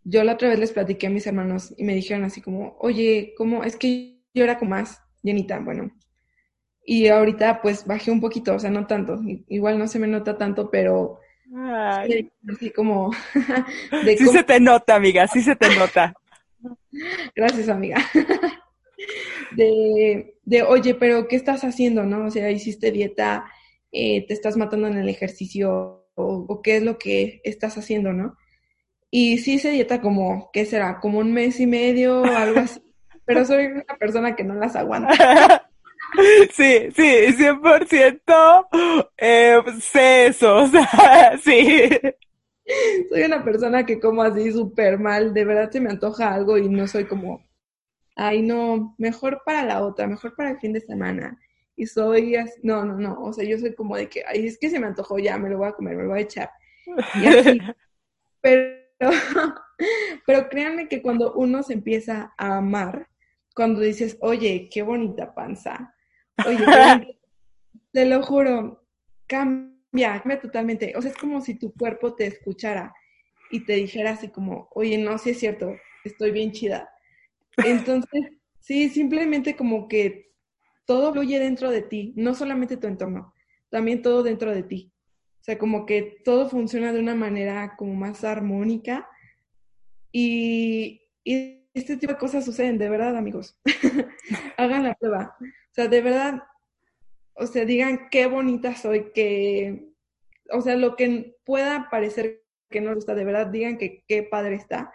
yo 0.05 0.23
la 0.23 0.35
otra 0.35 0.51
vez 0.51 0.59
les 0.59 0.73
platiqué 0.73 1.07
a 1.07 1.11
mis 1.11 1.27
hermanos 1.27 1.75
y 1.77 1.85
me 1.85 1.95
dijeron 1.95 2.25
así 2.25 2.41
como, 2.41 2.77
oye, 2.79 3.35
¿cómo? 3.37 3.65
Es 3.65 3.77
que 3.77 4.21
yo 4.35 4.45
era 4.45 4.59
como 4.59 4.73
más 4.73 5.01
llenita, 5.23 5.59
bueno. 5.59 5.91
Y 6.85 7.09
ahorita 7.09 7.63
pues 7.63 7.87
bajé 7.87 8.11
un 8.11 8.21
poquito, 8.21 8.55
o 8.55 8.59
sea, 8.59 8.71
no 8.71 8.87
tanto, 8.87 9.21
igual 9.49 9.79
no 9.79 9.89
se 9.89 9.99
me 9.99 10.07
nota 10.07 10.37
tanto, 10.37 10.71
pero 10.71 11.19
Ay. 11.57 12.31
así 12.53 12.71
como... 12.71 13.13
sí 14.19 14.27
se 14.27 14.45
te 14.45 14.61
nota, 14.61 14.95
amiga, 14.95 15.27
sí 15.27 15.41
se 15.41 15.57
te 15.57 15.75
nota. 15.77 16.15
Gracias, 17.35 17.71
amiga. 17.71 17.97
de, 19.57 20.37
de, 20.45 20.63
oye, 20.63 20.95
pero 20.95 21.27
¿qué 21.27 21.37
estás 21.37 21.65
haciendo, 21.65 22.05
no? 22.05 22.27
O 22.27 22.31
sea, 22.31 22.51
hiciste 22.51 22.91
dieta, 22.91 23.47
eh, 23.91 24.27
te 24.27 24.35
estás 24.35 24.59
matando 24.59 24.89
en 24.89 24.99
el 24.99 25.09
ejercicio, 25.09 26.07
o, 26.15 26.45
o 26.47 26.63
qué 26.63 26.77
es 26.77 26.83
lo 26.83 26.99
que 26.99 27.41
estás 27.45 27.79
haciendo, 27.79 28.13
¿no? 28.13 28.37
Y 29.17 29.39
sí 29.39 29.53
hice 29.53 29.71
dieta 29.71 30.01
como, 30.01 30.51
¿qué 30.53 30.67
será? 30.67 30.99
Como 30.99 31.21
un 31.21 31.33
mes 31.33 31.61
y 31.61 31.69
medio 31.69 32.23
o 32.23 32.25
algo 32.25 32.59
así. 32.59 32.83
Pero 33.25 33.45
soy 33.45 33.67
una 33.67 33.97
persona 33.97 34.35
que 34.35 34.43
no 34.43 34.55
las 34.55 34.75
aguanta. 34.75 35.71
Sí, 36.53 36.91
sí, 36.95 37.27
100% 37.37 39.09
eh, 39.17 39.59
sé 39.81 40.27
eso, 40.27 40.57
o 40.63 40.67
sea, 40.69 41.37
sí. 41.43 41.89
Soy 43.09 43.23
una 43.23 43.43
persona 43.43 43.85
que 43.85 43.99
como 43.99 44.23
así 44.23 44.53
súper 44.53 45.01
mal, 45.01 45.35
de 45.35 45.45
verdad 45.45 45.73
se 45.73 45.81
me 45.81 45.91
antoja 45.91 46.33
algo 46.33 46.57
y 46.57 46.69
no 46.69 46.87
soy 46.87 47.07
como, 47.07 47.45
ay 48.15 48.43
no, 48.43 48.95
mejor 48.97 49.43
para 49.45 49.65
la 49.65 49.83
otra, 49.85 50.07
mejor 50.07 50.37
para 50.37 50.51
el 50.51 50.59
fin 50.59 50.73
de 50.73 50.83
semana. 50.83 51.37
Y 51.75 51.87
soy 51.87 52.37
así, 52.37 52.61
no, 52.63 52.85
no, 52.85 52.97
no, 52.97 53.21
o 53.21 53.33
sea, 53.33 53.45
yo 53.45 53.59
soy 53.59 53.75
como 53.75 53.97
de 53.97 54.09
que, 54.09 54.23
ay, 54.25 54.47
es 54.47 54.59
que 54.59 54.71
se 54.71 54.79
me 54.79 54.87
antojó 54.87 55.19
ya, 55.19 55.37
me 55.37 55.51
lo 55.51 55.59
voy 55.59 55.69
a 55.69 55.73
comer, 55.73 55.97
me 55.97 56.05
lo 56.05 56.11
voy 56.11 56.21
a 56.21 56.23
echar. 56.23 56.51
Y 57.21 57.27
así. 57.27 57.59
Pero 58.41 58.84
pero, 60.27 60.49
créanme 60.49 60.89
que 60.89 61.03
cuando 61.03 61.33
uno 61.35 61.63
se 61.63 61.75
empieza 61.75 62.33
a 62.37 62.59
amar, 62.59 63.09
cuando 63.55 63.81
dices, 63.81 64.17
oye, 64.21 64.69
qué 64.73 64.83
bonita 64.83 65.35
panza, 65.35 65.95
oye, 66.47 66.59
te 67.93 68.07
lo 68.07 68.23
juro, 68.23 68.85
cambia, 69.27 70.21
cambia 70.21 70.41
totalmente. 70.41 70.95
O 70.97 71.03
sea, 71.03 71.11
es 71.11 71.17
como 71.17 71.41
si 71.41 71.55
tu 71.55 71.73
cuerpo 71.73 72.15
te 72.15 72.27
escuchara 72.27 72.93
y 73.51 73.65
te 73.65 73.75
dijera 73.75 74.13
así 74.13 74.29
como, 74.29 74.69
oye, 74.75 74.99
no, 74.99 75.19
sí 75.19 75.31
es 75.31 75.39
cierto, 75.39 75.77
estoy 76.05 76.33
bien 76.33 76.53
chida. 76.53 76.91
Entonces, 77.59 78.33
sí, 78.61 78.89
simplemente 78.89 79.57
como 79.57 79.89
que 79.89 80.33
todo 80.87 81.13
fluye 81.13 81.39
dentro 81.39 81.71
de 81.71 81.83
ti, 81.83 82.13
no 82.17 82.35
solamente 82.35 82.77
tu 82.77 82.87
entorno, 82.87 83.35
también 83.71 84.03
todo 84.03 84.23
dentro 84.23 84.53
de 84.53 84.63
ti. 84.63 84.94
O 85.45 85.47
sea, 85.47 85.59
como 85.59 85.85
que 85.85 86.23
todo 86.25 86.49
funciona 86.49 86.91
de 86.91 87.01
una 87.01 87.15
manera 87.15 87.75
como 87.77 87.95
más 87.95 88.25
armónica 88.25 89.07
y, 90.11 91.03
y 91.23 91.69
este 91.75 91.99
tipo 91.99 92.15
de 92.15 92.19
cosas 92.19 92.47
suceden, 92.47 92.79
de 92.79 92.89
verdad, 92.89 93.15
amigos. 93.15 93.61
Hagan 94.57 94.85
la 94.85 94.95
prueba. 94.95 95.37
O 95.39 95.75
sea, 95.75 95.87
de 95.89 96.01
verdad, 96.01 96.43
o 97.35 97.47
sea, 97.47 97.67
digan 97.67 98.09
qué 98.11 98.25
bonita 98.25 98.75
soy, 98.75 99.13
que, 99.13 99.93
o 100.51 100.63
sea, 100.63 100.77
lo 100.77 100.97
que 100.97 101.37
pueda 101.45 101.91
parecer 101.91 102.43
que 102.71 102.81
no 102.81 102.89
les 102.89 102.97
gusta, 102.97 103.15
de 103.15 103.25
verdad, 103.27 103.49
digan 103.49 103.77
que 103.77 104.03
qué 104.09 104.23
padre 104.23 104.55
está. 104.55 104.95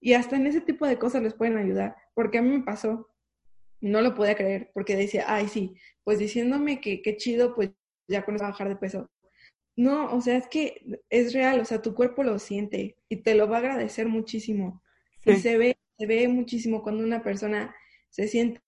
Y 0.00 0.14
hasta 0.14 0.36
en 0.36 0.46
ese 0.46 0.62
tipo 0.62 0.86
de 0.86 0.98
cosas 0.98 1.22
les 1.22 1.34
pueden 1.34 1.58
ayudar, 1.58 1.96
porque 2.14 2.38
a 2.38 2.42
mí 2.42 2.48
me 2.48 2.64
pasó, 2.64 3.10
no 3.82 4.00
lo 4.00 4.14
podía 4.14 4.36
creer, 4.36 4.70
porque 4.72 4.96
decía, 4.96 5.26
ay, 5.28 5.48
sí, 5.48 5.74
pues 6.02 6.18
diciéndome 6.18 6.80
que 6.80 7.02
qué 7.02 7.18
chido, 7.18 7.54
pues 7.54 7.72
ya 8.08 8.24
con 8.24 8.36
eso 8.36 8.44
bajar 8.44 8.70
de 8.70 8.76
peso. 8.76 9.11
No, 9.76 10.14
o 10.14 10.20
sea, 10.20 10.36
es 10.36 10.48
que 10.48 11.00
es 11.08 11.32
real, 11.32 11.60
o 11.60 11.64
sea, 11.64 11.80
tu 11.80 11.94
cuerpo 11.94 12.22
lo 12.22 12.38
siente 12.38 12.96
y 13.08 13.16
te 13.16 13.34
lo 13.34 13.48
va 13.48 13.56
a 13.56 13.60
agradecer 13.60 14.06
muchísimo. 14.06 14.82
Y 15.24 15.36
se 15.36 15.56
ve, 15.56 15.76
se 15.98 16.06
ve 16.06 16.28
muchísimo 16.28 16.82
cuando 16.82 17.04
una 17.04 17.22
persona 17.22 17.74
se 18.10 18.28
siente 18.28 18.60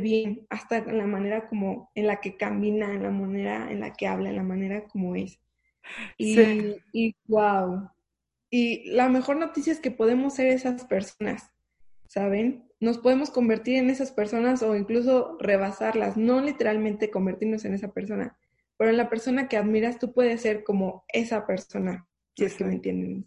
bien, 0.00 0.46
hasta 0.50 0.78
en 0.78 0.98
la 0.98 1.06
manera 1.06 1.48
como 1.48 1.90
en 1.94 2.06
la 2.06 2.20
que 2.20 2.36
camina, 2.36 2.94
en 2.94 3.02
la 3.02 3.10
manera 3.10 3.70
en 3.70 3.80
la 3.80 3.92
que 3.92 4.06
habla, 4.06 4.30
en 4.30 4.36
la 4.36 4.42
manera 4.42 4.84
como 4.84 5.16
es. 5.16 5.40
Y, 6.16 6.40
y 6.92 7.16
wow. 7.26 7.90
Y 8.50 8.90
la 8.90 9.08
mejor 9.08 9.36
noticia 9.36 9.72
es 9.72 9.80
que 9.80 9.90
podemos 9.90 10.34
ser 10.34 10.46
esas 10.46 10.84
personas, 10.84 11.50
¿saben? 12.06 12.70
Nos 12.80 12.98
podemos 12.98 13.30
convertir 13.30 13.76
en 13.76 13.90
esas 13.90 14.12
personas 14.12 14.62
o 14.62 14.76
incluso 14.76 15.36
rebasarlas, 15.40 16.16
no 16.16 16.40
literalmente 16.40 17.10
convertirnos 17.10 17.64
en 17.64 17.74
esa 17.74 17.92
persona, 17.92 18.38
pero 18.76 18.90
en 18.90 18.96
la 18.96 19.08
persona 19.08 19.48
que 19.48 19.56
admiras 19.56 19.98
tú 19.98 20.12
puedes 20.12 20.40
ser 20.42 20.64
como 20.64 21.04
esa 21.12 21.46
persona, 21.46 22.06
si 22.36 22.44
es 22.44 22.54
que 22.54 22.64
me 22.64 22.74
entienden. 22.74 23.26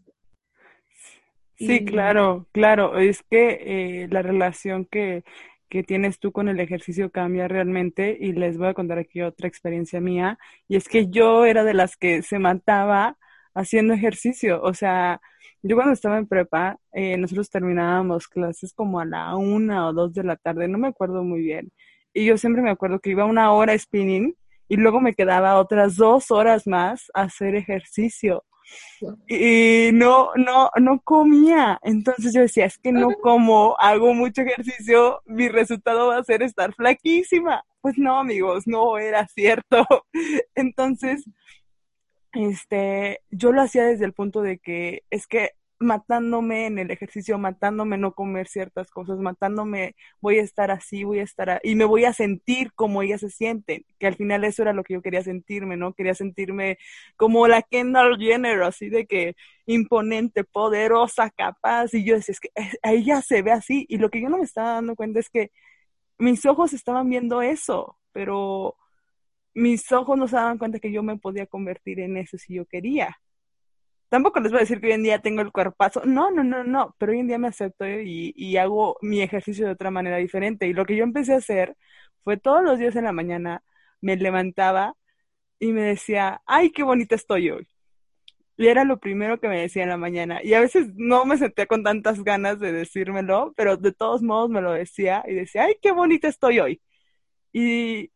Sí, 1.55 1.83
claro, 1.85 2.47
claro. 2.51 2.99
Es 2.99 3.23
que 3.23 4.03
eh, 4.03 4.07
la 4.11 4.21
relación 4.21 4.85
que, 4.85 5.23
que 5.69 5.83
tienes 5.83 6.19
tú 6.19 6.31
con 6.31 6.49
el 6.49 6.59
ejercicio 6.59 7.11
cambia 7.11 7.47
realmente 7.47 8.15
y 8.19 8.33
les 8.33 8.57
voy 8.57 8.67
a 8.67 8.73
contar 8.73 8.99
aquí 8.99 9.21
otra 9.21 9.47
experiencia 9.47 9.99
mía 9.99 10.37
y 10.67 10.75
es 10.75 10.87
que 10.87 11.07
yo 11.07 11.45
era 11.45 11.63
de 11.63 11.73
las 11.73 11.97
que 11.97 12.21
se 12.21 12.39
mataba 12.39 13.17
haciendo 13.55 13.93
ejercicio, 13.95 14.61
o 14.61 14.75
sea, 14.75 15.19
yo 15.63 15.75
cuando 15.75 15.93
estaba 15.93 16.19
en 16.19 16.27
prepa, 16.27 16.77
eh, 16.93 17.17
nosotros 17.17 17.49
terminábamos 17.49 18.27
clases 18.27 18.71
como 18.71 18.99
a 18.99 19.05
la 19.05 19.35
una 19.35 19.87
o 19.87 19.93
dos 19.93 20.13
de 20.13 20.23
la 20.23 20.35
tarde, 20.35 20.67
no 20.67 20.77
me 20.77 20.89
acuerdo 20.89 21.23
muy 21.23 21.41
bien, 21.41 21.71
y 22.13 22.25
yo 22.25 22.37
siempre 22.37 22.61
me 22.61 22.69
acuerdo 22.69 22.99
que 22.99 23.09
iba 23.09 23.25
una 23.25 23.51
hora 23.51 23.77
spinning 23.77 24.35
y 24.67 24.77
luego 24.77 24.99
me 24.99 25.13
quedaba 25.13 25.59
otras 25.59 25.95
dos 25.95 26.31
horas 26.31 26.67
más 26.67 27.11
a 27.13 27.23
hacer 27.23 27.55
ejercicio 27.55 28.43
y 29.27 29.91
no, 29.93 30.31
no, 30.35 30.69
no 30.79 31.01
comía. 31.03 31.79
Entonces 31.83 32.33
yo 32.33 32.41
decía, 32.41 32.65
es 32.65 32.77
que 32.77 32.91
no 32.91 33.09
como, 33.21 33.75
hago 33.79 34.13
mucho 34.13 34.41
ejercicio, 34.41 35.21
mi 35.25 35.49
resultado 35.49 36.07
va 36.07 36.17
a 36.17 36.23
ser 36.23 36.43
estar 36.43 36.73
flaquísima. 36.73 37.63
Pues 37.81 37.97
no, 37.97 38.19
amigos, 38.19 38.67
no 38.67 38.97
era 38.97 39.27
cierto. 39.27 39.85
Entonces, 40.55 41.25
este, 42.33 43.21
yo 43.29 43.51
lo 43.51 43.61
hacía 43.61 43.85
desde 43.85 44.05
el 44.05 44.13
punto 44.13 44.41
de 44.41 44.59
que 44.59 45.03
es 45.09 45.27
que 45.27 45.51
matándome 45.79 46.65
en 46.65 46.79
el 46.79 46.91
ejercicio, 46.91 47.37
matándome 47.37 47.97
no 47.97 48.13
comer 48.13 48.47
ciertas 48.47 48.89
cosas, 48.89 49.19
matándome 49.19 49.95
voy 50.21 50.39
a 50.39 50.41
estar 50.43 50.71
así, 50.71 51.03
voy 51.03 51.19
a 51.19 51.23
estar 51.23 51.61
y 51.63 51.75
me 51.75 51.85
voy 51.85 52.05
a 52.05 52.13
sentir 52.13 52.73
como 52.73 53.01
ellas 53.01 53.21
se 53.21 53.29
sienten, 53.29 53.85
que 53.99 54.07
al 54.07 54.15
final 54.15 54.43
eso 54.43 54.63
era 54.63 54.73
lo 54.73 54.83
que 54.83 54.95
yo 54.95 55.01
quería 55.01 55.21
sentirme, 55.23 55.77
¿no? 55.77 55.93
Quería 55.93 56.15
sentirme 56.15 56.77
como 57.15 57.47
la 57.47 57.61
Kendall 57.61 58.17
Jenner, 58.17 58.63
así 58.63 58.89
de 58.89 59.05
que 59.05 59.35
imponente, 59.65 60.43
poderosa, 60.43 61.29
capaz, 61.29 61.93
y 61.93 62.03
yo 62.05 62.15
decía, 62.15 62.33
es 62.33 62.39
que 62.39 62.49
a 62.83 62.93
ella 62.93 63.21
se 63.21 63.41
ve 63.41 63.51
así, 63.51 63.85
y 63.89 63.97
lo 63.97 64.09
que 64.09 64.21
yo 64.21 64.29
no 64.29 64.37
me 64.37 64.43
estaba 64.45 64.73
dando 64.73 64.95
cuenta 64.95 65.19
es 65.19 65.29
que 65.29 65.51
mis 66.19 66.45
ojos 66.45 66.73
estaban 66.73 67.09
viendo 67.09 67.41
eso, 67.41 67.97
pero 68.13 68.75
mis 69.53 69.91
ojos 69.91 70.17
no 70.17 70.27
se 70.27 70.37
daban 70.37 70.57
cuenta 70.59 70.79
que 70.79 70.91
yo 70.91 71.03
me 71.03 71.17
podía 71.17 71.47
convertir 71.47 71.99
en 71.99 72.17
eso 72.17 72.37
si 72.37 72.55
yo 72.55 72.65
quería 72.65 73.17
tampoco 74.09 74.39
les 74.39 74.51
voy 74.51 74.59
a 74.59 74.61
decir 74.61 74.79
que 74.81 74.87
hoy 74.87 74.93
en 74.93 75.03
día 75.03 75.19
tengo 75.19 75.41
el 75.41 75.51
cuerpazo. 75.51 76.03
No, 76.05 76.31
no, 76.31 76.43
no, 76.43 76.63
no. 76.63 76.95
Pero 76.97 77.11
hoy 77.13 77.19
en 77.19 77.27
día 77.27 77.37
me 77.37 77.47
acepto 77.47 77.87
y, 77.87 78.33
y 78.35 78.57
hago 78.57 78.97
mi 79.01 79.21
ejercicio 79.21 79.65
de 79.65 79.71
otra 79.73 79.91
manera 79.91 80.17
diferente. 80.17 80.67
Y 80.67 80.73
lo 80.73 80.85
que 80.85 80.95
yo 80.95 81.03
empecé 81.03 81.33
a 81.33 81.37
hacer 81.37 81.75
fue 82.23 82.37
todos 82.37 82.63
los 82.63 82.79
días 82.79 82.95
en 82.95 83.05
la 83.05 83.11
mañana 83.13 83.63
me 84.01 84.15
levantaba 84.17 84.95
y 85.59 85.73
me 85.73 85.81
decía, 85.83 86.41
ay, 86.45 86.71
qué 86.71 86.83
bonita 86.83 87.15
estoy 87.15 87.49
hoy. 87.51 87.67
Y 88.57 88.67
era 88.67 88.83
lo 88.85 88.99
primero 88.99 89.39
que 89.39 89.47
me 89.49 89.61
decía 89.61 89.83
en 89.83 89.89
la 89.89 89.97
mañana. 89.97 90.41
Y 90.43 90.53
a 90.53 90.61
veces 90.61 90.87
no 90.95 91.25
me 91.25 91.37
sentía 91.37 91.67
con 91.67 91.83
tantas 91.83 92.23
ganas 92.23 92.59
de 92.59 92.71
decírmelo, 92.73 93.53
pero 93.55 93.77
de 93.77 93.91
todos 93.93 94.23
modos 94.23 94.49
me 94.49 94.61
lo 94.61 94.71
decía 94.73 95.23
y 95.27 95.35
decía, 95.35 95.65
ay, 95.65 95.75
qué 95.81 95.91
bonita 95.91 96.27
estoy 96.27 96.59
hoy. 96.59 96.81
Y, 97.53 98.11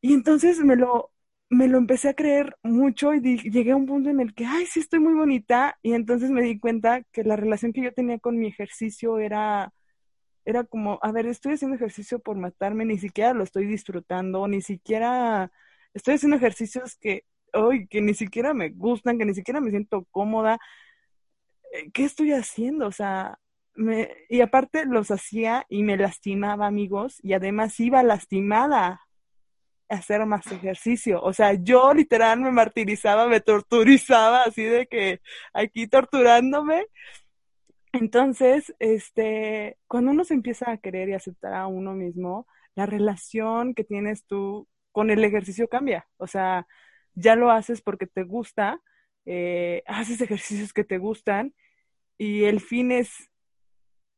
y 0.00 0.14
entonces 0.14 0.60
me 0.60 0.76
lo, 0.76 1.12
me 1.54 1.68
lo 1.68 1.78
empecé 1.78 2.08
a 2.10 2.14
creer 2.14 2.56
mucho 2.62 3.14
y 3.14 3.20
llegué 3.20 3.72
a 3.72 3.76
un 3.76 3.86
punto 3.86 4.10
en 4.10 4.20
el 4.20 4.34
que, 4.34 4.44
ay, 4.46 4.66
sí 4.66 4.80
estoy 4.80 5.00
muy 5.00 5.14
bonita. 5.14 5.78
Y 5.82 5.94
entonces 5.94 6.30
me 6.30 6.42
di 6.42 6.58
cuenta 6.58 7.02
que 7.12 7.24
la 7.24 7.36
relación 7.36 7.72
que 7.72 7.82
yo 7.82 7.92
tenía 7.92 8.18
con 8.18 8.38
mi 8.38 8.48
ejercicio 8.48 9.18
era, 9.18 9.72
era 10.44 10.64
como, 10.64 10.98
a 11.02 11.12
ver, 11.12 11.26
estoy 11.26 11.54
haciendo 11.54 11.76
ejercicio 11.76 12.18
por 12.18 12.36
matarme, 12.36 12.84
ni 12.84 12.98
siquiera 12.98 13.34
lo 13.34 13.44
estoy 13.44 13.66
disfrutando, 13.66 14.46
ni 14.48 14.62
siquiera 14.62 15.52
estoy 15.94 16.14
haciendo 16.14 16.36
ejercicios 16.36 16.96
que, 17.00 17.24
hoy, 17.52 17.86
que 17.88 18.00
ni 18.02 18.14
siquiera 18.14 18.54
me 18.54 18.70
gustan, 18.70 19.18
que 19.18 19.24
ni 19.26 19.34
siquiera 19.34 19.60
me 19.60 19.70
siento 19.70 20.06
cómoda. 20.10 20.58
Eh, 21.72 21.90
¿Qué 21.92 22.04
estoy 22.04 22.32
haciendo? 22.32 22.86
O 22.88 22.92
sea, 22.92 23.38
me, 23.74 24.10
y 24.28 24.40
aparte 24.40 24.86
los 24.86 25.10
hacía 25.10 25.66
y 25.68 25.82
me 25.84 25.96
lastimaba, 25.96 26.66
amigos, 26.66 27.18
y 27.22 27.34
además 27.34 27.78
iba 27.80 28.02
lastimada 28.02 29.03
hacer 29.88 30.24
más 30.26 30.46
ejercicio. 30.52 31.20
O 31.22 31.32
sea, 31.32 31.54
yo 31.54 31.94
literal 31.94 32.40
me 32.40 32.50
martirizaba, 32.50 33.26
me 33.28 33.40
torturizaba, 33.40 34.44
así 34.44 34.64
de 34.64 34.86
que 34.86 35.20
aquí 35.52 35.86
torturándome. 35.86 36.86
Entonces, 37.92 38.74
este, 38.80 39.78
cuando 39.86 40.10
uno 40.10 40.24
se 40.24 40.34
empieza 40.34 40.70
a 40.70 40.78
querer 40.78 41.08
y 41.08 41.14
aceptar 41.14 41.54
a 41.54 41.66
uno 41.66 41.94
mismo, 41.94 42.46
la 42.74 42.86
relación 42.86 43.74
que 43.74 43.84
tienes 43.84 44.24
tú 44.26 44.68
con 44.92 45.10
el 45.10 45.24
ejercicio 45.24 45.68
cambia. 45.68 46.06
O 46.16 46.26
sea, 46.26 46.66
ya 47.14 47.36
lo 47.36 47.50
haces 47.50 47.82
porque 47.82 48.06
te 48.06 48.24
gusta, 48.24 48.80
eh, 49.26 49.82
haces 49.86 50.20
ejercicios 50.20 50.72
que 50.72 50.84
te 50.84 50.98
gustan 50.98 51.54
y 52.18 52.44
el 52.44 52.60
fin 52.60 52.92
es, 52.92 53.30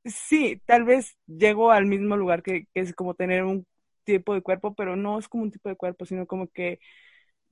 sí, 0.04 0.62
tal 0.66 0.84
vez 0.84 1.18
llego 1.26 1.70
al 1.70 1.86
mismo 1.86 2.16
lugar 2.16 2.42
que, 2.42 2.66
que 2.74 2.80
es 2.80 2.94
como 2.94 3.14
tener 3.14 3.44
un 3.44 3.66
tipo 4.06 4.34
de 4.34 4.42
cuerpo, 4.42 4.74
pero 4.76 4.96
no 4.96 5.18
es 5.20 5.28
como 5.28 5.44
un 5.44 5.52
tipo 5.52 5.68
de 5.70 5.76
cuerpo, 5.76 6.06
sino 6.06 6.26
como 6.28 6.48
que 6.48 6.80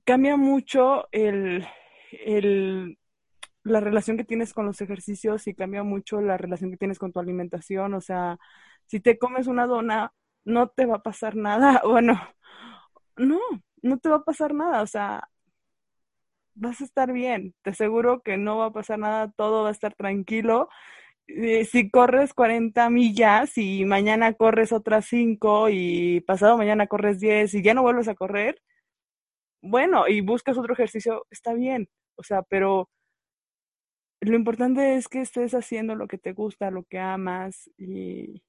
cambia 0.05 0.37
mucho 0.37 1.07
el, 1.11 1.65
el, 2.25 2.97
la 3.63 3.79
relación 3.81 4.17
que 4.17 4.23
tienes 4.25 4.53
con 4.53 4.65
los 4.67 4.81
ejercicios 4.81 5.47
y 5.47 5.55
cambia 5.55 5.83
mucho 5.83 6.21
la 6.21 6.37
relación 6.37 6.71
que 6.71 6.77
tienes 6.77 6.99
con 6.99 7.13
tu 7.13 7.19
alimentación. 7.19 7.93
O 7.95 8.01
sea, 8.01 8.37
si 8.87 8.99
te 9.01 9.17
comes 9.19 9.47
una 9.47 9.67
dona, 9.67 10.13
no 10.45 10.69
te 10.69 10.85
va 10.85 10.97
a 10.97 11.03
pasar 11.03 11.35
nada. 11.35 11.81
Bueno, 11.85 12.19
no, 13.17 13.39
no 13.81 13.97
te 13.99 14.09
va 14.09 14.17
a 14.17 14.23
pasar 14.23 14.53
nada. 14.53 14.81
O 14.83 14.87
sea, 14.87 15.29
vas 16.53 16.81
a 16.81 16.83
estar 16.85 17.11
bien. 17.13 17.53
Te 17.61 17.71
aseguro 17.71 18.21
que 18.21 18.37
no 18.37 18.57
va 18.57 18.67
a 18.67 18.71
pasar 18.73 18.99
nada, 18.99 19.31
todo 19.35 19.63
va 19.63 19.69
a 19.69 19.71
estar 19.71 19.93
tranquilo 19.95 20.69
eh, 21.27 21.65
si 21.65 21.89
corres 21.89 22.33
40 22.33 22.89
millas 22.89 23.57
y 23.57 23.85
mañana 23.85 24.33
corres 24.33 24.71
otras 24.71 25.05
5 25.07 25.69
y 25.69 26.21
pasado 26.21 26.57
mañana 26.57 26.87
corres 26.87 27.19
10 27.19 27.53
y 27.55 27.63
ya 27.63 27.73
no 27.73 27.81
vuelves 27.81 28.07
a 28.07 28.15
correr, 28.15 28.61
bueno, 29.61 30.07
y 30.07 30.21
buscas 30.21 30.57
otro 30.57 30.73
ejercicio, 30.73 31.25
está 31.31 31.53
bien, 31.53 31.89
o 32.15 32.23
sea, 32.23 32.43
pero 32.43 32.89
lo 34.21 34.35
importante 34.35 34.95
es 34.95 35.07
que 35.07 35.21
estés 35.21 35.53
haciendo 35.53 35.95
lo 35.95 36.07
que 36.07 36.17
te 36.17 36.33
gusta, 36.33 36.71
lo 36.71 36.83
que 36.83 36.99
amas 36.99 37.69
y, 37.77 38.43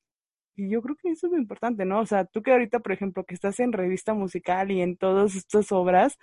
yo 0.59 0.81
creo 0.83 0.97
que 0.97 1.11
eso 1.11 1.27
es 1.27 1.33
lo 1.33 1.39
importante, 1.39 1.85
¿no? 1.85 2.01
O 2.01 2.07
sea, 2.07 2.25
tú 2.25 2.43
que 2.43 2.51
ahorita, 2.53 2.81
por 2.81 2.93
ejemplo, 2.93 3.25
que 3.25 3.35
estás 3.35 3.61
en 3.61 3.73
revista 3.73 4.15
musical 4.15 4.71
y 4.71 4.81
en 4.81 4.97
todas 4.97 5.35
estas 5.37 5.71
obras, 5.73 6.19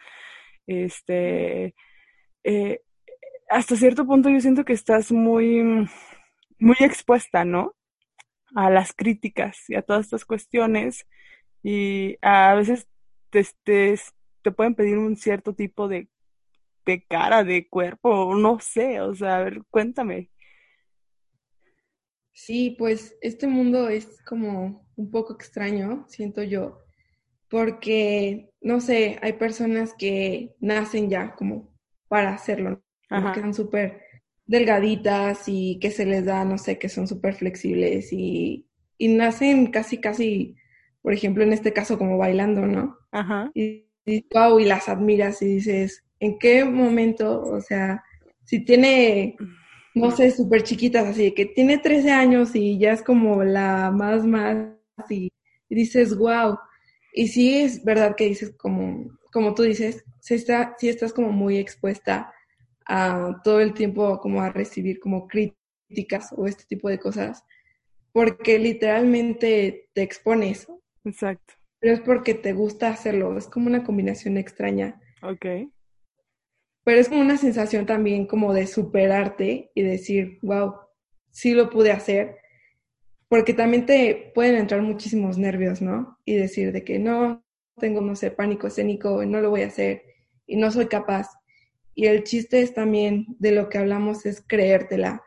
este, 0.68 1.76
eh, 2.44 2.82
hasta 3.50 3.76
cierto 3.76 4.06
punto 4.08 4.30
yo 4.30 4.40
siento 4.42 4.66
que 4.66 4.74
estás 4.74 5.12
muy 5.12 5.88
muy 6.64 6.78
expuesta, 6.80 7.44
¿no? 7.44 7.76
A 8.56 8.70
las 8.70 8.94
críticas 8.94 9.70
y 9.70 9.76
a 9.76 9.82
todas 9.82 10.06
estas 10.06 10.24
cuestiones 10.26 11.06
y 11.62 12.18
a 12.22 12.56
veces 12.56 12.88
te, 13.30 13.46
te, 14.42 14.52
pueden 14.52 14.74
pedir 14.74 14.98
un 14.98 15.18
cierto 15.18 15.54
tipo 15.54 15.88
de, 15.88 16.08
de 16.86 17.04
cara, 17.06 17.44
de 17.44 17.68
cuerpo, 17.68 18.34
no 18.36 18.60
sé, 18.60 19.02
o 19.02 19.14
sea, 19.14 19.38
a 19.38 19.44
ver, 19.44 19.62
cuéntame. 19.70 20.30
Sí, 22.32 22.76
pues 22.78 23.18
este 23.22 23.48
mundo 23.48 23.90
es 23.90 24.22
como 24.24 24.88
un 24.96 25.12
poco 25.12 25.34
extraño, 25.34 26.06
siento 26.08 26.44
yo, 26.44 26.82
porque, 27.50 28.52
no 28.62 28.80
sé, 28.80 29.20
hay 29.22 29.34
personas 29.34 29.94
que 29.94 30.56
nacen 30.60 31.10
ya 31.10 31.36
como 31.36 31.74
para 32.08 32.34
hacerlo, 32.34 32.82
que 33.10 33.42
son 33.42 33.54
súper 33.54 34.03
delgaditas 34.46 35.44
y 35.48 35.80
que 35.80 35.92
se 35.92 36.06
les 36.06 36.26
da, 36.26 36.46
no 36.46 36.58
sé, 36.58 36.78
que 36.78 36.90
son 36.90 37.08
súper 37.08 37.34
flexibles 37.36 38.12
y, 38.12 38.68
y, 38.98 39.08
nacen 39.10 39.68
casi, 39.68 40.00
casi, 40.00 40.56
por 41.02 41.14
ejemplo, 41.14 41.44
en 41.44 41.54
este 41.54 41.74
caso 41.74 41.98
como 41.98 42.18
bailando, 42.18 42.68
¿no? 42.68 42.98
Ajá. 43.12 43.52
Y, 43.54 43.86
y 44.06 44.26
wow, 44.34 44.60
y 44.60 44.66
las 44.66 44.90
admiras 44.90 45.42
y 45.42 45.56
dices, 45.56 46.04
¿en 46.20 46.38
qué 46.40 46.66
momento, 46.66 47.42
o 47.42 47.62
sea, 47.62 48.04
si 48.44 48.66
tiene 48.66 49.38
no 49.96 50.12
sé, 50.12 50.32
súper 50.32 50.64
chiquitas, 50.64 51.06
así 51.08 51.34
que 51.34 51.46
tiene 51.46 51.78
13 51.78 52.12
años 52.12 52.56
y 52.56 52.78
ya 52.80 52.94
es 52.94 53.04
como 53.04 53.44
la 53.44 53.92
más, 53.92 54.26
más, 54.26 54.76
y, 55.10 55.32
dices, 55.70 56.16
wow. 56.18 56.58
Y 57.14 57.28
sí 57.28 57.56
es 57.62 57.84
verdad 57.84 58.16
que 58.16 58.26
dices, 58.28 58.54
como, 58.58 59.06
como 59.32 59.54
tú 59.54 59.64
dices, 59.64 60.04
sí, 60.20 60.36
está, 60.36 60.76
sí 60.80 60.90
estás 60.90 61.14
como 61.14 61.32
muy 61.32 61.58
expuesta 61.58 62.34
a 62.86 63.42
todo 63.44 63.60
el 63.60 63.74
tiempo 63.74 64.20
como 64.20 64.42
a 64.42 64.50
recibir 64.50 65.00
como 65.00 65.28
críticas 65.28 66.34
o 66.36 66.48
este 66.48 66.66
tipo 66.66 66.90
de 66.90 67.00
cosas, 67.00 67.44
porque 68.12 68.60
literalmente 68.60 69.90
te 69.94 70.02
expones. 70.02 70.68
Exacto. 71.04 71.54
Pero 71.80 71.94
es 71.94 72.00
porque 72.00 72.34
te 72.34 72.54
gusta 72.54 72.90
hacerlo, 72.90 73.38
es 73.38 73.48
como 73.48 73.68
una 73.68 73.84
combinación 73.84 74.38
extraña. 74.38 75.02
Ok 75.22 75.46
pero 76.84 77.00
es 77.00 77.10
como 77.10 77.22
una 77.22 77.38
sensación 77.38 77.86
también 77.86 78.26
como 78.26 78.54
de 78.54 78.68
superarte 78.68 79.72
y 79.74 79.82
decir, 79.84 80.40
wow, 80.42 80.76
sí 81.32 81.54
lo 81.54 81.70
pude 81.70 81.92
hacer, 81.92 82.38
porque 83.30 83.54
también 83.54 83.86
te 83.86 84.32
pueden 84.36 84.56
entrar 84.56 84.82
muchísimos 84.82 85.38
nervios, 85.38 85.82
¿no? 85.82 86.20
Y 86.26 86.36
decir 86.36 86.72
de 86.72 86.84
que 86.84 87.00
no, 87.00 87.44
tengo, 87.80 88.02
no 88.02 88.16
sé, 88.16 88.32
pánico 88.32 88.68
escénico, 88.68 89.26
no 89.26 89.42
lo 89.42 89.50
voy 89.50 89.62
a 89.62 89.68
hacer 89.68 90.04
y 90.46 90.58
no 90.58 90.72
soy 90.72 90.88
capaz. 90.88 91.30
Y 91.96 92.08
el 92.08 92.24
chiste 92.24 92.62
es 92.62 92.74
también 92.74 93.28
de 93.40 93.52
lo 93.52 93.70
que 93.70 93.78
hablamos 93.78 94.26
es 94.26 94.44
creértela, 94.46 95.24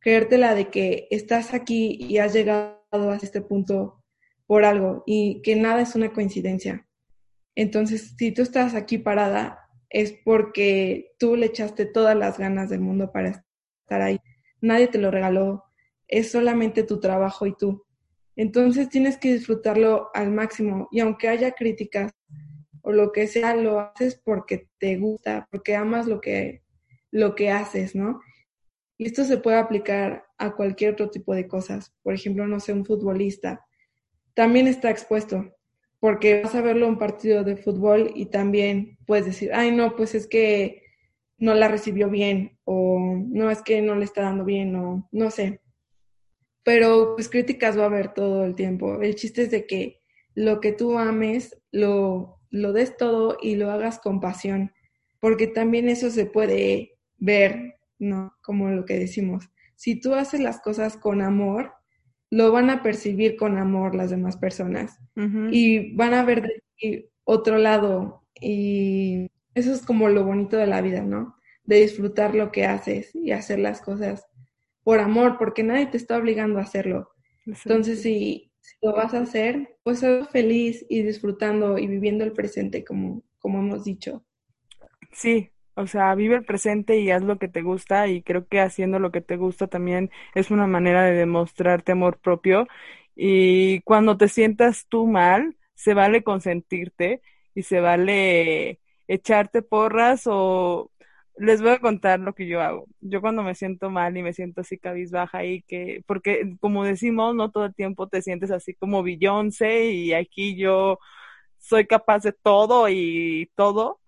creértela 0.00 0.54
de 0.54 0.68
que 0.68 1.06
estás 1.10 1.54
aquí 1.54 1.96
y 2.00 2.18
has 2.18 2.32
llegado 2.32 2.80
a 2.90 3.16
este 3.16 3.40
punto 3.40 4.04
por 4.46 4.64
algo 4.64 5.04
y 5.06 5.42
que 5.42 5.56
nada 5.56 5.82
es 5.82 5.94
una 5.94 6.12
coincidencia. 6.12 6.88
Entonces, 7.54 8.14
si 8.16 8.32
tú 8.32 8.42
estás 8.42 8.74
aquí 8.74 8.98
parada, 8.98 9.68
es 9.90 10.14
porque 10.24 11.12
tú 11.18 11.36
le 11.36 11.46
echaste 11.46 11.86
todas 11.86 12.16
las 12.16 12.38
ganas 12.38 12.70
del 12.70 12.80
mundo 12.80 13.10
para 13.12 13.44
estar 13.82 14.02
ahí. 14.02 14.18
Nadie 14.60 14.88
te 14.88 14.98
lo 14.98 15.10
regaló, 15.10 15.64
es 16.06 16.30
solamente 16.30 16.82
tu 16.82 17.00
trabajo 17.00 17.46
y 17.46 17.56
tú. 17.56 17.84
Entonces 18.36 18.88
tienes 18.88 19.16
que 19.16 19.32
disfrutarlo 19.32 20.10
al 20.14 20.30
máximo 20.30 20.88
y 20.92 21.00
aunque 21.00 21.28
haya 21.28 21.52
críticas 21.52 22.12
o 22.88 22.92
lo 22.92 23.12
que 23.12 23.26
sea, 23.26 23.54
lo 23.54 23.80
haces 23.80 24.18
porque 24.24 24.70
te 24.78 24.96
gusta, 24.96 25.46
porque 25.50 25.76
amas 25.76 26.06
lo 26.06 26.22
que, 26.22 26.62
lo 27.10 27.34
que 27.34 27.50
haces, 27.50 27.94
¿no? 27.94 28.22
Y 28.96 29.04
esto 29.04 29.24
se 29.24 29.36
puede 29.36 29.58
aplicar 29.58 30.24
a 30.38 30.56
cualquier 30.56 30.94
otro 30.94 31.10
tipo 31.10 31.34
de 31.34 31.46
cosas. 31.46 31.94
Por 32.02 32.14
ejemplo, 32.14 32.46
no 32.46 32.60
sé, 32.60 32.72
un 32.72 32.86
futbolista 32.86 33.62
también 34.32 34.68
está 34.68 34.88
expuesto 34.88 35.54
porque 36.00 36.40
vas 36.42 36.54
a 36.54 36.62
verlo 36.62 36.88
un 36.88 36.96
partido 36.96 37.44
de 37.44 37.58
fútbol 37.58 38.10
y 38.14 38.24
también 38.26 38.96
puedes 39.06 39.26
decir, 39.26 39.50
ay, 39.52 39.70
no, 39.70 39.94
pues 39.94 40.14
es 40.14 40.26
que 40.26 40.82
no 41.36 41.52
la 41.52 41.68
recibió 41.68 42.08
bien 42.08 42.58
o 42.64 43.22
no 43.28 43.50
es 43.50 43.60
que 43.60 43.82
no 43.82 43.96
le 43.96 44.06
está 44.06 44.22
dando 44.22 44.46
bien 44.46 44.74
o 44.76 45.06
no 45.12 45.30
sé. 45.30 45.60
Pero 46.64 47.16
pues 47.16 47.28
críticas 47.28 47.78
va 47.78 47.82
a 47.82 47.88
haber 47.88 48.14
todo 48.14 48.46
el 48.46 48.54
tiempo. 48.54 49.02
El 49.02 49.14
chiste 49.14 49.42
es 49.42 49.50
de 49.50 49.66
que 49.66 50.00
lo 50.34 50.62
que 50.62 50.72
tú 50.72 50.98
ames, 50.98 51.60
lo, 51.70 52.37
lo 52.50 52.72
des 52.72 52.96
todo 52.96 53.36
y 53.40 53.56
lo 53.56 53.70
hagas 53.70 53.98
con 53.98 54.20
pasión, 54.20 54.72
porque 55.20 55.46
también 55.46 55.88
eso 55.88 56.10
se 56.10 56.26
puede 56.26 56.96
ver, 57.18 57.76
¿no? 57.98 58.34
Como 58.42 58.70
lo 58.70 58.84
que 58.84 58.98
decimos. 58.98 59.50
Si 59.76 60.00
tú 60.00 60.14
haces 60.14 60.40
las 60.40 60.60
cosas 60.60 60.96
con 60.96 61.22
amor, 61.22 61.72
lo 62.30 62.52
van 62.52 62.70
a 62.70 62.82
percibir 62.82 63.36
con 63.36 63.56
amor 63.56 63.94
las 63.94 64.10
demás 64.10 64.36
personas 64.36 64.98
y 65.50 65.94
van 65.94 66.14
a 66.14 66.24
ver 66.24 66.42
de 66.42 67.10
otro 67.24 67.56
lado 67.56 68.22
y 68.40 69.30
eso 69.54 69.72
es 69.72 69.82
como 69.82 70.08
lo 70.08 70.24
bonito 70.24 70.56
de 70.56 70.66
la 70.66 70.80
vida, 70.82 71.02
¿no? 71.02 71.36
De 71.64 71.80
disfrutar 71.80 72.34
lo 72.34 72.52
que 72.52 72.66
haces 72.66 73.14
y 73.14 73.32
hacer 73.32 73.58
las 73.58 73.80
cosas 73.80 74.26
por 74.84 75.00
amor, 75.00 75.36
porque 75.38 75.62
nadie 75.62 75.86
te 75.86 75.96
está 75.96 76.16
obligando 76.16 76.58
a 76.58 76.62
hacerlo. 76.62 77.10
Entonces, 77.44 78.02
si, 78.02 78.47
lo 78.82 78.92
vas 78.94 79.14
a 79.14 79.20
hacer, 79.20 79.76
pues 79.84 80.00
ser 80.00 80.26
feliz 80.26 80.84
y 80.88 81.02
disfrutando 81.02 81.78
y 81.78 81.86
viviendo 81.86 82.24
el 82.24 82.32
presente, 82.32 82.84
como, 82.84 83.22
como 83.38 83.60
hemos 83.60 83.84
dicho. 83.84 84.24
Sí, 85.12 85.50
o 85.74 85.86
sea, 85.86 86.14
vive 86.14 86.36
el 86.36 86.44
presente 86.44 86.98
y 87.00 87.10
haz 87.10 87.22
lo 87.22 87.38
que 87.38 87.48
te 87.48 87.62
gusta 87.62 88.08
y 88.08 88.22
creo 88.22 88.46
que 88.46 88.60
haciendo 88.60 88.98
lo 88.98 89.10
que 89.10 89.20
te 89.20 89.36
gusta 89.36 89.66
también 89.68 90.10
es 90.34 90.50
una 90.50 90.66
manera 90.66 91.02
de 91.04 91.12
demostrarte 91.14 91.92
amor 91.92 92.18
propio 92.20 92.66
y 93.16 93.80
cuando 93.82 94.16
te 94.16 94.28
sientas 94.28 94.86
tú 94.88 95.06
mal, 95.06 95.56
se 95.74 95.94
vale 95.94 96.22
consentirte 96.22 97.22
y 97.54 97.62
se 97.62 97.80
vale 97.80 98.80
echarte 99.08 99.62
porras 99.62 100.22
o 100.26 100.92
les 101.38 101.62
voy 101.62 101.70
a 101.72 101.80
contar 101.80 102.20
lo 102.20 102.34
que 102.34 102.46
yo 102.46 102.60
hago. 102.60 102.86
Yo 103.00 103.20
cuando 103.20 103.42
me 103.42 103.54
siento 103.54 103.90
mal 103.90 104.16
y 104.16 104.22
me 104.22 104.32
siento 104.32 104.60
así 104.62 104.78
cabizbaja 104.78 105.44
y 105.44 105.62
que, 105.62 106.02
porque 106.06 106.56
como 106.60 106.84
decimos, 106.84 107.34
no 107.34 107.50
todo 107.50 107.66
el 107.66 107.74
tiempo 107.74 108.08
te 108.08 108.22
sientes 108.22 108.50
así 108.50 108.74
como 108.74 109.02
Beyoncé 109.02 109.86
y 109.92 110.12
aquí 110.14 110.56
yo 110.56 110.98
soy 111.58 111.86
capaz 111.86 112.22
de 112.24 112.32
todo 112.32 112.88
y 112.88 113.50
todo. 113.56 114.00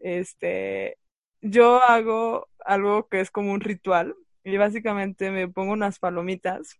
Este, 0.00 0.98
yo 1.42 1.82
hago 1.82 2.48
algo 2.64 3.08
que 3.08 3.20
es 3.20 3.30
como 3.30 3.52
un 3.52 3.60
ritual 3.60 4.14
y 4.44 4.56
básicamente 4.56 5.30
me 5.30 5.48
pongo 5.48 5.72
unas 5.72 5.98
palomitas, 5.98 6.78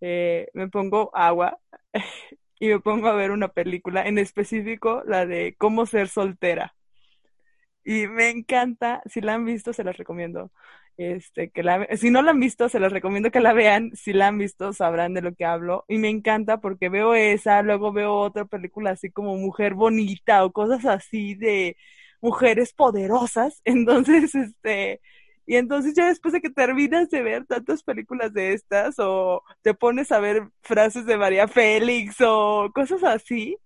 eh, 0.00 0.48
me 0.54 0.68
pongo 0.68 1.10
agua 1.14 1.58
y 2.60 2.68
me 2.68 2.80
pongo 2.80 3.08
a 3.08 3.14
ver 3.14 3.30
una 3.32 3.48
película, 3.48 4.06
en 4.06 4.18
específico 4.18 5.02
la 5.06 5.26
de 5.26 5.54
Cómo 5.58 5.86
ser 5.86 6.08
soltera. 6.08 6.74
Y 7.84 8.06
me 8.08 8.30
encanta, 8.30 9.02
si 9.06 9.20
la 9.20 9.34
han 9.34 9.44
visto, 9.44 9.72
se 9.72 9.84
las 9.84 9.96
recomiendo. 9.96 10.52
Este, 10.96 11.50
que 11.50 11.62
la, 11.62 11.86
si 11.96 12.10
no 12.10 12.20
la 12.22 12.32
han 12.32 12.40
visto, 12.40 12.68
se 12.68 12.78
las 12.78 12.92
recomiendo 12.92 13.30
que 13.30 13.40
la 13.40 13.52
vean. 13.54 13.92
Si 13.96 14.12
la 14.12 14.28
han 14.28 14.38
visto, 14.38 14.72
sabrán 14.72 15.14
de 15.14 15.22
lo 15.22 15.34
que 15.34 15.44
hablo. 15.46 15.84
Y 15.88 15.98
me 15.98 16.08
encanta 16.10 16.60
porque 16.60 16.88
veo 16.88 17.14
esa, 17.14 17.62
luego 17.62 17.92
veo 17.92 18.14
otra 18.14 18.44
película 18.44 18.90
así 18.90 19.10
como 19.10 19.36
Mujer 19.36 19.74
Bonita 19.74 20.44
o 20.44 20.52
cosas 20.52 20.84
así 20.84 21.34
de 21.34 21.76
mujeres 22.20 22.72
poderosas. 22.74 23.60
Entonces, 23.64 24.34
este, 24.34 25.00
y 25.46 25.56
entonces 25.56 25.94
ya 25.96 26.06
después 26.08 26.32
de 26.32 26.40
que 26.40 26.50
terminas 26.50 27.10
de 27.10 27.22
ver 27.22 27.44
tantas 27.46 27.82
películas 27.82 28.32
de 28.32 28.52
estas 28.52 28.94
o 28.98 29.42
te 29.62 29.74
pones 29.74 30.12
a 30.12 30.20
ver 30.20 30.48
frases 30.62 31.06
de 31.06 31.16
María 31.18 31.48
Félix 31.48 32.16
o 32.20 32.70
cosas 32.72 33.02
así, 33.02 33.56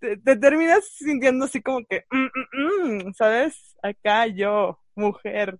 te, 0.00 0.36
terminas 0.36 0.84
sintiendo 0.96 1.44
así 1.46 1.62
como 1.62 1.84
que, 1.86 2.04
mm, 2.10 2.26
mm, 3.04 3.08
mm", 3.08 3.14
¿sabes? 3.14 3.76
Acá 3.82 4.26
yo, 4.26 4.78
mujer, 4.94 5.58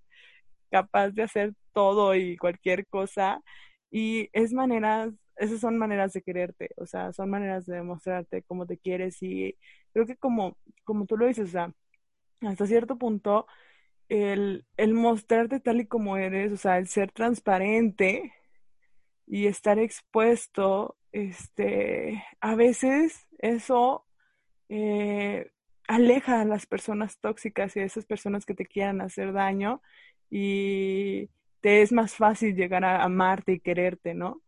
capaz 0.71 1.11
de 1.11 1.23
hacer 1.25 1.55
todo 1.73 2.15
y 2.15 2.37
cualquier 2.37 2.87
cosa. 2.89 3.43
Y 3.91 4.29
es 4.33 4.53
maneras, 4.53 5.13
esas 5.37 5.61
son 5.61 5.79
maneras 5.79 6.13
de 6.13 6.23
quererte, 6.23 6.71
o 6.77 6.87
sea, 6.87 7.13
son 7.13 7.31
maneras 7.31 7.67
de 7.67 7.77
demostrarte 7.77 8.43
cómo 8.45 8.67
te 8.67 8.79
quieres 8.79 9.23
y 9.23 9.57
creo 9.93 10.07
que 10.07 10.17
como, 10.17 10.57
como 10.85 11.07
tú 11.07 11.17
lo 11.17 11.27
dices, 11.27 11.49
o 11.51 11.53
sea, 11.53 11.73
hasta 12.43 12.67
cierto 12.67 12.99
punto, 12.99 13.47
el, 14.09 14.67
el 14.79 14.95
mostrarte 14.95 15.61
tal 15.61 15.81
y 15.83 15.87
como 15.89 16.17
eres, 16.19 16.53
o 16.53 16.59
sea, 16.59 16.79
el 16.79 16.89
ser 16.89 17.13
transparente 17.13 18.33
y 19.27 19.47
estar 19.47 19.79
expuesto, 19.79 20.97
este, 21.13 22.25
a 22.41 22.55
veces 22.55 23.27
eso 23.39 24.07
eh, 24.69 25.51
aleja 25.87 26.41
a 26.41 26.45
las 26.45 26.67
personas 26.67 27.19
tóxicas 27.19 27.77
y 27.77 27.81
a 27.81 27.85
esas 27.85 28.07
personas 28.07 28.45
que 28.45 28.55
te 28.55 28.67
quieran 28.67 29.01
hacer 29.01 29.33
daño 29.33 29.83
y 30.31 31.31
te 31.61 31.83
es 31.83 31.93
más 31.93 32.15
fácil 32.15 32.55
llegar 32.55 32.85
a 32.85 33.03
amarte 33.03 33.53
y 33.53 33.61
quererte, 33.61 34.15
¿no? 34.15 34.43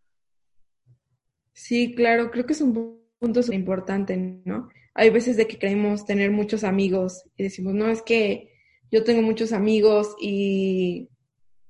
Sí, 1.52 1.94
claro, 1.94 2.30
creo 2.30 2.46
que 2.46 2.52
es 2.52 2.60
un 2.60 3.00
punto 3.18 3.40
importante, 3.52 4.16
¿no? 4.16 4.68
hay 4.94 5.10
veces 5.10 5.36
de 5.36 5.46
que 5.46 5.58
creemos 5.58 6.04
tener 6.04 6.30
muchos 6.30 6.64
amigos 6.64 7.24
y 7.36 7.44
decimos, 7.44 7.74
no, 7.74 7.88
es 7.88 8.02
que 8.02 8.52
yo 8.90 9.04
tengo 9.04 9.22
muchos 9.22 9.52
amigos 9.52 10.16
y, 10.20 11.08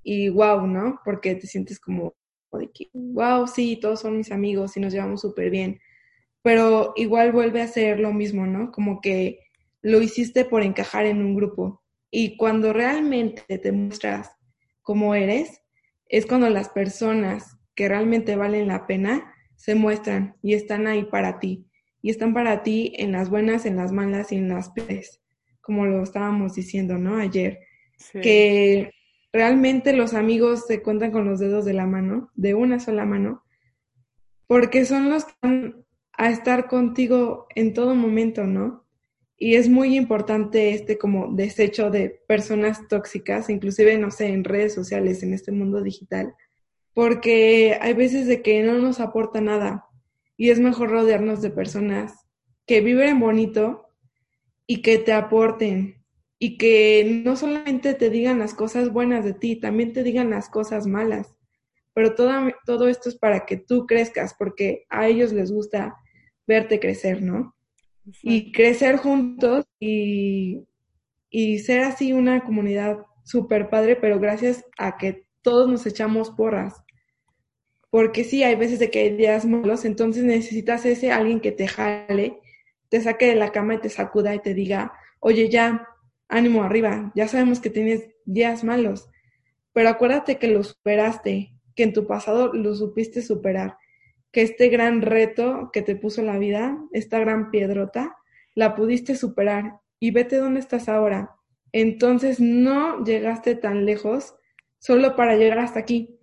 y 0.03 0.29
wow, 0.31 0.67
¿no? 0.67 1.01
Porque 1.05 1.35
te 1.35 1.47
sientes 1.47 1.79
como 1.79 2.15
de 2.53 2.71
que, 2.73 2.89
wow, 2.93 3.47
sí, 3.47 3.79
todos 3.81 4.01
son 4.01 4.17
mis 4.17 4.33
amigos 4.33 4.77
y 4.77 4.81
nos 4.81 4.93
llevamos 4.93 5.21
súper 5.21 5.51
bien. 5.51 5.79
Pero 6.43 6.93
igual 6.97 7.33
vuelve 7.33 7.63
a 7.63 7.69
ser 7.69 8.01
lo 8.01 8.13
mismo, 8.13 8.47
¿no? 8.47 8.73
Como 8.73 9.01
que 9.01 9.41
lo 9.83 10.01
hiciste 10.01 10.45
por 10.45 10.63
encajar 10.63 11.07
en 11.07 11.23
un 11.23 11.35
grupo. 11.35 11.83
Y 12.11 12.37
cuando 12.37 12.73
realmente 12.73 13.59
te 13.59 13.73
muestras 13.73 14.31
cómo 14.83 15.15
eres, 15.15 15.63
es 16.07 16.27
cuando 16.27 16.49
las 16.49 16.69
personas 16.69 17.57
que 17.75 17.89
realmente 17.89 18.37
valen 18.37 18.69
la 18.69 18.87
pena 18.87 19.33
se 19.57 19.75
muestran 19.75 20.37
y 20.43 20.55
están 20.55 20.87
ahí 20.87 21.05
para 21.05 21.39
ti. 21.39 21.67
Y 22.03 22.11
están 22.11 22.33
para 22.33 22.63
ti 22.63 22.95
en 22.97 23.13
las 23.13 23.29
buenas, 23.29 23.67
en 23.67 23.77
las 23.77 23.93
malas 23.93 24.33
y 24.33 24.37
en 24.37 24.49
las 24.49 24.71
peores, 24.71 25.21
como 25.61 25.85
lo 25.85 26.03
estábamos 26.03 26.55
diciendo, 26.55 26.97
¿no? 26.97 27.19
Ayer. 27.19 27.61
Que 28.13 28.91
realmente 29.33 29.93
los 29.93 30.15
amigos 30.15 30.67
se 30.67 30.83
cuentan 30.83 31.13
con 31.13 31.27
los 31.27 31.39
dedos 31.39 31.65
de 31.65 31.75
la 31.75 31.87
mano, 31.87 32.31
de 32.35 32.55
una 32.55 32.81
sola 32.81 33.05
mano, 33.05 33.45
porque 34.47 34.85
son 34.85 35.11
los 35.11 35.27
que 35.27 35.33
van 35.43 35.80
a 36.21 36.29
estar 36.29 36.69
contigo 36.69 37.47
en 37.55 37.73
todo 37.73 37.95
momento, 37.95 38.45
¿no? 38.45 38.85
Y 39.39 39.55
es 39.55 39.71
muy 39.71 39.97
importante 39.97 40.75
este 40.75 40.99
como 40.99 41.33
desecho 41.33 41.89
de 41.89 42.11
personas 42.29 42.87
tóxicas, 42.89 43.49
inclusive, 43.49 43.97
no 43.97 44.11
sé, 44.11 44.27
en 44.27 44.45
redes 44.45 44.75
sociales, 44.75 45.23
en 45.23 45.33
este 45.33 45.51
mundo 45.51 45.83
digital, 45.83 46.35
porque 46.93 47.79
hay 47.81 47.95
veces 47.95 48.27
de 48.27 48.43
que 48.43 48.63
no 48.63 48.75
nos 48.75 49.01
aporta 49.01 49.41
nada 49.41 49.87
y 50.37 50.51
es 50.51 50.61
mejor 50.61 50.91
rodearnos 50.91 51.41
de 51.41 51.49
personas 51.49 52.27
que 52.67 52.83
viven 52.83 53.19
bonito 53.19 53.87
y 54.67 54.83
que 54.83 54.99
te 54.99 55.15
aporten 55.15 56.05
y 56.39 56.59
que 56.59 57.23
no 57.25 57.35
solamente 57.35 57.95
te 57.95 58.11
digan 58.11 58.39
las 58.39 58.53
cosas 58.53 58.93
buenas 58.93 59.25
de 59.25 59.33
ti, 59.33 59.57
también 59.57 59.95
te 59.95 60.03
digan 60.03 60.29
las 60.29 60.51
cosas 60.51 60.87
malas. 60.87 61.35
Pero 61.95 62.15
todo, 62.15 62.31
todo 62.67 62.89
esto 62.89 63.09
es 63.09 63.17
para 63.17 63.47
que 63.47 63.57
tú 63.57 63.87
crezcas, 63.87 64.35
porque 64.35 64.85
a 64.91 65.09
ellos 65.09 65.33
les 65.33 65.51
gusta 65.51 65.97
verte 66.51 66.81
crecer, 66.81 67.23
¿no? 67.23 67.55
y 68.23 68.53
crecer 68.53 68.97
juntos 68.97 69.65
y, 69.79 70.67
y 71.31 71.59
ser 71.61 71.83
así 71.83 72.13
una 72.13 72.43
comunidad 72.45 72.99
súper 73.23 73.71
padre, 73.71 73.97
pero 73.97 74.19
gracias 74.19 74.65
a 74.79 74.97
que 74.97 75.27
todos 75.43 75.69
nos 75.69 75.87
echamos 75.87 76.31
porras. 76.31 76.83
Porque 77.91 78.25
sí, 78.25 78.43
hay 78.43 78.55
veces 78.55 78.79
de 78.79 78.91
que 78.91 79.01
hay 79.01 79.17
días 79.17 79.45
malos, 79.45 79.85
entonces 79.85 80.25
necesitas 80.25 80.85
ese 80.87 81.13
alguien 81.13 81.41
que 81.41 81.53
te 81.53 81.67
jale, 81.67 82.39
te 82.89 83.01
saque 83.01 83.27
de 83.27 83.37
la 83.37 83.53
cama 83.53 83.75
y 83.75 83.81
te 83.81 83.89
sacuda 83.89 84.35
y 84.35 84.41
te 84.41 84.55
diga, 84.55 84.93
oye, 85.21 85.49
ya, 85.49 85.87
ánimo 86.29 86.63
arriba, 86.63 87.13
ya 87.15 87.27
sabemos 87.29 87.61
que 87.61 87.71
tienes 87.71 88.11
días 88.25 88.63
malos, 88.63 89.09
pero 89.73 89.89
acuérdate 89.89 90.39
que 90.39 90.49
lo 90.49 90.63
superaste, 90.63 91.53
que 91.75 91.83
en 91.83 91.93
tu 91.93 92.07
pasado 92.07 92.53
lo 92.53 92.75
supiste 92.75 93.23
superar 93.23 93.77
que 94.33 94.43
este 94.43 94.69
gran 94.69 95.03
reto 95.03 95.71
que 95.73 95.83
te 95.83 95.97
puso 95.97 96.23
la 96.23 96.39
vida, 96.39 96.79
esta 96.93 97.19
gran 97.19 97.51
piedrota, 97.51 98.17
la 98.55 98.75
pudiste 98.75 99.17
superar 99.17 99.81
y 99.99 100.11
vete 100.13 100.37
dónde 100.37 100.61
estás 100.61 100.89
ahora. 100.89 101.37
Entonces 101.73 102.41
no 102.41 103.05
llegaste 103.05 103.55
tan 103.55 103.85
lejos 103.87 104.35
solo 104.79 105.17
para 105.17 105.37
llegar 105.37 105.59
hasta 105.59 105.81
aquí. 105.81 106.19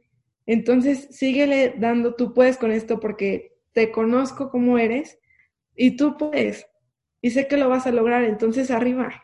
Entonces 0.45 1.07
síguele 1.11 1.75
dando, 1.77 2.15
tú 2.15 2.33
puedes 2.33 2.57
con 2.57 2.71
esto 2.71 2.99
porque 2.99 3.57
te 3.73 3.91
conozco 3.91 4.49
como 4.49 4.77
eres 4.77 5.19
y 5.75 5.97
tú 5.97 6.17
puedes. 6.17 6.67
Y 7.21 7.31
sé 7.31 7.47
que 7.47 7.57
lo 7.57 7.69
vas 7.69 7.87
a 7.87 7.91
lograr, 7.91 8.23
entonces 8.23 8.71
arriba. 8.71 9.23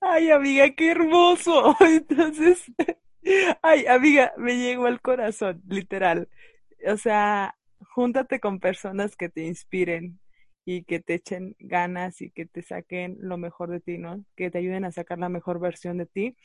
Ay, 0.00 0.30
amiga, 0.30 0.70
qué 0.74 0.90
hermoso. 0.90 1.76
Entonces, 1.80 2.64
ay, 3.62 3.86
amiga, 3.86 4.32
me 4.36 4.56
llegó 4.58 4.86
al 4.86 5.00
corazón, 5.00 5.62
literal. 5.68 6.28
O 6.86 6.96
sea, 6.96 7.56
júntate 7.94 8.40
con 8.40 8.60
personas 8.60 9.16
que 9.16 9.28
te 9.28 9.42
inspiren 9.42 10.18
y 10.64 10.84
que 10.84 11.00
te 11.00 11.14
echen 11.14 11.56
ganas 11.58 12.20
y 12.22 12.30
que 12.30 12.46
te 12.46 12.62
saquen 12.62 13.16
lo 13.20 13.36
mejor 13.36 13.70
de 13.70 13.80
ti, 13.80 13.98
¿no? 13.98 14.24
Que 14.36 14.50
te 14.50 14.58
ayuden 14.58 14.84
a 14.84 14.92
sacar 14.92 15.18
la 15.18 15.28
mejor 15.28 15.60
versión 15.60 15.98
de 15.98 16.06
ti. 16.06 16.36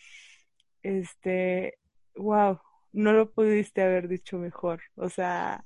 Este, 0.83 1.77
wow, 2.15 2.59
no 2.93 3.13
lo 3.13 3.31
pudiste 3.31 3.81
haber 3.81 4.07
dicho 4.07 4.37
mejor. 4.37 4.81
O 4.95 5.09
sea, 5.09 5.63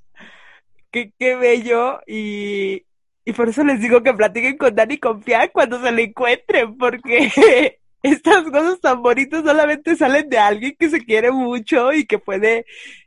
qué, 0.91 1.13
qué 1.17 1.35
bello 1.35 2.01
y, 2.05 2.85
y 3.25 3.33
por 3.33 3.49
eso 3.49 3.63
les 3.63 3.79
digo 3.79 4.03
que 4.03 4.13
platiquen 4.13 4.57
con 4.57 4.75
Dani 4.75 4.97
Confiar 4.97 5.51
cuando 5.51 5.81
se 5.81 5.91
le 5.91 6.03
encuentren, 6.03 6.77
porque 6.77 7.31
estas 8.03 8.43
cosas 8.51 8.79
tan 8.81 9.01
bonitas 9.01 9.43
solamente 9.43 9.95
salen 9.95 10.29
de 10.29 10.37
alguien 10.37 10.75
que 10.77 10.89
se 10.89 11.03
quiere 11.03 11.31
mucho 11.31 11.93
y 11.93 12.05
que 12.05 12.19
puede 12.19 12.65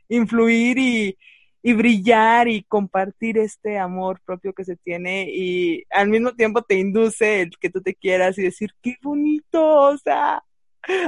influir 0.09 0.77
y, 0.79 1.17
y 1.65 1.73
brillar 1.73 2.47
y 2.47 2.63
compartir 2.63 3.39
este 3.39 3.79
amor 3.79 4.21
propio 4.23 4.53
que 4.53 4.63
se 4.63 4.75
tiene 4.75 5.27
y 5.31 5.83
al 5.89 6.09
mismo 6.09 6.31
tiempo 6.35 6.61
te 6.61 6.75
induce 6.75 7.41
el 7.41 7.57
que 7.57 7.71
tú 7.71 7.81
te 7.81 7.95
quieras 7.95 8.37
y 8.37 8.43
decir, 8.43 8.69
qué 8.83 8.97
bonito, 9.01 9.65
o 9.65 9.97
sea, 9.97 10.43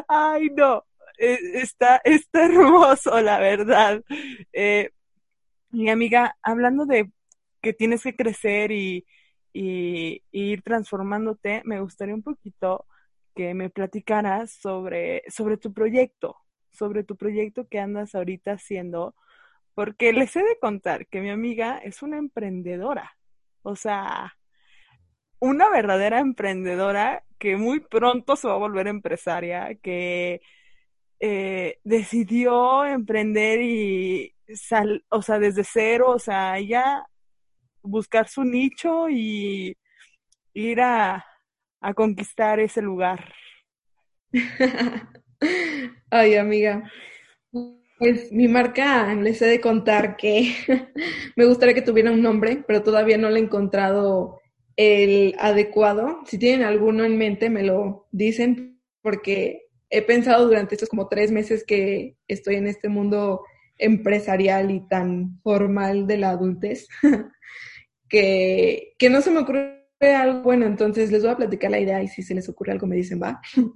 ay 0.08 0.49
no, 0.55 0.84
e, 1.20 1.38
está, 1.62 1.97
está 1.97 2.45
hermoso, 2.45 3.22
la 3.22 3.38
verdad. 3.38 4.03
Eh, 4.51 4.89
mi 5.70 5.91
amiga, 5.91 6.36
hablando 6.41 6.88
de 6.88 7.12
que 7.62 7.74
tienes 7.74 8.01
que 8.01 8.16
crecer 8.16 8.72
y, 8.72 9.05
y, 9.53 10.24
ir 10.32 10.64
transformándote, 10.64 11.62
me 11.66 11.82
gustaría 11.82 12.16
un 12.16 12.24
poquito 12.24 12.88
que 13.36 13.53
me 13.53 13.70
platicaras 13.70 14.53
sobre, 14.53 15.22
sobre 15.30 15.58
tu 15.58 15.72
proyecto, 15.72 16.36
sobre 16.72 17.03
tu 17.03 17.16
proyecto 17.16 17.68
que 17.68 17.78
andas 17.78 18.16
ahorita 18.16 18.53
haciendo 18.53 19.14
porque 19.78 20.12
les 20.12 20.36
he 20.36 20.40
de 20.40 20.58
contar 20.60 21.06
que 21.06 21.22
mi 21.22 21.30
amiga 21.30 21.78
es 21.78 22.02
una 22.02 22.18
emprendedora, 22.18 23.16
o 23.62 23.76
sea, 23.76 24.36
una 25.38 25.70
verdadera 25.70 26.20
emprendedora 26.20 27.24
que 27.38 27.58
muy 27.58 27.82
pronto 27.82 28.36
se 28.36 28.48
va 28.48 28.56
a 28.56 28.58
volver 28.58 28.88
empresaria, 28.88 29.76
que 29.76 30.42
eh, 31.20 31.78
decidió 31.84 32.86
emprender 32.86 33.62
y 33.62 34.34
sal, 34.56 35.06
o 35.10 35.22
sea, 35.22 35.38
desde 35.38 35.64
cero, 35.64 36.10
o 36.10 36.18
sea, 36.18 36.58
ella 36.58 37.06
buscar 37.84 38.28
su 38.30 38.44
nicho 38.44 39.10
y 39.10 39.78
ir 40.56 40.82
a, 40.82 41.24
a 41.82 41.94
conquistar 41.94 42.60
ese 42.60 42.82
lugar. 42.82 43.32
Ay, 46.10 46.36
amiga, 46.36 46.92
pues 47.98 48.32
mi 48.32 48.48
marca, 48.48 49.14
les 49.16 49.41
he 49.41 49.48
de 49.48 49.62
contar 49.62 50.18
que 50.18 50.54
me 51.36 51.45
gustaría 51.45 51.74
que 51.74 51.82
tuviera 51.82 52.12
un 52.12 52.22
nombre, 52.22 52.64
pero 52.68 52.84
todavía 52.84 53.18
no 53.18 53.30
le 53.30 53.39
he 53.39 53.43
encontrado 53.43 54.39
el 54.76 55.36
adecuado. 55.39 56.20
Si 56.26 56.38
tienen 56.38 56.66
alguno 56.66 57.06
en 57.06 57.18
mente, 57.18 57.50
me 57.50 57.64
lo 57.64 58.08
dicen, 58.12 58.80
porque 59.02 59.64
he 59.89 60.02
pensado 60.02 60.48
durante 60.48 60.76
estos 60.76 60.89
como 60.89 61.08
tres 61.08 61.32
meses 61.32 61.64
que 61.66 62.18
estoy 62.28 62.56
en 62.56 62.68
este 62.68 62.89
mundo 62.89 63.43
empresarial 63.80 64.72
y 64.72 64.88
tan 64.88 65.39
formal 65.41 66.08
de 66.08 66.18
la 66.18 66.32
adultez, 66.32 66.88
que, 68.10 68.93
que 69.00 69.10
no 69.10 69.22
se 69.22 69.32
me 69.32 69.39
ocurre 69.39 69.78
algo 70.16 70.43
bueno, 70.43 70.68
entonces 70.68 71.12
les 71.12 71.24
voy 71.24 71.32
a 71.32 71.38
platicar 71.38 71.72
la 71.72 71.80
idea 71.80 72.04
y 72.04 72.08
si 72.08 72.22
se 72.22 72.36
les 72.36 72.48
ocurre 72.48 72.72
algo 72.74 72.86
me 72.86 72.95
dicen, 72.95 73.22
va. 73.22 73.41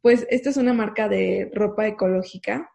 Pues 0.00 0.28
esta 0.30 0.50
es 0.50 0.56
una 0.56 0.72
marca 0.72 1.08
de 1.08 1.50
ropa 1.52 1.88
ecológica 1.88 2.70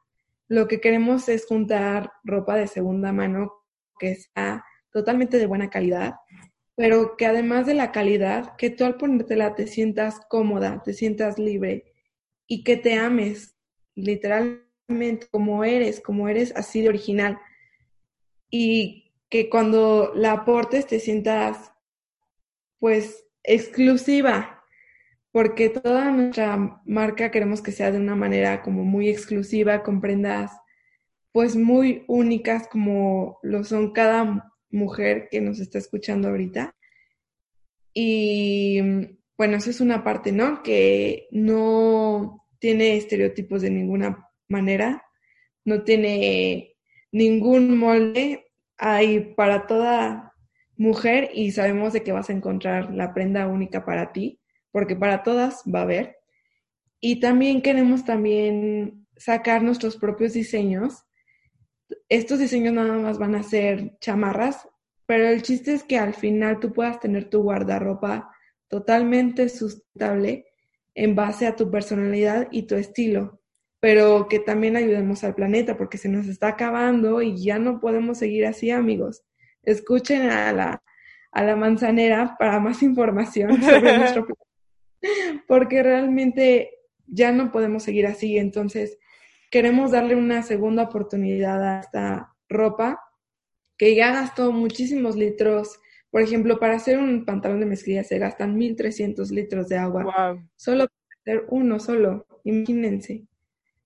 lo 0.54 0.68
que 0.68 0.80
queremos 0.80 1.30
es 1.30 1.48
juntar 1.48 2.12
ropa 2.24 2.56
de 2.56 2.68
segunda 2.68 3.12
mano 3.12 3.52
que 3.98 4.16
sea 4.16 4.64
totalmente 4.92 5.40
de 5.40 5.48
buena 5.48 5.72
calidad, 5.72 6.14
pero 6.76 7.18
que 7.18 7.26
además 7.26 7.66
de 7.66 7.74
la 7.74 7.92
calidad, 7.92 8.56
que 8.56 8.70
tú 8.70 8.86
al 8.86 8.98
ponértela 8.98 9.56
te 9.56 9.66
sientas 9.66 10.20
cómoda, 10.30 10.84
te 10.84 10.94
sientas 10.94 11.40
libre 11.40 11.92
y 12.48 12.64
que 12.64 12.78
te 12.78 12.94
ames 12.94 13.56
literalmente 13.96 15.26
como 15.32 15.64
eres, 15.64 16.00
como 16.00 16.30
eres 16.30 16.56
así 16.56 16.84
de 16.84 16.90
original. 16.90 17.40
Y 18.52 19.12
que 19.30 19.50
cuando 19.50 20.12
la 20.14 20.34
aportes 20.34 20.86
te 20.86 21.00
sientas 21.00 21.72
pues 22.78 23.26
exclusiva, 23.42 24.53
porque 25.34 25.70
toda 25.70 26.12
nuestra 26.12 26.80
marca 26.86 27.32
queremos 27.32 27.64
que 27.64 27.72
sea 27.72 27.92
de 27.92 27.98
una 27.98 28.16
manera 28.16 28.62
como 28.62 28.86
muy 28.86 29.10
exclusiva, 29.10 29.82
con 29.82 30.00
prendas 30.00 30.52
pues 31.32 31.56
muy 31.56 32.04
únicas 32.08 32.68
como 32.68 33.40
lo 33.42 33.64
son 33.64 33.94
cada 33.94 34.54
mujer 34.70 35.30
que 35.32 35.42
nos 35.42 35.60
está 35.60 35.80
escuchando 35.80 36.30
ahorita. 36.30 36.76
Y 37.96 38.80
bueno, 39.36 39.58
eso 39.58 39.72
es 39.72 39.82
una 39.82 40.04
parte, 40.04 40.32
¿no? 40.32 40.62
Que 40.62 41.28
no 41.32 42.46
tiene 42.60 42.96
estereotipos 42.96 43.64
de 43.64 43.72
ninguna 43.72 44.30
manera, 44.48 45.04
no 45.66 45.84
tiene 45.84 46.76
ningún 47.12 47.76
molde, 47.76 48.52
hay 48.78 49.34
para 49.36 49.66
toda 49.66 50.36
mujer 50.78 51.32
y 51.34 51.52
sabemos 51.54 51.92
de 51.92 52.04
que 52.04 52.12
vas 52.12 52.30
a 52.30 52.34
encontrar 52.34 52.94
la 52.94 53.16
prenda 53.16 53.48
única 53.48 53.84
para 53.84 54.12
ti 54.12 54.40
porque 54.74 54.98
para 54.98 55.24
todas 55.24 55.64
va 55.74 55.80
a 55.80 55.84
haber. 55.84 56.18
Y 57.00 57.22
también 57.22 57.62
queremos 57.62 58.04
también 58.04 59.08
sacar 59.16 59.62
nuestros 59.64 59.96
propios 59.96 60.34
diseños. 60.34 61.06
Estos 62.10 62.40
diseños 62.40 62.74
nada 62.74 62.98
más 62.98 63.20
van 63.20 63.36
a 63.36 63.44
ser 63.44 63.98
chamarras, 64.00 64.68
pero 65.06 65.28
el 65.28 65.44
chiste 65.44 65.74
es 65.74 65.84
que 65.84 65.98
al 66.00 66.14
final 66.16 66.60
tú 66.60 66.74
puedas 66.74 67.00
tener 67.00 67.30
tu 67.30 67.44
guardarropa 67.44 68.32
totalmente 68.68 69.48
sustentable 69.50 70.48
en 70.96 71.16
base 71.16 71.46
a 71.46 71.56
tu 71.56 71.70
personalidad 71.70 72.48
y 72.52 72.64
tu 72.64 72.76
estilo. 72.76 73.40
pero 73.80 74.28
que 74.30 74.40
también 74.40 74.78
ayudemos 74.78 75.26
al 75.26 75.36
planeta 75.36 75.76
porque 75.78 75.98
se 75.98 76.08
nos 76.08 76.28
está 76.28 76.48
acabando 76.48 77.22
y 77.22 77.44
ya 77.44 77.60
no 77.60 77.82
podemos 77.82 78.18
seguir 78.18 78.46
así, 78.46 78.72
amigos. 78.72 79.24
Escuchen 79.62 80.30
a 80.30 80.54
la, 80.54 80.82
a 81.34 81.44
la 81.44 81.56
manzanera 81.58 82.36
para 82.40 82.62
más 82.62 82.82
información 82.82 83.62
sobre 83.62 83.98
nuestro 84.00 84.26
planeta, 84.26 84.53
porque 85.48 85.84
realmente 85.84 86.72
ya 87.08 87.32
no 87.32 87.52
podemos 87.52 87.84
seguir 87.84 88.08
así. 88.08 88.38
Entonces, 88.38 88.98
queremos 89.52 89.92
darle 89.92 90.16
una 90.16 90.44
segunda 90.44 90.84
oportunidad 90.84 91.64
a 91.64 91.80
esta 91.80 92.36
ropa 92.50 93.00
que 93.78 93.96
ya 93.96 94.12
gastó 94.12 94.52
muchísimos 94.52 95.16
litros. 95.16 95.80
Por 96.10 96.22
ejemplo, 96.22 96.60
para 96.60 96.76
hacer 96.76 96.98
un 96.98 97.26
pantalón 97.26 97.60
de 97.60 97.66
mezclilla 97.66 98.04
se 98.04 98.20
gastan 98.20 98.56
1300 98.56 99.32
litros 99.32 99.68
de 99.70 99.78
agua. 99.78 100.40
Solo 100.56 100.88
para 100.88 101.38
hacer 101.38 101.46
uno 101.50 101.80
solo, 101.80 102.26
imagínense. 102.44 103.26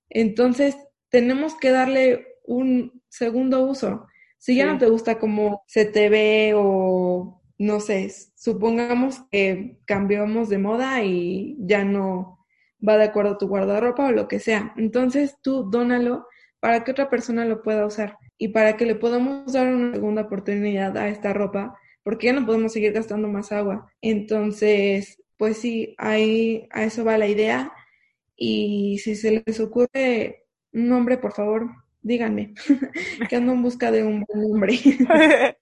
Entonces, 0.10 0.78
tenemos 1.10 1.56
que 1.56 1.72
darle 1.72 2.28
un 2.44 3.02
segundo 3.10 3.62
uso. 3.66 4.08
Si 4.38 4.56
ya 4.56 4.72
no 4.72 4.78
te 4.78 4.88
gusta 4.88 5.20
cómo 5.20 5.64
se 5.68 5.86
te 5.86 6.10
ve 6.10 6.54
o 6.56 7.37
no 7.58 7.80
sé, 7.80 8.12
supongamos 8.36 9.22
que 9.32 9.80
cambiamos 9.86 10.50
de 10.50 10.58
moda 10.60 11.04
y 11.04 11.56
ya 11.60 11.84
no 11.84 12.46
va 12.88 12.98
de 12.98 13.06
acuerdo 13.06 13.32
a 13.34 13.38
tu 13.38 13.48
guardarropa 13.48 14.08
o 14.08 14.12
lo 14.12 14.28
que 14.28 14.40
sea. 14.40 14.74
Entonces 14.78 15.38
tú 15.42 15.70
dónalo 15.70 16.28
para 16.60 16.84
que 16.84 16.92
otra 16.92 17.10
persona 17.10 17.46
lo 17.46 17.62
pueda 17.62 17.86
usar 17.86 18.18
y 18.38 18.50
para 18.50 18.78
que 18.78 18.86
le 18.86 18.96
podamos 18.96 19.54
dar 19.54 19.68
una 19.74 19.94
segunda 19.94 20.24
oportunidad 20.24 20.96
a 20.98 21.10
esta 21.10 21.34
ropa, 21.34 21.78
porque 22.04 22.28
ya 22.28 22.34
no 22.34 22.46
podemos 22.46 22.74
seguir 22.74 22.94
gastando 22.94 23.28
más 23.28 23.52
agua. 23.52 23.92
Entonces, 24.02 25.22
pues 25.38 25.58
sí, 25.58 25.96
ahí 25.98 26.68
a 26.72 26.84
eso 26.84 27.04
va 27.04 27.18
la 27.18 27.28
idea. 27.28 27.72
Y 28.36 29.00
si 29.00 29.16
se 29.16 29.44
les 29.46 29.60
ocurre 29.60 30.46
un 30.74 30.90
nombre, 30.90 31.18
por 31.18 31.34
favor, 31.34 31.70
díganme, 32.02 32.54
que 33.30 33.36
ando 33.36 33.54
en 33.54 33.62
busca 33.62 33.92
de 33.92 34.04
un 34.04 34.24
buen 34.24 34.50
nombre. 34.50 34.74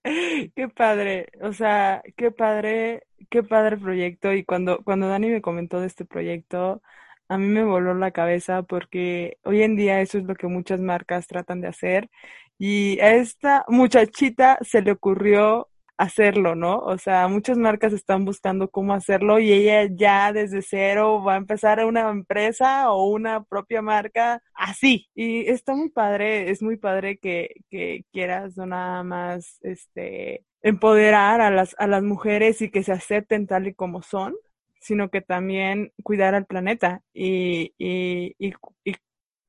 qué 0.55 0.69
padre, 0.69 1.27
o 1.41 1.53
sea, 1.53 2.03
qué 2.17 2.31
padre, 2.31 3.03
qué 3.29 3.43
padre 3.43 3.77
proyecto. 3.77 4.33
Y 4.33 4.43
cuando, 4.43 4.83
cuando 4.83 5.07
Dani 5.07 5.29
me 5.29 5.41
comentó 5.41 5.79
de 5.81 5.87
este 5.87 6.05
proyecto, 6.05 6.81
a 7.27 7.37
mí 7.37 7.47
me 7.47 7.63
voló 7.63 7.93
la 7.95 8.11
cabeza 8.11 8.63
porque 8.63 9.37
hoy 9.43 9.63
en 9.63 9.75
día 9.75 10.01
eso 10.01 10.17
es 10.17 10.25
lo 10.25 10.35
que 10.35 10.47
muchas 10.47 10.79
marcas 10.79 11.27
tratan 11.27 11.61
de 11.61 11.67
hacer. 11.69 12.09
Y 12.57 12.99
a 12.99 13.15
esta 13.15 13.65
muchachita 13.67 14.57
se 14.61 14.81
le 14.81 14.91
ocurrió 14.91 15.69
hacerlo, 15.97 16.55
¿no? 16.55 16.79
O 16.79 16.97
sea, 16.97 17.27
muchas 17.27 17.57
marcas 17.57 17.93
están 17.93 18.25
buscando 18.25 18.69
cómo 18.69 18.93
hacerlo 18.93 19.39
y 19.39 19.51
ella 19.51 19.89
ya 19.91 20.33
desde 20.33 20.61
cero 20.61 21.23
va 21.23 21.35
a 21.35 21.37
empezar 21.37 21.83
una 21.85 22.09
empresa 22.09 22.91
o 22.91 23.07
una 23.07 23.43
propia 23.43 23.81
marca 23.81 24.41
así. 24.53 25.07
Y 25.15 25.49
está 25.49 25.75
muy 25.75 25.89
padre, 25.89 26.51
es 26.51 26.61
muy 26.61 26.77
padre 26.77 27.17
que, 27.17 27.49
que 27.69 28.05
quieras 28.11 28.57
nada 28.57 29.03
más, 29.03 29.57
este, 29.61 30.45
empoderar 30.61 31.41
a 31.41 31.51
las, 31.51 31.75
a 31.79 31.87
las 31.87 32.03
mujeres 32.03 32.61
y 32.61 32.69
que 32.71 32.83
se 32.83 32.91
acepten 32.91 33.47
tal 33.47 33.67
y 33.67 33.73
como 33.73 34.01
son, 34.01 34.35
sino 34.81 35.09
que 35.09 35.21
también 35.21 35.91
cuidar 36.03 36.35
al 36.35 36.45
planeta 36.45 37.01
y, 37.13 37.73
y, 37.77 38.35
y 38.39 38.53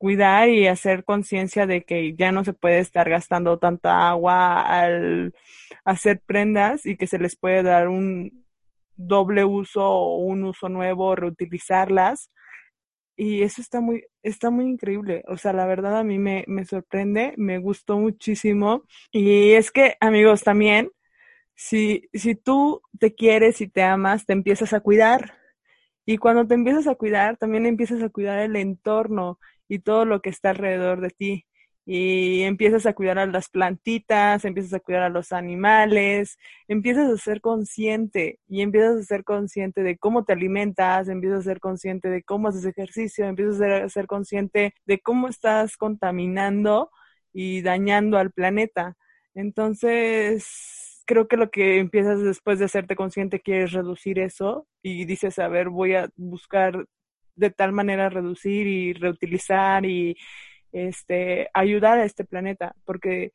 cuidar 0.06 0.48
y 0.48 0.68
hacer 0.68 1.02
conciencia 1.02 1.66
de 1.66 1.82
que 1.82 2.14
ya 2.14 2.30
no 2.30 2.44
se 2.44 2.52
puede 2.52 2.78
estar 2.78 3.10
gastando 3.10 3.58
tanta 3.58 4.08
agua 4.08 4.62
al 4.62 5.34
hacer 5.84 6.20
prendas 6.24 6.86
y 6.86 6.96
que 6.96 7.08
se 7.08 7.18
les 7.18 7.34
puede 7.34 7.64
dar 7.64 7.88
un 7.88 8.46
doble 8.94 9.44
uso 9.44 9.82
o 9.84 10.18
un 10.18 10.44
uso 10.44 10.68
nuevo, 10.68 11.16
reutilizarlas. 11.16 12.30
Y 13.16 13.42
eso 13.42 13.60
está 13.60 13.80
muy, 13.80 14.04
está 14.22 14.50
muy 14.50 14.66
increíble. 14.66 15.24
O 15.26 15.38
sea, 15.38 15.52
la 15.52 15.66
verdad 15.66 15.98
a 15.98 16.04
mí 16.04 16.20
me, 16.20 16.44
me 16.46 16.64
sorprende, 16.64 17.34
me 17.36 17.58
gustó 17.58 17.98
muchísimo. 17.98 18.84
Y 19.10 19.54
es 19.54 19.72
que, 19.72 19.96
amigos, 19.98 20.44
también, 20.44 20.92
si, 21.56 22.08
si 22.12 22.36
tú 22.36 22.80
te 23.00 23.12
quieres 23.12 23.60
y 23.60 23.66
te 23.66 23.82
amas, 23.82 24.24
te 24.24 24.34
empiezas 24.34 24.72
a 24.72 24.78
cuidar. 24.78 25.34
Y 26.04 26.18
cuando 26.18 26.46
te 26.46 26.54
empiezas 26.54 26.86
a 26.86 26.94
cuidar, 26.94 27.38
también 27.38 27.66
empiezas 27.66 28.00
a 28.04 28.08
cuidar 28.08 28.38
el 28.38 28.54
entorno 28.54 29.40
y 29.68 29.80
todo 29.80 30.04
lo 30.04 30.20
que 30.20 30.30
está 30.30 30.50
alrededor 30.50 31.00
de 31.00 31.10
ti. 31.10 31.46
Y 31.88 32.42
empiezas 32.42 32.84
a 32.86 32.94
cuidar 32.94 33.18
a 33.20 33.26
las 33.26 33.48
plantitas, 33.48 34.44
empiezas 34.44 34.74
a 34.74 34.80
cuidar 34.80 35.04
a 35.04 35.08
los 35.08 35.32
animales, 35.32 36.36
empiezas 36.66 37.08
a 37.12 37.16
ser 37.16 37.40
consciente 37.40 38.40
y 38.48 38.62
empiezas 38.62 38.96
a 39.00 39.02
ser 39.04 39.22
consciente 39.22 39.84
de 39.84 39.96
cómo 39.96 40.24
te 40.24 40.32
alimentas, 40.32 41.08
empiezas 41.08 41.40
a 41.40 41.42
ser 41.44 41.60
consciente 41.60 42.10
de 42.10 42.24
cómo 42.24 42.48
haces 42.48 42.64
ejercicio, 42.64 43.26
empiezas 43.26 43.60
a 43.60 43.88
ser, 43.88 44.06
consciente 44.08 44.74
de 44.84 44.98
cómo 45.00 45.28
estás 45.28 45.76
contaminando 45.76 46.90
y 47.32 47.62
dañando 47.62 48.18
al 48.18 48.32
planeta. 48.32 48.96
Entonces, 49.34 51.02
creo 51.06 51.28
que 51.28 51.36
lo 51.36 51.50
que 51.50 51.78
empiezas 51.78 52.20
después 52.20 52.58
de 52.58 52.64
hacerte 52.66 52.96
consciente 52.96 53.40
quieres 53.40 53.72
reducir 53.72 54.18
eso 54.18 54.66
y 54.82 55.04
dices, 55.04 55.38
a 55.38 55.48
ver, 55.48 55.68
voy 55.70 55.94
a 55.94 56.08
buscar 56.16 56.86
de 57.36 57.50
tal 57.50 57.72
manera 57.72 58.08
reducir 58.08 58.66
y 58.66 58.92
reutilizar 58.94 59.84
y 59.86 60.16
este, 60.72 61.48
ayudar 61.54 61.98
a 61.98 62.04
este 62.04 62.24
planeta, 62.24 62.74
porque 62.84 63.32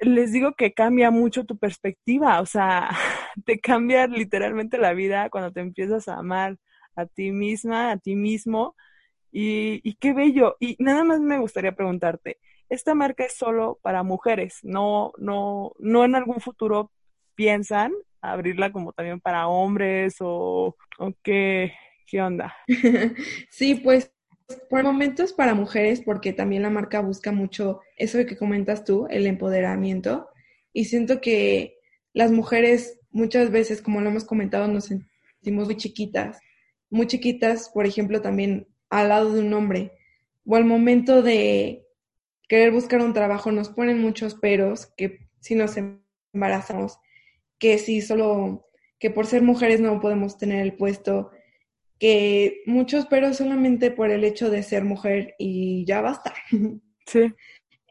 les 0.00 0.32
digo 0.32 0.54
que 0.54 0.74
cambia 0.74 1.10
mucho 1.10 1.44
tu 1.44 1.58
perspectiva, 1.58 2.40
o 2.40 2.46
sea, 2.46 2.90
te 3.46 3.60
cambia 3.60 4.06
literalmente 4.06 4.78
la 4.78 4.92
vida 4.94 5.30
cuando 5.30 5.52
te 5.52 5.60
empiezas 5.60 6.08
a 6.08 6.16
amar 6.16 6.58
a 6.96 7.06
ti 7.06 7.30
misma, 7.32 7.92
a 7.92 7.96
ti 7.98 8.16
mismo, 8.16 8.76
y, 9.32 9.94
qué 9.94 10.12
bello. 10.12 10.56
Y 10.60 10.76
nada 10.78 11.04
más 11.04 11.20
me 11.20 11.38
gustaría 11.38 11.72
preguntarte, 11.72 12.38
¿esta 12.68 12.94
marca 12.94 13.24
es 13.24 13.34
solo 13.34 13.78
para 13.82 14.02
mujeres? 14.02 14.58
¿No, 14.62 15.12
no, 15.18 15.72
no 15.78 16.04
en 16.04 16.14
algún 16.14 16.40
futuro 16.40 16.92
piensan 17.34 17.92
abrirla 18.20 18.70
como 18.72 18.92
también 18.92 19.20
para 19.20 19.48
hombres 19.48 20.16
o, 20.20 20.76
o 20.98 21.12
qué, 21.22 21.72
Sí, 23.50 23.76
pues 23.76 24.12
por 24.68 24.82
momentos 24.84 25.32
para 25.32 25.54
mujeres, 25.54 26.02
porque 26.02 26.32
también 26.32 26.62
la 26.62 26.70
marca 26.70 27.00
busca 27.00 27.32
mucho 27.32 27.80
eso 27.96 28.18
que 28.26 28.36
comentas 28.36 28.84
tú, 28.84 29.06
el 29.10 29.26
empoderamiento. 29.26 30.28
Y 30.72 30.86
siento 30.86 31.20
que 31.20 31.78
las 32.12 32.30
mujeres 32.32 32.98
muchas 33.10 33.50
veces, 33.50 33.80
como 33.82 34.00
lo 34.00 34.10
hemos 34.10 34.24
comentado, 34.24 34.68
nos 34.68 34.86
sentimos 34.86 35.66
muy 35.66 35.76
chiquitas. 35.76 36.38
Muy 36.90 37.06
chiquitas, 37.06 37.70
por 37.70 37.86
ejemplo, 37.86 38.20
también 38.20 38.68
al 38.90 39.08
lado 39.08 39.32
de 39.32 39.40
un 39.40 39.52
hombre. 39.54 39.92
O 40.44 40.56
al 40.56 40.64
momento 40.64 41.22
de 41.22 41.86
querer 42.48 42.72
buscar 42.72 43.00
un 43.00 43.14
trabajo 43.14 43.50
nos 43.52 43.70
ponen 43.70 44.00
muchos 44.00 44.34
peros, 44.34 44.86
que 44.96 45.20
si 45.40 45.54
nos 45.54 45.76
embarazamos, 46.34 46.98
que 47.58 47.78
si 47.78 48.02
solo, 48.02 48.66
que 48.98 49.10
por 49.10 49.26
ser 49.26 49.42
mujeres 49.42 49.80
no 49.80 50.00
podemos 50.00 50.36
tener 50.36 50.60
el 50.60 50.74
puesto, 50.74 51.30
que 52.02 52.64
muchos, 52.66 53.06
pero 53.06 53.32
solamente 53.32 53.92
por 53.92 54.10
el 54.10 54.24
hecho 54.24 54.50
de 54.50 54.64
ser 54.64 54.82
mujer 54.82 55.36
y 55.38 55.84
ya 55.84 56.00
basta. 56.00 56.34
Sí. 57.06 57.32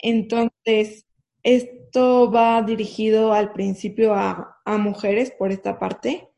Entonces, 0.02 1.06
esto 1.44 2.32
va 2.32 2.62
dirigido 2.62 3.34
al 3.34 3.52
principio 3.52 4.14
a, 4.14 4.58
mujeres 4.66 5.32
por 5.32 5.52
esta 5.52 5.80
parte. 5.80 6.30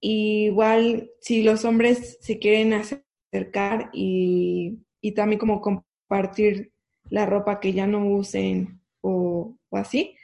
igual, 0.00 1.10
si 1.20 1.42
los 1.42 1.64
hombres 1.64 2.18
se 2.20 2.38
quieren 2.38 2.72
acercar 2.72 3.90
y, 3.92 4.78
también 5.14 5.38
como 5.38 5.60
compartir 5.60 6.72
la 7.10 7.26
ropa 7.26 7.60
que 7.60 7.72
ya 7.72 7.86
no 7.86 8.06
usen 8.06 8.80
o, 9.02 9.56
o 9.68 9.76
así, 9.76 10.16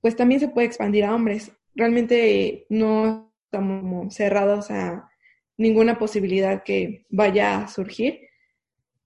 pues 0.00 0.16
también 0.16 0.40
se 0.40 0.48
puede 0.48 0.66
expandir 0.66 1.04
a 1.04 1.14
hombres. 1.14 1.52
Realmente 1.74 2.66
no 2.68 3.32
estamos 3.46 4.14
cerrados 4.14 4.70
a 4.70 5.10
ninguna 5.56 5.98
posibilidad 5.98 6.62
que 6.62 7.06
vaya 7.10 7.58
a 7.58 7.68
surgir. 7.68 8.28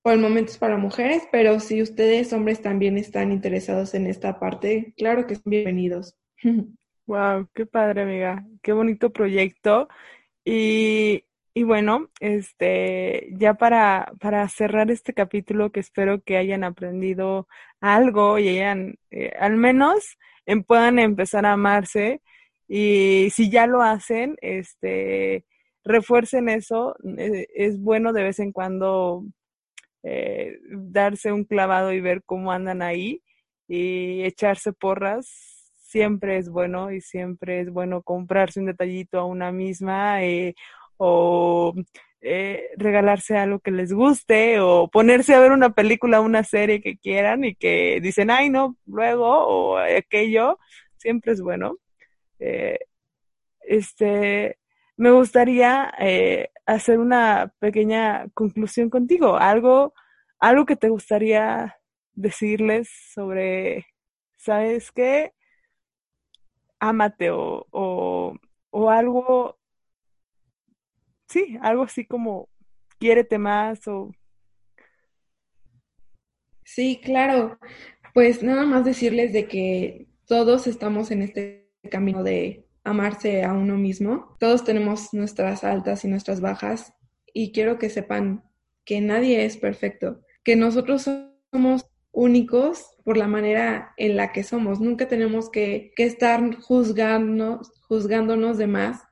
Por 0.03 0.12
el 0.12 0.20
momento 0.20 0.53
es 0.53 0.59
para 0.59 0.76
mujeres, 0.76 1.24
pero 1.30 1.61
si 1.61 1.82
ustedes, 1.82 2.32
hombres, 2.32 2.62
también 2.62 2.96
están 2.96 3.32
interesados 3.32 3.94
en 3.94 4.07
esta 4.07 4.38
parte, 4.38 4.94
claro 4.96 5.26
que 5.26 5.34
son 5.34 5.44
bienvenidos. 5.46 6.16
Wow, 7.09 7.49
qué 7.55 7.64
padre, 7.64 8.03
amiga. 8.03 8.44
Qué 8.61 8.74
bonito 8.74 9.11
proyecto. 9.11 9.88
Y, 10.44 11.24
y 11.55 11.62
bueno, 11.62 12.11
este, 12.20 13.30
ya 13.32 13.55
para, 13.55 14.12
para 14.20 14.46
cerrar 14.51 14.90
este 14.90 15.14
capítulo, 15.14 15.72
que 15.72 15.80
espero 15.80 16.22
que 16.22 16.36
hayan 16.36 16.64
aprendido 16.64 17.49
algo 17.80 18.38
y 18.38 18.49
hayan, 18.49 18.99
eh, 19.11 19.32
al 19.40 19.57
menos, 19.57 20.18
puedan 20.66 20.99
empezar 20.99 21.46
a 21.46 21.53
amarse. 21.53 22.20
Y 22.68 23.28
si 23.32 23.51
ya 23.51 23.66
lo 23.66 23.80
hacen, 23.80 24.36
este, 24.42 25.46
refuercen 25.89 26.49
eso. 26.49 26.97
Eh, 27.16 27.49
es 27.55 27.80
bueno 27.80 28.12
de 28.12 28.22
vez 28.22 28.39
en 28.39 28.53
cuando 28.53 29.24
eh, 30.03 30.59
darse 30.70 31.32
un 31.32 31.45
clavado 31.45 31.93
y 31.93 32.01
ver 32.01 32.22
cómo 32.24 32.53
andan 32.53 32.82
ahí 32.82 33.22
y 33.66 34.22
echarse 34.22 34.72
porras. 34.72 35.72
Siempre 35.76 36.36
es 36.39 36.51
bueno 36.51 36.93
y 36.93 37.01
siempre 37.01 37.61
es 37.61 37.70
bueno 37.70 38.03
comprarse 38.03 38.61
un 38.61 38.66
detallito 38.66 39.18
a 39.18 39.24
una 39.24 39.53
misma 39.53 40.22
eh, 40.22 40.55
o 40.99 41.74
regalarse 42.76 43.36
algo 43.36 43.61
que 43.61 43.70
les 43.70 43.93
guste 43.93 44.61
o 44.61 44.89
ponerse 44.89 45.34
a 45.34 45.41
ver 45.41 45.53
una 45.53 45.70
película, 45.70 46.20
una 46.20 46.43
serie 46.45 46.80
que 46.82 46.99
quieran 46.99 47.45
y 47.45 47.55
que 47.55 48.01
dicen, 48.03 48.30
ay, 48.30 48.51
no, 48.51 48.76
luego 48.86 49.28
o 49.28 49.78
aquello, 49.78 50.59
siempre 50.97 51.32
es 51.32 51.41
bueno. 51.41 51.76
Este, 53.61 54.59
me 54.99 55.12
gustaría 55.12 55.94
eh, 55.99 56.51
hacer 56.66 56.99
una 56.99 57.55
pequeña 57.61 58.28
conclusión 58.34 58.90
contigo, 58.90 59.36
algo, 59.38 59.94
algo 60.40 60.66
que 60.66 60.76
te 60.76 60.90
gustaría 60.90 61.78
decirles 62.12 62.90
sobre, 63.14 63.86
¿sabes 64.36 64.92
qué? 64.92 65.32
Ámate 66.80 67.30
o, 67.30 67.66
o, 67.70 68.34
o 68.70 68.90
algo 68.90 69.59
sí, 71.28 71.59
algo 71.62 71.84
así 71.84 72.05
como 72.05 72.49
quiérete 72.99 73.38
más 73.38 73.86
o... 73.86 74.12
Sí, 76.64 77.01
claro. 77.03 77.59
Pues 78.14 78.42
nada 78.42 78.64
más 78.66 78.84
decirles 78.84 79.32
de 79.32 79.46
que 79.46 80.09
todos 80.26 80.66
estamos 80.66 81.11
en 81.11 81.22
este 81.22 81.70
camino 81.90 82.22
de 82.22 82.67
amarse 82.91 83.45
a 83.45 83.53
uno 83.53 83.76
mismo. 83.76 84.36
Todos 84.39 84.64
tenemos 84.64 85.12
nuestras 85.12 85.64
altas 85.64 86.05
y 86.05 86.09
nuestras 86.09 86.41
bajas 86.41 86.93
y 87.32 87.53
quiero 87.53 87.78
que 87.78 87.91
sepan 87.91 88.45
que 88.84 89.01
nadie 89.01 89.45
es 89.45 89.57
perfecto, 89.57 90.22
que 90.43 90.57
nosotros 90.57 91.09
somos 91.53 91.86
únicos 92.11 92.86
por 93.05 93.16
la 93.16 93.28
manera 93.28 93.93
en 93.97 94.16
la 94.16 94.32
que 94.32 94.43
somos. 94.43 94.80
Nunca 94.80 95.09
tenemos 95.09 95.51
que, 95.51 95.93
estar 95.97 96.57
juzgándonos, 96.57 97.70
juzgándonos 97.86 98.59
de 98.59 98.66
más 98.66 99.03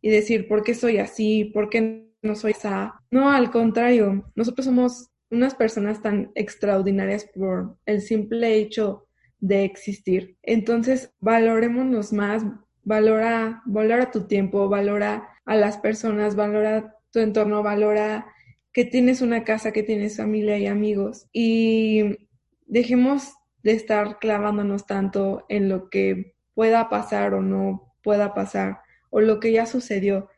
y 0.00 0.10
decir, 0.10 0.48
¿por 0.48 0.62
qué 0.62 0.74
soy 0.74 0.98
así? 0.98 1.46
¿Por 1.52 1.68
qué 1.68 2.10
no 2.22 2.34
soy 2.36 2.52
esa? 2.52 2.94
No, 3.10 3.30
al 3.30 3.50
contrario, 3.50 4.32
nosotros 4.34 4.66
somos 4.66 5.10
unas 5.30 5.54
personas 5.54 6.00
tan 6.00 6.30
extraordinarias 6.34 7.26
por 7.34 7.76
el 7.86 8.00
simple 8.00 8.54
hecho 8.54 9.08
de 9.40 9.64
existir. 9.64 10.38
Entonces, 10.42 11.12
valorémonos 11.20 12.12
más, 12.12 12.44
valora, 12.84 13.62
valora 13.66 14.10
tu 14.10 14.26
tiempo, 14.26 14.68
valora 14.68 15.28
a 15.44 15.56
las 15.56 15.78
personas, 15.78 16.36
valora 16.36 16.96
tu 17.10 17.20
entorno, 17.20 17.62
valora 17.62 18.26
que 18.72 18.84
tienes 18.84 19.20
una 19.20 19.44
casa, 19.44 19.72
que 19.72 19.82
tienes 19.82 20.16
familia 20.16 20.58
y 20.58 20.66
amigos 20.66 21.28
y 21.32 22.18
dejemos 22.66 23.34
de 23.62 23.72
estar 23.72 24.18
clavándonos 24.18 24.86
tanto 24.86 25.46
en 25.48 25.68
lo 25.68 25.88
que 25.88 26.34
pueda 26.54 26.88
pasar 26.88 27.34
o 27.34 27.42
no 27.42 27.94
pueda 28.02 28.34
pasar 28.34 28.80
o 29.10 29.20
lo 29.20 29.40
que 29.40 29.52
ya 29.52 29.66
sucedió. 29.66 30.28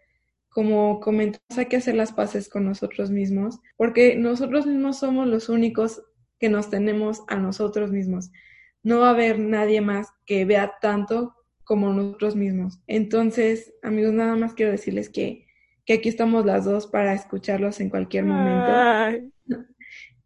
Como 0.48 1.00
comentamos, 1.00 1.58
hay 1.58 1.66
que 1.66 1.76
hacer 1.76 1.94
las 1.94 2.12
paces 2.12 2.48
con 2.48 2.64
nosotros 2.64 3.10
mismos, 3.10 3.60
porque 3.76 4.16
nosotros 4.16 4.66
mismos 4.66 4.98
somos 4.98 5.26
los 5.26 5.48
únicos 5.48 6.02
que 6.38 6.48
nos 6.48 6.70
tenemos 6.70 7.22
a 7.28 7.36
nosotros 7.36 7.90
mismos. 7.90 8.30
No 8.82 9.00
va 9.00 9.08
a 9.08 9.10
haber 9.10 9.38
nadie 9.38 9.80
más 9.80 10.08
que 10.24 10.44
vea 10.44 10.74
tanto 10.80 11.34
como 11.66 11.92
nosotros 11.92 12.36
mismos. 12.36 12.80
Entonces, 12.86 13.74
amigos, 13.82 14.12
nada 14.12 14.36
más 14.36 14.54
quiero 14.54 14.72
decirles 14.72 15.10
que, 15.10 15.46
que 15.84 15.94
aquí 15.94 16.08
estamos 16.08 16.46
las 16.46 16.64
dos 16.64 16.86
para 16.86 17.12
escucharlos 17.12 17.80
en 17.80 17.90
cualquier 17.90 18.24
momento. 18.24 18.72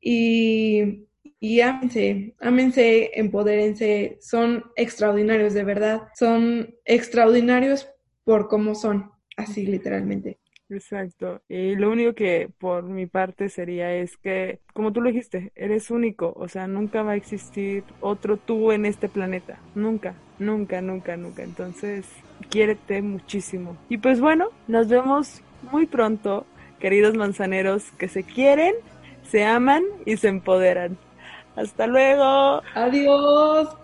Y, 0.01 1.07
y 1.41 1.61
ámense, 1.62 2.34
ámense, 2.41 3.11
empodérense, 3.18 4.18
son 4.20 4.64
extraordinarios, 4.76 5.55
de 5.55 5.64
verdad, 5.64 6.03
son 6.14 6.74
extraordinarios 6.84 7.88
por 8.24 8.49
cómo 8.49 8.74
son, 8.74 9.11
así 9.36 9.66
literalmente. 9.66 10.38
Exacto. 10.71 11.41
Y 11.49 11.75
lo 11.75 11.91
único 11.91 12.14
que 12.14 12.49
por 12.59 12.85
mi 12.85 13.07
parte 13.07 13.49
sería 13.49 13.93
es 13.93 14.16
que, 14.16 14.61
como 14.73 14.93
tú 14.93 15.01
lo 15.01 15.11
dijiste, 15.11 15.53
eres 15.57 15.91
único, 15.91 16.33
o 16.37 16.49
sea, 16.49 16.66
nunca 16.66 17.03
va 17.03 17.12
a 17.12 17.16
existir 17.16 17.83
otro 18.01 18.37
tú 18.37 18.73
en 18.73 18.87
este 18.87 19.09
planeta, 19.09 19.59
nunca, 19.75 20.14
nunca, 20.39 20.81
nunca, 20.81 21.16
nunca. 21.16 21.43
Entonces, 21.43 22.07
quiérete 22.49 23.03
muchísimo. 23.03 23.77
Y 23.89 23.99
pues 23.99 24.21
bueno, 24.21 24.49
nos 24.68 24.89
vemos 24.89 25.43
muy 25.73 25.87
pronto, 25.87 26.47
queridos 26.79 27.16
manzaneros 27.16 27.91
que 27.99 28.09
se 28.09 28.23
quieren, 28.23 28.75
se 29.29 29.45
aman 29.45 29.83
y 30.07 30.16
se 30.16 30.29
empoderan. 30.29 30.97
Hasta 31.57 31.87
luego. 31.87 32.62
Adiós. 32.75 33.80